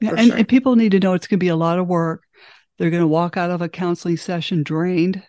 Yeah, 0.00 0.14
and, 0.16 0.28
sure. 0.28 0.36
and 0.38 0.48
people 0.48 0.76
need 0.76 0.92
to 0.92 1.00
know 1.00 1.12
it's 1.12 1.26
going 1.26 1.38
to 1.38 1.44
be 1.44 1.48
a 1.48 1.56
lot 1.56 1.78
of 1.78 1.86
work. 1.86 2.22
They're 2.78 2.88
going 2.88 3.02
to 3.02 3.06
walk 3.06 3.36
out 3.36 3.50
of 3.50 3.60
a 3.60 3.68
counseling 3.68 4.16
session 4.16 4.62
drained 4.62 5.22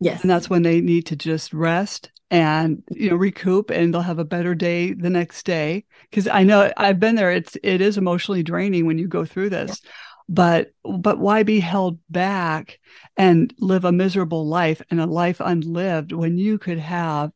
Yes. 0.00 0.22
And 0.22 0.30
that's 0.30 0.50
when 0.50 0.62
they 0.62 0.80
need 0.80 1.06
to 1.06 1.16
just 1.16 1.52
rest 1.52 2.10
and 2.30 2.82
you 2.92 3.10
know 3.10 3.16
recoup 3.16 3.70
and 3.70 3.92
they'll 3.92 4.00
have 4.00 4.20
a 4.20 4.24
better 4.24 4.54
day 4.54 4.92
the 4.92 5.10
next 5.10 5.44
day 5.44 5.84
because 6.08 6.28
I 6.28 6.44
know 6.44 6.72
I've 6.76 7.00
been 7.00 7.16
there 7.16 7.32
it's 7.32 7.56
it 7.64 7.80
is 7.80 7.98
emotionally 7.98 8.44
draining 8.44 8.86
when 8.86 8.98
you 8.98 9.08
go 9.08 9.24
through 9.24 9.50
this. 9.50 9.80
Yeah. 9.82 9.90
But 10.28 10.72
but 10.84 11.18
why 11.18 11.42
be 11.42 11.58
held 11.58 11.98
back 12.08 12.78
and 13.16 13.52
live 13.58 13.84
a 13.84 13.92
miserable 13.92 14.46
life 14.46 14.80
and 14.90 15.00
a 15.00 15.06
life 15.06 15.40
unlived 15.40 16.12
when 16.12 16.38
you 16.38 16.56
could 16.56 16.78
have 16.78 17.32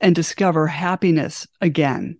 and 0.00 0.14
discover 0.14 0.66
happiness 0.66 1.46
again? 1.60 2.18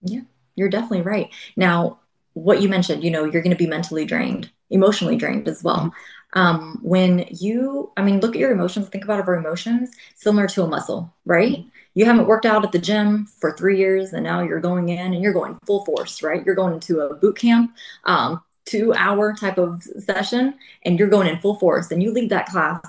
Yeah, 0.00 0.22
you're 0.54 0.70
definitely 0.70 1.02
right. 1.02 1.28
Now, 1.54 2.00
what 2.32 2.62
you 2.62 2.68
mentioned, 2.68 3.04
you 3.04 3.10
know, 3.10 3.24
you're 3.24 3.42
going 3.42 3.54
to 3.54 3.62
be 3.62 3.66
mentally 3.66 4.06
drained, 4.06 4.50
emotionally 4.70 5.16
drained 5.16 5.48
as 5.48 5.62
well. 5.62 5.78
Mm-hmm. 5.78 5.88
Mm-hmm. 6.34 6.38
Um, 6.38 6.80
when 6.82 7.26
you, 7.30 7.92
I 7.96 8.02
mean, 8.02 8.20
look 8.20 8.34
at 8.34 8.40
your 8.40 8.50
emotions, 8.50 8.88
think 8.88 9.04
about 9.04 9.26
our 9.26 9.34
emotions 9.34 9.90
similar 10.14 10.46
to 10.48 10.62
a 10.64 10.68
muscle, 10.68 11.14
right? 11.24 11.64
You 11.94 12.04
haven't 12.04 12.26
worked 12.26 12.44
out 12.44 12.64
at 12.64 12.72
the 12.72 12.78
gym 12.78 13.26
for 13.26 13.56
three 13.56 13.78
years 13.78 14.12
and 14.12 14.24
now 14.24 14.42
you're 14.42 14.60
going 14.60 14.90
in 14.90 15.14
and 15.14 15.22
you're 15.22 15.32
going 15.32 15.58
full 15.66 15.84
force, 15.84 16.22
right? 16.22 16.44
You're 16.44 16.54
going 16.54 16.74
into 16.74 17.00
a 17.00 17.14
boot 17.14 17.38
camp, 17.38 17.74
um, 18.04 18.42
two 18.66 18.92
hour 18.94 19.32
type 19.32 19.56
of 19.56 19.82
session 19.82 20.54
and 20.84 20.98
you're 20.98 21.08
going 21.08 21.28
in 21.28 21.38
full 21.38 21.54
force 21.58 21.90
and 21.90 22.02
you 22.02 22.12
leave 22.12 22.28
that 22.28 22.46
class 22.46 22.80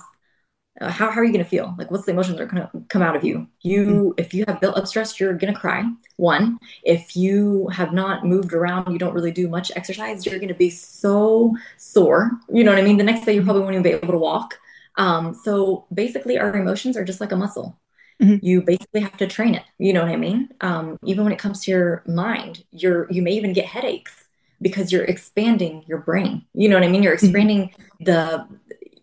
uh, 0.80 0.92
how, 0.92 1.10
how 1.10 1.20
are 1.22 1.24
you 1.24 1.32
going 1.32 1.44
to 1.44 1.50
feel? 1.50 1.74
Like 1.78 1.90
what's 1.90 2.06
the 2.06 2.12
emotions 2.12 2.38
that 2.38 2.44
are 2.44 2.48
going 2.48 2.64
to 2.64 2.88
come 2.90 3.02
out 3.02 3.16
of 3.16 3.24
you? 3.24 3.48
You 3.62 3.86
mm-hmm. 3.86 4.22
if 4.22 4.34
you 4.34 4.46
have 4.48 4.62
built 4.62 4.78
up 4.78 4.88
stress 4.88 5.20
you're 5.20 5.34
going 5.34 5.54
to 5.54 5.60
cry. 5.60 5.84
One 6.18 6.60
if 6.84 7.16
you 7.16 7.68
have 7.70 7.94
not 7.94 8.26
moved 8.26 8.54
around 8.54 8.92
you 8.92 9.00
don't 9.00 9.14
really 9.14 9.32
do 9.32 9.48
much 9.48 9.72
exercise 9.76 10.26
you're 10.26 10.38
going 10.38 10.48
to 10.50 10.54
be 10.54 10.70
so 10.70 11.56
sore. 11.78 12.32
You 12.50 12.64
know 12.64 12.72
what 12.72 12.80
i 12.80 12.84
mean? 12.84 12.98
The 12.98 13.04
next 13.04 13.26
day 13.26 13.34
you 13.34 13.44
probably 13.44 13.62
won't 13.64 13.74
even 13.74 13.84
be 13.84 13.92
able 13.92 14.14
to 14.14 14.20
walk. 14.20 14.60
Um, 14.98 15.36
so 15.36 15.86
basically 15.94 16.38
our 16.38 16.56
emotions 16.56 16.98
are 16.98 17.06
just 17.06 17.22
like 17.22 17.32
a 17.32 17.38
muscle. 17.38 17.80
Mm-hmm. 18.20 18.44
you 18.44 18.64
basically 18.64 19.02
have 19.02 19.16
to 19.18 19.28
train 19.28 19.54
it. 19.54 19.64
You 19.78 19.94
know 19.94 20.02
what 20.02 20.12
i 20.12 20.16
mean? 20.16 20.50
Um, 20.62 20.98
even 21.04 21.24
when 21.24 21.34
it 21.34 21.40
comes 21.40 21.64
to 21.64 21.72
your 21.72 22.04
mind 22.08 22.64
you're 22.72 23.08
you 23.12 23.22
may 23.22 23.32
even 23.34 23.54
get 23.54 23.66
headaches 23.66 24.26
because 24.60 24.92
you're 24.92 25.04
expanding 25.06 25.84
your 25.88 26.00
brain. 26.00 26.46
You 26.54 26.70
know 26.70 26.76
what 26.76 26.84
i 26.84 26.88
mean? 26.88 27.04
You're 27.04 27.16
mm-hmm. 27.16 27.26
expanding 27.26 27.70
mm-hmm. 27.70 28.04
the 28.06 28.48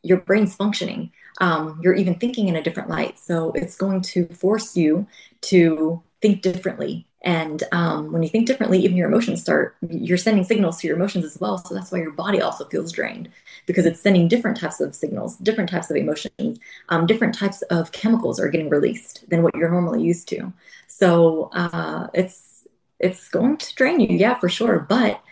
your 0.03 0.18
brain's 0.18 0.55
functioning 0.55 1.12
um, 1.39 1.80
you're 1.82 1.95
even 1.95 2.14
thinking 2.14 2.49
in 2.49 2.57
a 2.57 2.62
different 2.62 2.89
light. 2.89 3.18
So 3.18 3.53
it's 3.53 3.76
going 3.76 4.03
to 4.03 4.26
force 4.28 4.76
you 4.76 5.07
to 5.43 6.03
think 6.20 6.43
differently. 6.43 7.07
And 7.22 7.62
um, 7.72 8.12
when 8.12 8.22
you 8.22 8.28
think 8.28 8.47
differently, 8.47 8.78
even 8.80 8.99
your 8.99 9.09
emotions 9.09 9.41
start, 9.41 9.76
you're 9.89 10.18
sending 10.18 10.45
signals 10.45 10.78
to 10.80 10.87
your 10.87 10.97
emotions 10.97 11.24
as 11.24 11.41
well. 11.41 11.57
So 11.57 11.74
that's 11.74 11.91
why 11.91 11.99
your 11.99 12.12
body 12.12 12.43
also 12.43 12.66
feels 12.66 12.93
drained 12.93 13.30
because 13.64 13.87
it's 13.87 14.01
sending 14.01 14.28
different 14.28 14.59
types 14.59 14.78
of 14.78 14.95
signals, 14.95 15.39
different 15.39 15.70
types 15.70 15.91
of 15.91 15.97
emotions, 15.97 16.61
um, 16.91 17.07
different 17.07 17.35
types 17.35 17.62
of 17.62 17.93
chemicals 17.93 18.39
are 18.39 18.51
getting 18.51 18.68
released 18.68 19.28
than 19.30 19.43
what 19.43 19.55
you're 19.57 19.70
normally 19.70 20.03
used 20.03 20.28
to. 20.28 20.53
So 20.87 21.51
uh, 21.55 22.09
it's 22.12 22.66
it's 23.01 23.28
going 23.28 23.57
to 23.57 23.74
drain 23.74 24.01
you, 24.01 24.16
yeah, 24.16 24.39
for 24.39 24.49
sure. 24.49 24.78
But 24.78 25.22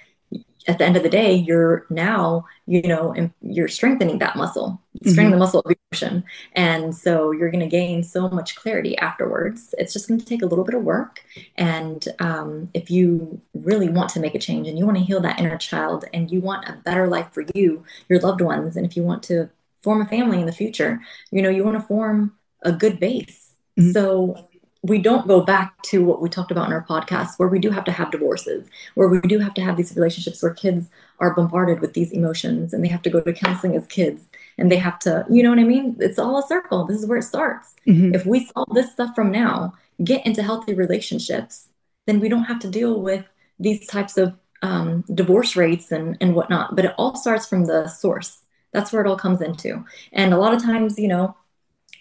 at 0.69 0.79
the 0.79 0.85
end 0.85 0.97
of 0.97 1.03
the 1.03 1.09
day, 1.09 1.35
you're 1.35 1.87
now, 1.91 2.45
you 2.67 2.83
know, 2.83 3.15
you're 3.41 3.69
strengthening 3.69 4.19
that 4.19 4.37
muscle, 4.37 4.81
strengthening 4.97 5.27
mm-hmm. 5.27 5.33
the 5.33 5.39
muscle 5.39 5.61
of 5.61 5.75
emotion. 5.91 6.25
And 6.53 6.95
so 6.95 7.33
you're 7.33 7.51
going 7.51 7.65
to 7.65 7.67
gain 7.69 8.03
so 8.03 8.29
much 8.29 8.55
clarity 8.55 8.97
afterwards. 8.99 9.75
It's 9.79 9.93
just 9.93 10.09
going 10.09 10.21
to 10.21 10.27
take 10.27 10.43
a 10.43 10.47
little 10.47 10.65
bit 10.65 10.75
of 10.75 10.83
work. 10.83 11.25
And 11.57 12.07
um, 12.21 12.71
if 12.75 12.91
you 12.91 13.41
really 13.55 13.89
want 13.89 14.11
to 14.11 14.21
make 14.21 14.35
a 14.35 14.39
change 14.39 14.69
and 14.69 14.79
you 14.79 14.87
want 14.87 14.99
to 14.99 15.05
heal 15.05 15.21
that 15.21 15.41
inner 15.41 15.59
child 15.59 16.05
and 16.15 16.31
you 16.31 16.41
want 16.41 16.69
a 16.69 16.75
better 16.85 17.09
life 17.09 17.33
for 17.33 17.45
you, 17.55 17.85
your 18.09 18.21
loved 18.21 18.41
ones, 18.41 18.77
and 18.77 18.87
if 18.87 18.97
you 18.97 19.03
want 19.03 19.23
to 19.25 19.51
form 19.83 20.01
a 20.01 20.07
family 20.07 20.39
in 20.39 20.47
the 20.47 20.53
future, 20.53 21.01
you 21.31 21.43
know, 21.43 21.51
you 21.51 21.65
want 21.65 21.81
to 21.81 21.87
form 21.87 22.35
a 22.63 22.71
good 22.71 23.01
base. 23.01 23.55
Mm-hmm. 23.79 23.91
So 23.91 24.49
we 24.83 24.99
don't 24.99 25.29
go 25.29 25.41
back 25.41 25.81
to 25.83 26.05
what 26.05 26.21
we 26.21 26.29
talked 26.29 26.51
about 26.51 26.67
in 26.67 26.73
our 26.73 26.85
podcast 26.85 27.39
where 27.39 27.49
we 27.49 27.59
do 27.59 27.71
have 27.71 27.85
to 27.85 27.93
have 27.93 28.11
divorces 28.11 28.69
where 28.95 29.09
we 29.09 29.21
do 29.21 29.39
have 29.39 29.55
to 29.55 29.63
have 29.63 29.77
these 29.77 29.95
relationships 29.97 30.43
where 30.43 30.53
kids 30.53 30.89
are 31.21 31.35
bombarded 31.35 31.81
with 31.81 31.95
these 31.95 32.11
emotions 32.11 32.73
and 32.73 32.85
they 32.85 32.89
have 32.89 33.03
to 33.03 33.11
go 33.11 33.21
to 33.21 33.33
counseling 33.33 33.77
as 33.77 33.87
kids 33.87 34.27
and 34.59 34.71
they 34.71 34.77
have 34.77 34.99
to 34.99 35.25
you 35.31 35.43
know 35.43 35.51
what 35.51 35.59
i 35.59 35.65
mean? 35.65 35.97
It's 36.01 36.19
all 36.19 36.39
a 36.39 36.47
circle. 36.47 36.85
This 36.85 36.99
is 36.99 37.07
where 37.07 37.19
it 37.19 37.25
starts. 37.25 37.75
Mm-hmm. 37.87 38.15
if 38.15 38.27
we 38.27 38.45
solve 38.47 38.69
this 38.75 38.93
stuff 38.93 39.15
from 39.15 39.31
now 39.31 39.75
get 40.03 40.25
into 40.27 40.43
healthy 40.43 40.75
relationships 40.75 41.69
then 42.07 42.21
we 42.21 42.29
don't 42.29 42.45
have 42.45 42.59
to 42.61 42.69
deal 42.69 43.01
with 43.01 43.25
these 43.59 43.87
types 43.87 44.19
of 44.19 44.35
um, 44.63 45.05
divorce 45.13 45.57
rates 45.57 45.93
and, 45.93 46.17
and 46.21 46.35
whatnot. 46.35 46.75
But 46.75 46.87
it 46.87 46.95
all 46.97 47.17
starts 47.17 47.47
from 47.47 47.67
the 47.67 47.89
source. 47.89 48.43
That's 48.73 48.93
where 48.93 49.05
it 49.05 49.09
all 49.09 49.19
comes 49.19 49.41
into. 49.41 49.85
And 50.13 50.33
a 50.33 50.39
lot 50.39 50.55
of 50.55 50.63
times 50.63 50.99
you 50.99 51.09
know 51.09 51.37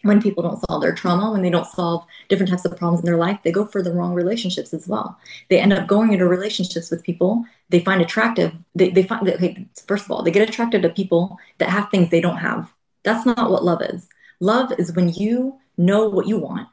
when 0.03 0.21
people 0.21 0.43
don't 0.43 0.63
solve 0.69 0.81
their 0.81 0.93
trauma, 0.93 1.31
when 1.31 1.41
they 1.41 1.49
don't 1.49 1.67
solve 1.67 2.05
different 2.29 2.49
types 2.49 2.65
of 2.65 2.75
problems 2.77 3.01
in 3.01 3.05
their 3.05 3.17
life, 3.17 3.39
they 3.43 3.51
go 3.51 3.65
for 3.65 3.81
the 3.81 3.93
wrong 3.93 4.13
relationships 4.13 4.73
as 4.73 4.87
well. 4.87 5.19
They 5.49 5.59
end 5.59 5.73
up 5.73 5.87
going 5.87 6.13
into 6.13 6.27
relationships 6.27 6.89
with 6.89 7.03
people 7.03 7.45
they 7.71 7.79
find 7.79 8.01
attractive. 8.01 8.53
They, 8.75 8.89
they 8.89 9.03
find 9.03 9.25
that, 9.25 9.35
okay, 9.35 9.65
first 9.87 10.05
of 10.05 10.11
all, 10.11 10.23
they 10.23 10.31
get 10.31 10.47
attracted 10.47 10.81
to 10.81 10.89
people 10.89 11.37
that 11.57 11.69
have 11.69 11.89
things 11.89 12.09
they 12.09 12.21
don't 12.21 12.37
have. 12.37 12.71
That's 13.03 13.25
not 13.25 13.49
what 13.49 13.63
love 13.63 13.81
is. 13.81 14.09
Love 14.41 14.73
is 14.77 14.93
when 14.93 15.09
you 15.09 15.57
know 15.77 16.09
what 16.09 16.27
you 16.27 16.37
want 16.37 16.67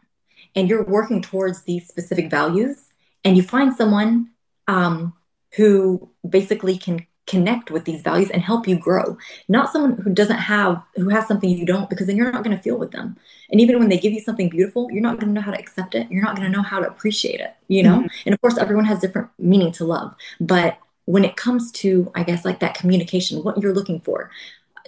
and 0.56 0.68
you're 0.68 0.84
working 0.84 1.22
towards 1.22 1.62
these 1.62 1.86
specific 1.86 2.30
values 2.30 2.88
and 3.24 3.36
you 3.36 3.42
find 3.42 3.74
someone 3.74 4.30
um, 4.66 5.14
who 5.54 6.10
basically 6.28 6.76
can 6.76 7.06
connect 7.28 7.70
with 7.70 7.84
these 7.84 8.02
values 8.02 8.30
and 8.30 8.42
help 8.42 8.66
you 8.66 8.76
grow. 8.76 9.16
Not 9.48 9.70
someone 9.70 9.98
who 9.98 10.10
doesn't 10.10 10.38
have 10.38 10.82
who 10.96 11.10
has 11.10 11.28
something 11.28 11.48
you 11.50 11.66
don't 11.66 11.88
because 11.88 12.06
then 12.06 12.16
you're 12.16 12.32
not 12.32 12.42
going 12.42 12.56
to 12.56 12.62
feel 12.62 12.78
with 12.78 12.90
them. 12.90 13.16
And 13.50 13.60
even 13.60 13.78
when 13.78 13.88
they 13.88 13.98
give 13.98 14.12
you 14.12 14.20
something 14.20 14.48
beautiful 14.48 14.90
you're 14.90 15.02
not 15.02 15.20
going 15.20 15.28
to 15.28 15.34
know 15.34 15.40
how 15.40 15.52
to 15.52 15.58
accept 15.58 15.94
it. 15.94 16.10
You're 16.10 16.24
not 16.24 16.36
going 16.36 16.50
to 16.50 16.56
know 16.56 16.62
how 16.62 16.80
to 16.80 16.88
appreciate 16.88 17.40
it 17.40 17.54
you 17.68 17.82
know? 17.82 17.98
Mm-hmm. 17.98 18.22
and 18.26 18.34
of 18.34 18.40
course 18.40 18.58
everyone 18.58 18.86
has 18.86 19.00
different 19.00 19.28
meaning 19.38 19.72
to 19.72 19.84
love. 19.84 20.14
But 20.40 20.78
when 21.04 21.24
it 21.24 21.36
comes 21.36 21.72
to 21.72 22.12
i 22.14 22.22
guess 22.22 22.44
like 22.44 22.60
that 22.60 22.74
communication 22.74 23.42
what 23.42 23.56
you're 23.56 23.72
looking 23.72 23.98
for 24.00 24.30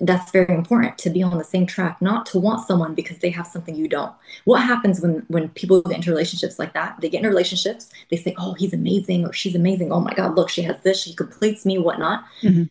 that's 0.01 0.31
very 0.31 0.55
important 0.55 0.97
to 0.99 1.11
be 1.11 1.23
on 1.23 1.37
the 1.37 1.45
same 1.45 1.67
track, 1.67 2.01
not 2.01 2.27
to 2.27 2.39
want 2.39 2.67
someone 2.67 2.95
because 2.95 3.19
they 3.19 3.31
have 3.31 3.47
something 3.47 3.75
you 3.75 3.89
don't. 3.89 4.13
What 4.45 4.63
happens 4.63 5.01
when 5.01 5.25
when 5.29 5.51
people 5.51 5.83
get 5.83 5.97
into 5.97 6.11
relationships 6.11 6.59
like 6.59 6.73
that? 6.75 7.01
They 7.01 7.09
get 7.09 7.19
into 7.19 7.29
relationships, 7.29 7.91
they 8.11 8.17
say, 8.17 8.35
"Oh, 8.39 8.55
he's 8.55 8.73
amazing," 8.73 9.27
or 9.27 9.33
"She's 9.33 9.55
amazing." 9.55 9.93
Oh 9.93 10.01
my 10.01 10.15
God, 10.15 10.37
look, 10.37 10.49
she 10.49 10.63
has 10.63 10.81
this, 10.83 11.03
she 11.03 11.15
completes 11.15 11.67
me, 11.67 11.79
whatnot. 11.79 12.25
Mm-hmm. 12.43 12.65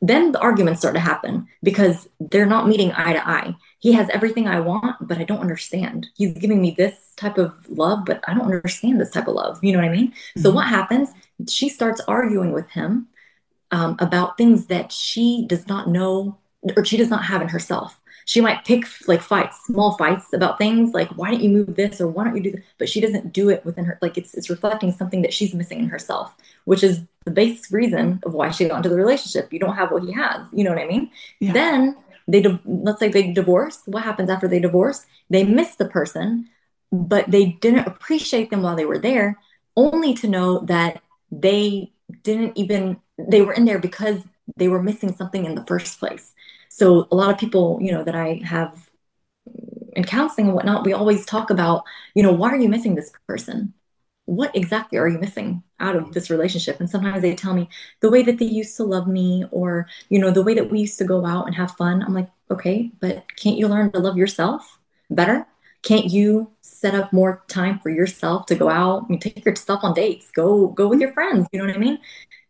Then 0.00 0.32
the 0.32 0.40
arguments 0.40 0.80
start 0.80 0.94
to 0.94 1.00
happen 1.00 1.46
because 1.62 2.08
they're 2.18 2.46
not 2.46 2.66
meeting 2.66 2.92
eye 2.92 3.12
to 3.12 3.28
eye. 3.28 3.54
He 3.78 3.92
has 3.92 4.08
everything 4.08 4.48
I 4.48 4.60
want, 4.60 4.96
but 5.06 5.18
I 5.18 5.24
don't 5.24 5.40
understand. 5.40 6.08
He's 6.16 6.32
giving 6.32 6.60
me 6.60 6.74
this 6.76 7.12
type 7.16 7.38
of 7.38 7.54
love, 7.68 8.04
but 8.06 8.24
I 8.26 8.34
don't 8.34 8.46
understand 8.46 9.00
this 9.00 9.10
type 9.10 9.28
of 9.28 9.34
love. 9.34 9.62
You 9.62 9.72
know 9.72 9.78
what 9.78 9.88
I 9.88 9.92
mean? 9.92 10.08
Mm-hmm. 10.08 10.40
So 10.40 10.50
what 10.50 10.66
happens? 10.66 11.10
She 11.48 11.68
starts 11.68 12.00
arguing 12.08 12.52
with 12.52 12.68
him 12.70 13.08
um, 13.70 13.96
about 13.98 14.38
things 14.38 14.66
that 14.66 14.92
she 14.92 15.44
does 15.46 15.66
not 15.66 15.88
know 15.88 16.38
or 16.76 16.84
she 16.84 16.96
does 16.96 17.10
not 17.10 17.24
have 17.24 17.42
in 17.42 17.48
herself. 17.48 18.00
She 18.24 18.40
might 18.40 18.64
pick 18.64 18.84
like 19.06 19.22
fights, 19.22 19.64
small 19.66 19.96
fights 19.96 20.32
about 20.32 20.58
things 20.58 20.92
like 20.92 21.08
why 21.10 21.30
don't 21.30 21.42
you 21.42 21.50
move 21.50 21.76
this 21.76 22.00
or 22.00 22.08
why 22.08 22.24
don't 22.24 22.36
you 22.36 22.42
do 22.42 22.50
this? 22.52 22.64
But 22.78 22.88
she 22.88 23.00
doesn't 23.00 23.32
do 23.32 23.50
it 23.50 23.64
within 23.64 23.84
her. 23.84 23.98
Like 24.02 24.18
it's 24.18 24.34
it's 24.34 24.50
reflecting 24.50 24.90
something 24.90 25.22
that 25.22 25.32
she's 25.32 25.54
missing 25.54 25.78
in 25.78 25.88
herself, 25.88 26.34
which 26.64 26.82
is 26.82 27.02
the 27.24 27.30
basic 27.30 27.70
reason 27.70 28.20
of 28.24 28.34
why 28.34 28.50
she 28.50 28.66
got 28.66 28.78
into 28.78 28.88
the 28.88 28.96
relationship. 28.96 29.52
You 29.52 29.60
don't 29.60 29.76
have 29.76 29.92
what 29.92 30.02
he 30.02 30.12
has. 30.12 30.44
You 30.52 30.64
know 30.64 30.70
what 30.70 30.82
I 30.82 30.86
mean? 30.86 31.10
Yeah. 31.38 31.52
Then 31.52 31.96
they 32.26 32.42
let's 32.64 32.98
say 32.98 33.08
they 33.08 33.32
divorce. 33.32 33.82
What 33.86 34.02
happens 34.02 34.28
after 34.28 34.48
they 34.48 34.58
divorce? 34.58 35.06
They 35.30 35.44
miss 35.44 35.76
the 35.76 35.88
person, 35.88 36.48
but 36.90 37.30
they 37.30 37.58
didn't 37.60 37.86
appreciate 37.86 38.50
them 38.50 38.62
while 38.62 38.76
they 38.76 38.84
were 38.84 38.98
there, 38.98 39.38
only 39.76 40.14
to 40.14 40.26
know 40.26 40.60
that 40.60 41.00
they 41.30 41.92
didn't 42.22 42.56
even 42.56 42.98
they 43.18 43.42
were 43.42 43.52
in 43.52 43.64
there 43.64 43.78
because 43.78 44.22
they 44.56 44.68
were 44.68 44.82
missing 44.82 45.14
something 45.14 45.44
in 45.44 45.54
the 45.54 45.64
first 45.66 45.98
place. 45.98 46.34
So 46.68 47.08
a 47.10 47.16
lot 47.16 47.30
of 47.30 47.38
people, 47.38 47.78
you 47.80 47.92
know, 47.92 48.04
that 48.04 48.14
I 48.14 48.40
have 48.44 48.90
in 49.94 50.04
counseling 50.04 50.46
and 50.48 50.54
whatnot, 50.54 50.84
we 50.84 50.92
always 50.92 51.24
talk 51.24 51.50
about, 51.50 51.84
you 52.14 52.22
know, 52.22 52.32
why 52.32 52.50
are 52.50 52.56
you 52.58 52.68
missing 52.68 52.94
this 52.94 53.12
person? 53.26 53.74
what 54.26 54.54
exactly 54.56 54.98
are 54.98 55.08
you 55.08 55.18
missing 55.18 55.62
out 55.80 55.96
of 55.96 56.12
this 56.12 56.30
relationship? 56.30 56.80
And 56.80 56.90
sometimes 56.90 57.22
they 57.22 57.34
tell 57.34 57.54
me 57.54 57.68
the 58.00 58.10
way 58.10 58.22
that 58.24 58.38
they 58.38 58.44
used 58.44 58.76
to 58.76 58.84
love 58.84 59.06
me 59.08 59.44
or, 59.52 59.86
you 60.08 60.18
know, 60.18 60.30
the 60.30 60.42
way 60.42 60.54
that 60.54 60.70
we 60.70 60.80
used 60.80 60.98
to 60.98 61.04
go 61.04 61.24
out 61.24 61.46
and 61.46 61.54
have 61.54 61.72
fun. 61.76 62.02
I'm 62.02 62.14
like, 62.14 62.28
okay, 62.50 62.90
but 63.00 63.24
can't 63.36 63.56
you 63.56 63.68
learn 63.68 63.92
to 63.92 64.00
love 64.00 64.16
yourself 64.16 64.78
better? 65.10 65.46
Can't 65.82 66.06
you 66.06 66.50
set 66.60 66.94
up 66.94 67.12
more 67.12 67.44
time 67.46 67.78
for 67.78 67.90
yourself 67.90 68.46
to 68.46 68.56
go 68.56 68.68
out? 68.68 69.08
Mean, 69.08 69.20
take 69.20 69.44
yourself 69.44 69.84
on 69.84 69.94
dates, 69.94 70.30
go, 70.32 70.68
go 70.68 70.88
with 70.88 71.00
your 71.00 71.12
friends. 71.12 71.46
You 71.52 71.60
know 71.60 71.66
what 71.66 71.76
I 71.76 71.78
mean? 71.78 71.98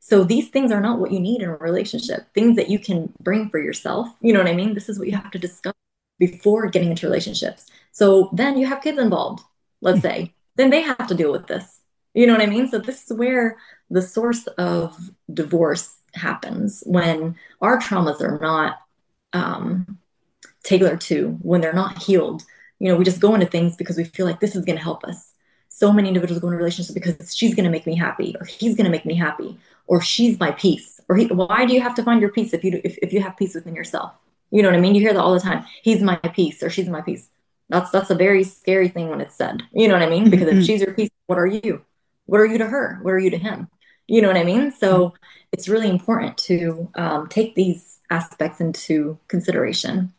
So 0.08 0.22
these 0.22 0.50
things 0.50 0.70
are 0.70 0.80
not 0.80 1.00
what 1.00 1.10
you 1.10 1.18
need 1.18 1.42
in 1.42 1.48
a 1.48 1.56
relationship. 1.56 2.32
Things 2.32 2.54
that 2.54 2.70
you 2.70 2.78
can 2.78 3.12
bring 3.20 3.50
for 3.50 3.58
yourself. 3.58 4.06
You 4.20 4.32
know 4.32 4.38
what 4.38 4.48
I 4.48 4.54
mean? 4.54 4.72
This 4.72 4.88
is 4.88 5.00
what 5.00 5.08
you 5.08 5.16
have 5.16 5.32
to 5.32 5.38
discuss 5.38 5.74
before 6.20 6.68
getting 6.68 6.90
into 6.90 7.08
relationships. 7.08 7.66
So 7.90 8.30
then 8.32 8.56
you 8.56 8.66
have 8.66 8.82
kids 8.82 9.00
involved, 9.00 9.42
let's 9.80 10.02
say 10.02 10.32
then 10.54 10.70
they 10.70 10.80
have 10.80 11.08
to 11.08 11.14
deal 11.16 11.32
with 11.32 11.48
this. 11.48 11.80
You 12.14 12.24
know 12.28 12.34
what 12.34 12.42
I 12.42 12.46
mean? 12.46 12.68
So 12.68 12.78
this 12.78 13.10
is 13.10 13.16
where 13.18 13.56
the 13.90 14.00
source 14.00 14.46
of 14.46 14.96
divorce 15.34 15.96
happens 16.14 16.84
when 16.86 17.34
our 17.60 17.80
traumas 17.80 18.20
are 18.20 18.38
not 18.38 18.78
um, 19.32 19.98
tailored 20.62 21.00
to, 21.00 21.36
when 21.42 21.60
they're 21.60 21.72
not 21.72 21.98
healed. 22.00 22.44
You 22.78 22.90
know, 22.90 22.96
we 22.96 23.02
just 23.02 23.20
go 23.20 23.34
into 23.34 23.46
things 23.46 23.74
because 23.74 23.96
we 23.96 24.04
feel 24.04 24.24
like 24.24 24.38
this 24.38 24.54
is 24.54 24.64
going 24.64 24.78
to 24.78 24.84
help 24.84 25.02
us. 25.02 25.32
So 25.68 25.92
many 25.92 26.06
individuals 26.06 26.40
go 26.40 26.46
into 26.46 26.58
relationships 26.58 26.94
because 26.94 27.36
she's 27.36 27.56
going 27.56 27.64
to 27.64 27.70
make 27.70 27.88
me 27.88 27.96
happy, 27.96 28.36
or 28.38 28.46
he's 28.46 28.76
going 28.76 28.84
to 28.84 28.90
make 28.90 29.04
me 29.04 29.14
happy, 29.14 29.58
or 29.86 30.00
she's 30.00 30.38
my 30.38 30.52
peace. 30.52 31.00
Or 31.08 31.16
he, 31.16 31.26
why 31.26 31.66
do 31.66 31.72
you 31.72 31.80
have 31.80 31.94
to 31.96 32.02
find 32.02 32.20
your 32.20 32.32
peace 32.32 32.52
if 32.52 32.64
you 32.64 32.80
if, 32.84 32.98
if 33.02 33.12
you 33.12 33.20
have 33.20 33.36
peace 33.36 33.54
within 33.54 33.74
yourself? 33.74 34.12
You 34.50 34.62
know 34.62 34.68
what 34.68 34.76
I 34.76 34.80
mean? 34.80 34.94
You 34.94 35.00
hear 35.00 35.12
that 35.12 35.20
all 35.20 35.34
the 35.34 35.40
time. 35.40 35.64
He's 35.82 36.02
my 36.02 36.16
peace, 36.16 36.62
or 36.62 36.70
she's 36.70 36.88
my 36.88 37.00
peace. 37.00 37.28
That's 37.68 37.90
that's 37.90 38.10
a 38.10 38.14
very 38.14 38.44
scary 38.44 38.88
thing 38.88 39.08
when 39.08 39.20
it's 39.20 39.34
said. 39.34 39.62
You 39.72 39.88
know 39.88 39.94
what 39.94 40.02
I 40.02 40.08
mean? 40.08 40.30
Because 40.30 40.48
mm-hmm. 40.48 40.58
if 40.58 40.66
she's 40.66 40.80
your 40.80 40.94
peace, 40.94 41.10
what 41.26 41.38
are 41.38 41.46
you? 41.46 41.84
What 42.26 42.40
are 42.40 42.46
you 42.46 42.58
to 42.58 42.66
her? 42.66 42.98
What 43.02 43.12
are 43.12 43.18
you 43.18 43.30
to 43.30 43.38
him? 43.38 43.68
You 44.06 44.22
know 44.22 44.28
what 44.28 44.36
I 44.36 44.44
mean? 44.44 44.70
So 44.70 45.08
mm-hmm. 45.08 45.16
it's 45.52 45.68
really 45.68 45.88
important 45.88 46.38
to 46.38 46.90
um, 46.94 47.28
take 47.28 47.54
these 47.54 47.98
aspects 48.10 48.60
into 48.60 49.18
consideration. 49.28 50.12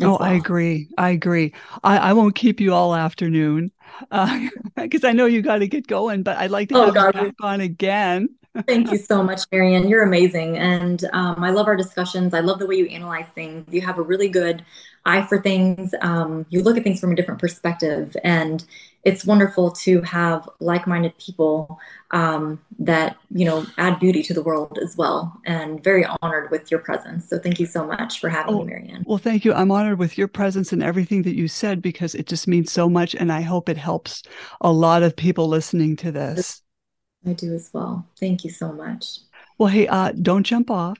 Oh, 0.00 0.10
well. 0.10 0.22
I 0.22 0.32
agree. 0.34 0.88
I 0.96 1.10
agree. 1.10 1.52
I, 1.84 1.98
I 1.98 2.12
won't 2.14 2.34
keep 2.34 2.60
you 2.60 2.72
all 2.72 2.94
afternoon 2.94 3.72
because 4.00 5.04
uh, 5.04 5.08
I 5.08 5.12
know 5.12 5.26
you 5.26 5.42
got 5.42 5.58
to 5.58 5.68
get 5.68 5.86
going. 5.86 6.22
But 6.22 6.38
I'd 6.38 6.50
like 6.50 6.68
to 6.70 6.76
oh, 6.76 6.84
have 6.86 6.94
God. 6.94 7.14
you 7.14 7.22
back 7.22 7.34
on 7.42 7.60
again. 7.60 8.28
Thank 8.66 8.92
you 8.92 8.98
so 8.98 9.22
much, 9.22 9.42
Marianne. 9.50 9.88
You're 9.88 10.02
amazing. 10.02 10.58
And 10.58 11.04
um, 11.14 11.42
I 11.42 11.50
love 11.50 11.66
our 11.66 11.76
discussions. 11.76 12.34
I 12.34 12.40
love 12.40 12.58
the 12.58 12.66
way 12.66 12.74
you 12.76 12.86
analyze 12.86 13.26
things. 13.34 13.66
You 13.72 13.80
have 13.80 13.98
a 13.98 14.02
really 14.02 14.28
good 14.28 14.62
eye 15.06 15.22
for 15.22 15.40
things. 15.40 15.94
Um, 16.02 16.44
you 16.50 16.62
look 16.62 16.76
at 16.76 16.84
things 16.84 17.00
from 17.00 17.12
a 17.12 17.14
different 17.14 17.40
perspective. 17.40 18.14
And 18.22 18.62
it's 19.04 19.24
wonderful 19.24 19.70
to 19.70 20.02
have 20.02 20.48
like 20.60 20.86
minded 20.86 21.16
people 21.16 21.80
um, 22.10 22.60
that, 22.78 23.16
you 23.30 23.46
know, 23.46 23.64
add 23.78 23.98
beauty 23.98 24.22
to 24.24 24.34
the 24.34 24.42
world 24.42 24.78
as 24.82 24.98
well. 24.98 25.40
And 25.46 25.82
very 25.82 26.04
honored 26.20 26.50
with 26.50 26.70
your 26.70 26.80
presence. 26.80 27.28
So 27.30 27.38
thank 27.38 27.58
you 27.58 27.66
so 27.66 27.86
much 27.86 28.20
for 28.20 28.28
having 28.28 28.54
oh, 28.54 28.58
me, 28.58 28.66
Marianne. 28.66 29.02
Well, 29.06 29.18
thank 29.18 29.46
you. 29.46 29.54
I'm 29.54 29.70
honored 29.70 29.98
with 29.98 30.18
your 30.18 30.28
presence 30.28 30.74
and 30.74 30.82
everything 30.82 31.22
that 31.22 31.34
you 31.34 31.48
said 31.48 31.80
because 31.80 32.14
it 32.14 32.26
just 32.26 32.46
means 32.46 32.70
so 32.70 32.88
much. 32.88 33.14
And 33.14 33.32
I 33.32 33.40
hope 33.40 33.70
it 33.70 33.78
helps 33.78 34.22
a 34.60 34.70
lot 34.70 35.02
of 35.02 35.16
people 35.16 35.48
listening 35.48 35.96
to 35.96 36.12
this. 36.12 36.62
I 37.26 37.32
do 37.32 37.54
as 37.54 37.70
well. 37.72 38.06
Thank 38.18 38.44
you 38.44 38.50
so 38.50 38.72
much. 38.72 39.18
Well, 39.58 39.68
hey, 39.68 39.86
uh, 39.86 40.12
don't 40.12 40.44
jump 40.44 40.70
off. 40.70 40.98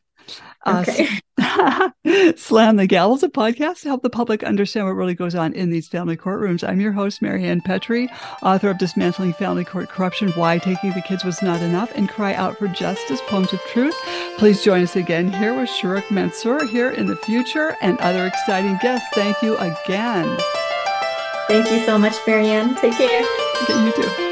Uh, 0.64 0.85
okay. 0.87 1.09
Slam 2.37 2.77
the 2.77 2.87
Gavels, 2.87 3.23
a 3.23 3.29
podcast 3.29 3.81
to 3.81 3.89
help 3.89 4.03
the 4.03 4.11
public 4.11 4.45
understand 4.45 4.87
what 4.87 4.93
really 4.93 5.14
goes 5.14 5.35
on 5.35 5.53
in 5.55 5.70
these 5.70 5.89
family 5.89 6.16
courtrooms. 6.16 6.66
I'm 6.66 6.81
your 6.81 6.93
host, 6.93 7.20
Marianne 7.20 7.61
Petrie, 7.61 8.09
author 8.43 8.70
of 8.70 8.79
Dismantling 8.79 9.33
Family 9.33 9.64
Court 9.64 9.89
Corruption, 9.89 10.31
Why 10.33 10.59
Taking 10.59 10.93
the 10.93 11.03
Kids 11.03 11.25
Was 11.25 11.43
Not 11.43 11.61
Enough, 11.62 11.93
and 11.97 12.09
Cry 12.09 12.35
Out 12.35 12.59
for 12.59 12.68
Justice, 12.68 13.20
Poems 13.27 13.53
of 13.53 13.61
Truth. 13.73 13.97
Please 14.39 14.62
join 14.62 14.83
us 14.83 14.95
again 14.95 15.33
here 15.33 15.59
with 15.59 15.68
Shuruk 15.68 16.09
Mansour 16.11 16.64
here 16.66 16.91
in 16.91 17.07
the 17.07 17.16
future 17.16 17.77
and 17.83 17.99
other 17.99 18.27
exciting 18.27 18.79
guests. 18.81 19.09
Thank 19.14 19.43
you 19.43 19.57
again. 19.57 20.39
Thank 21.49 21.70
you 21.73 21.85
so 21.85 21.99
much, 21.99 22.14
Marianne. 22.27 22.77
Take 22.77 22.95
care. 22.95 23.27
Okay, 23.62 23.85
you 23.85 23.93
too. 23.93 24.32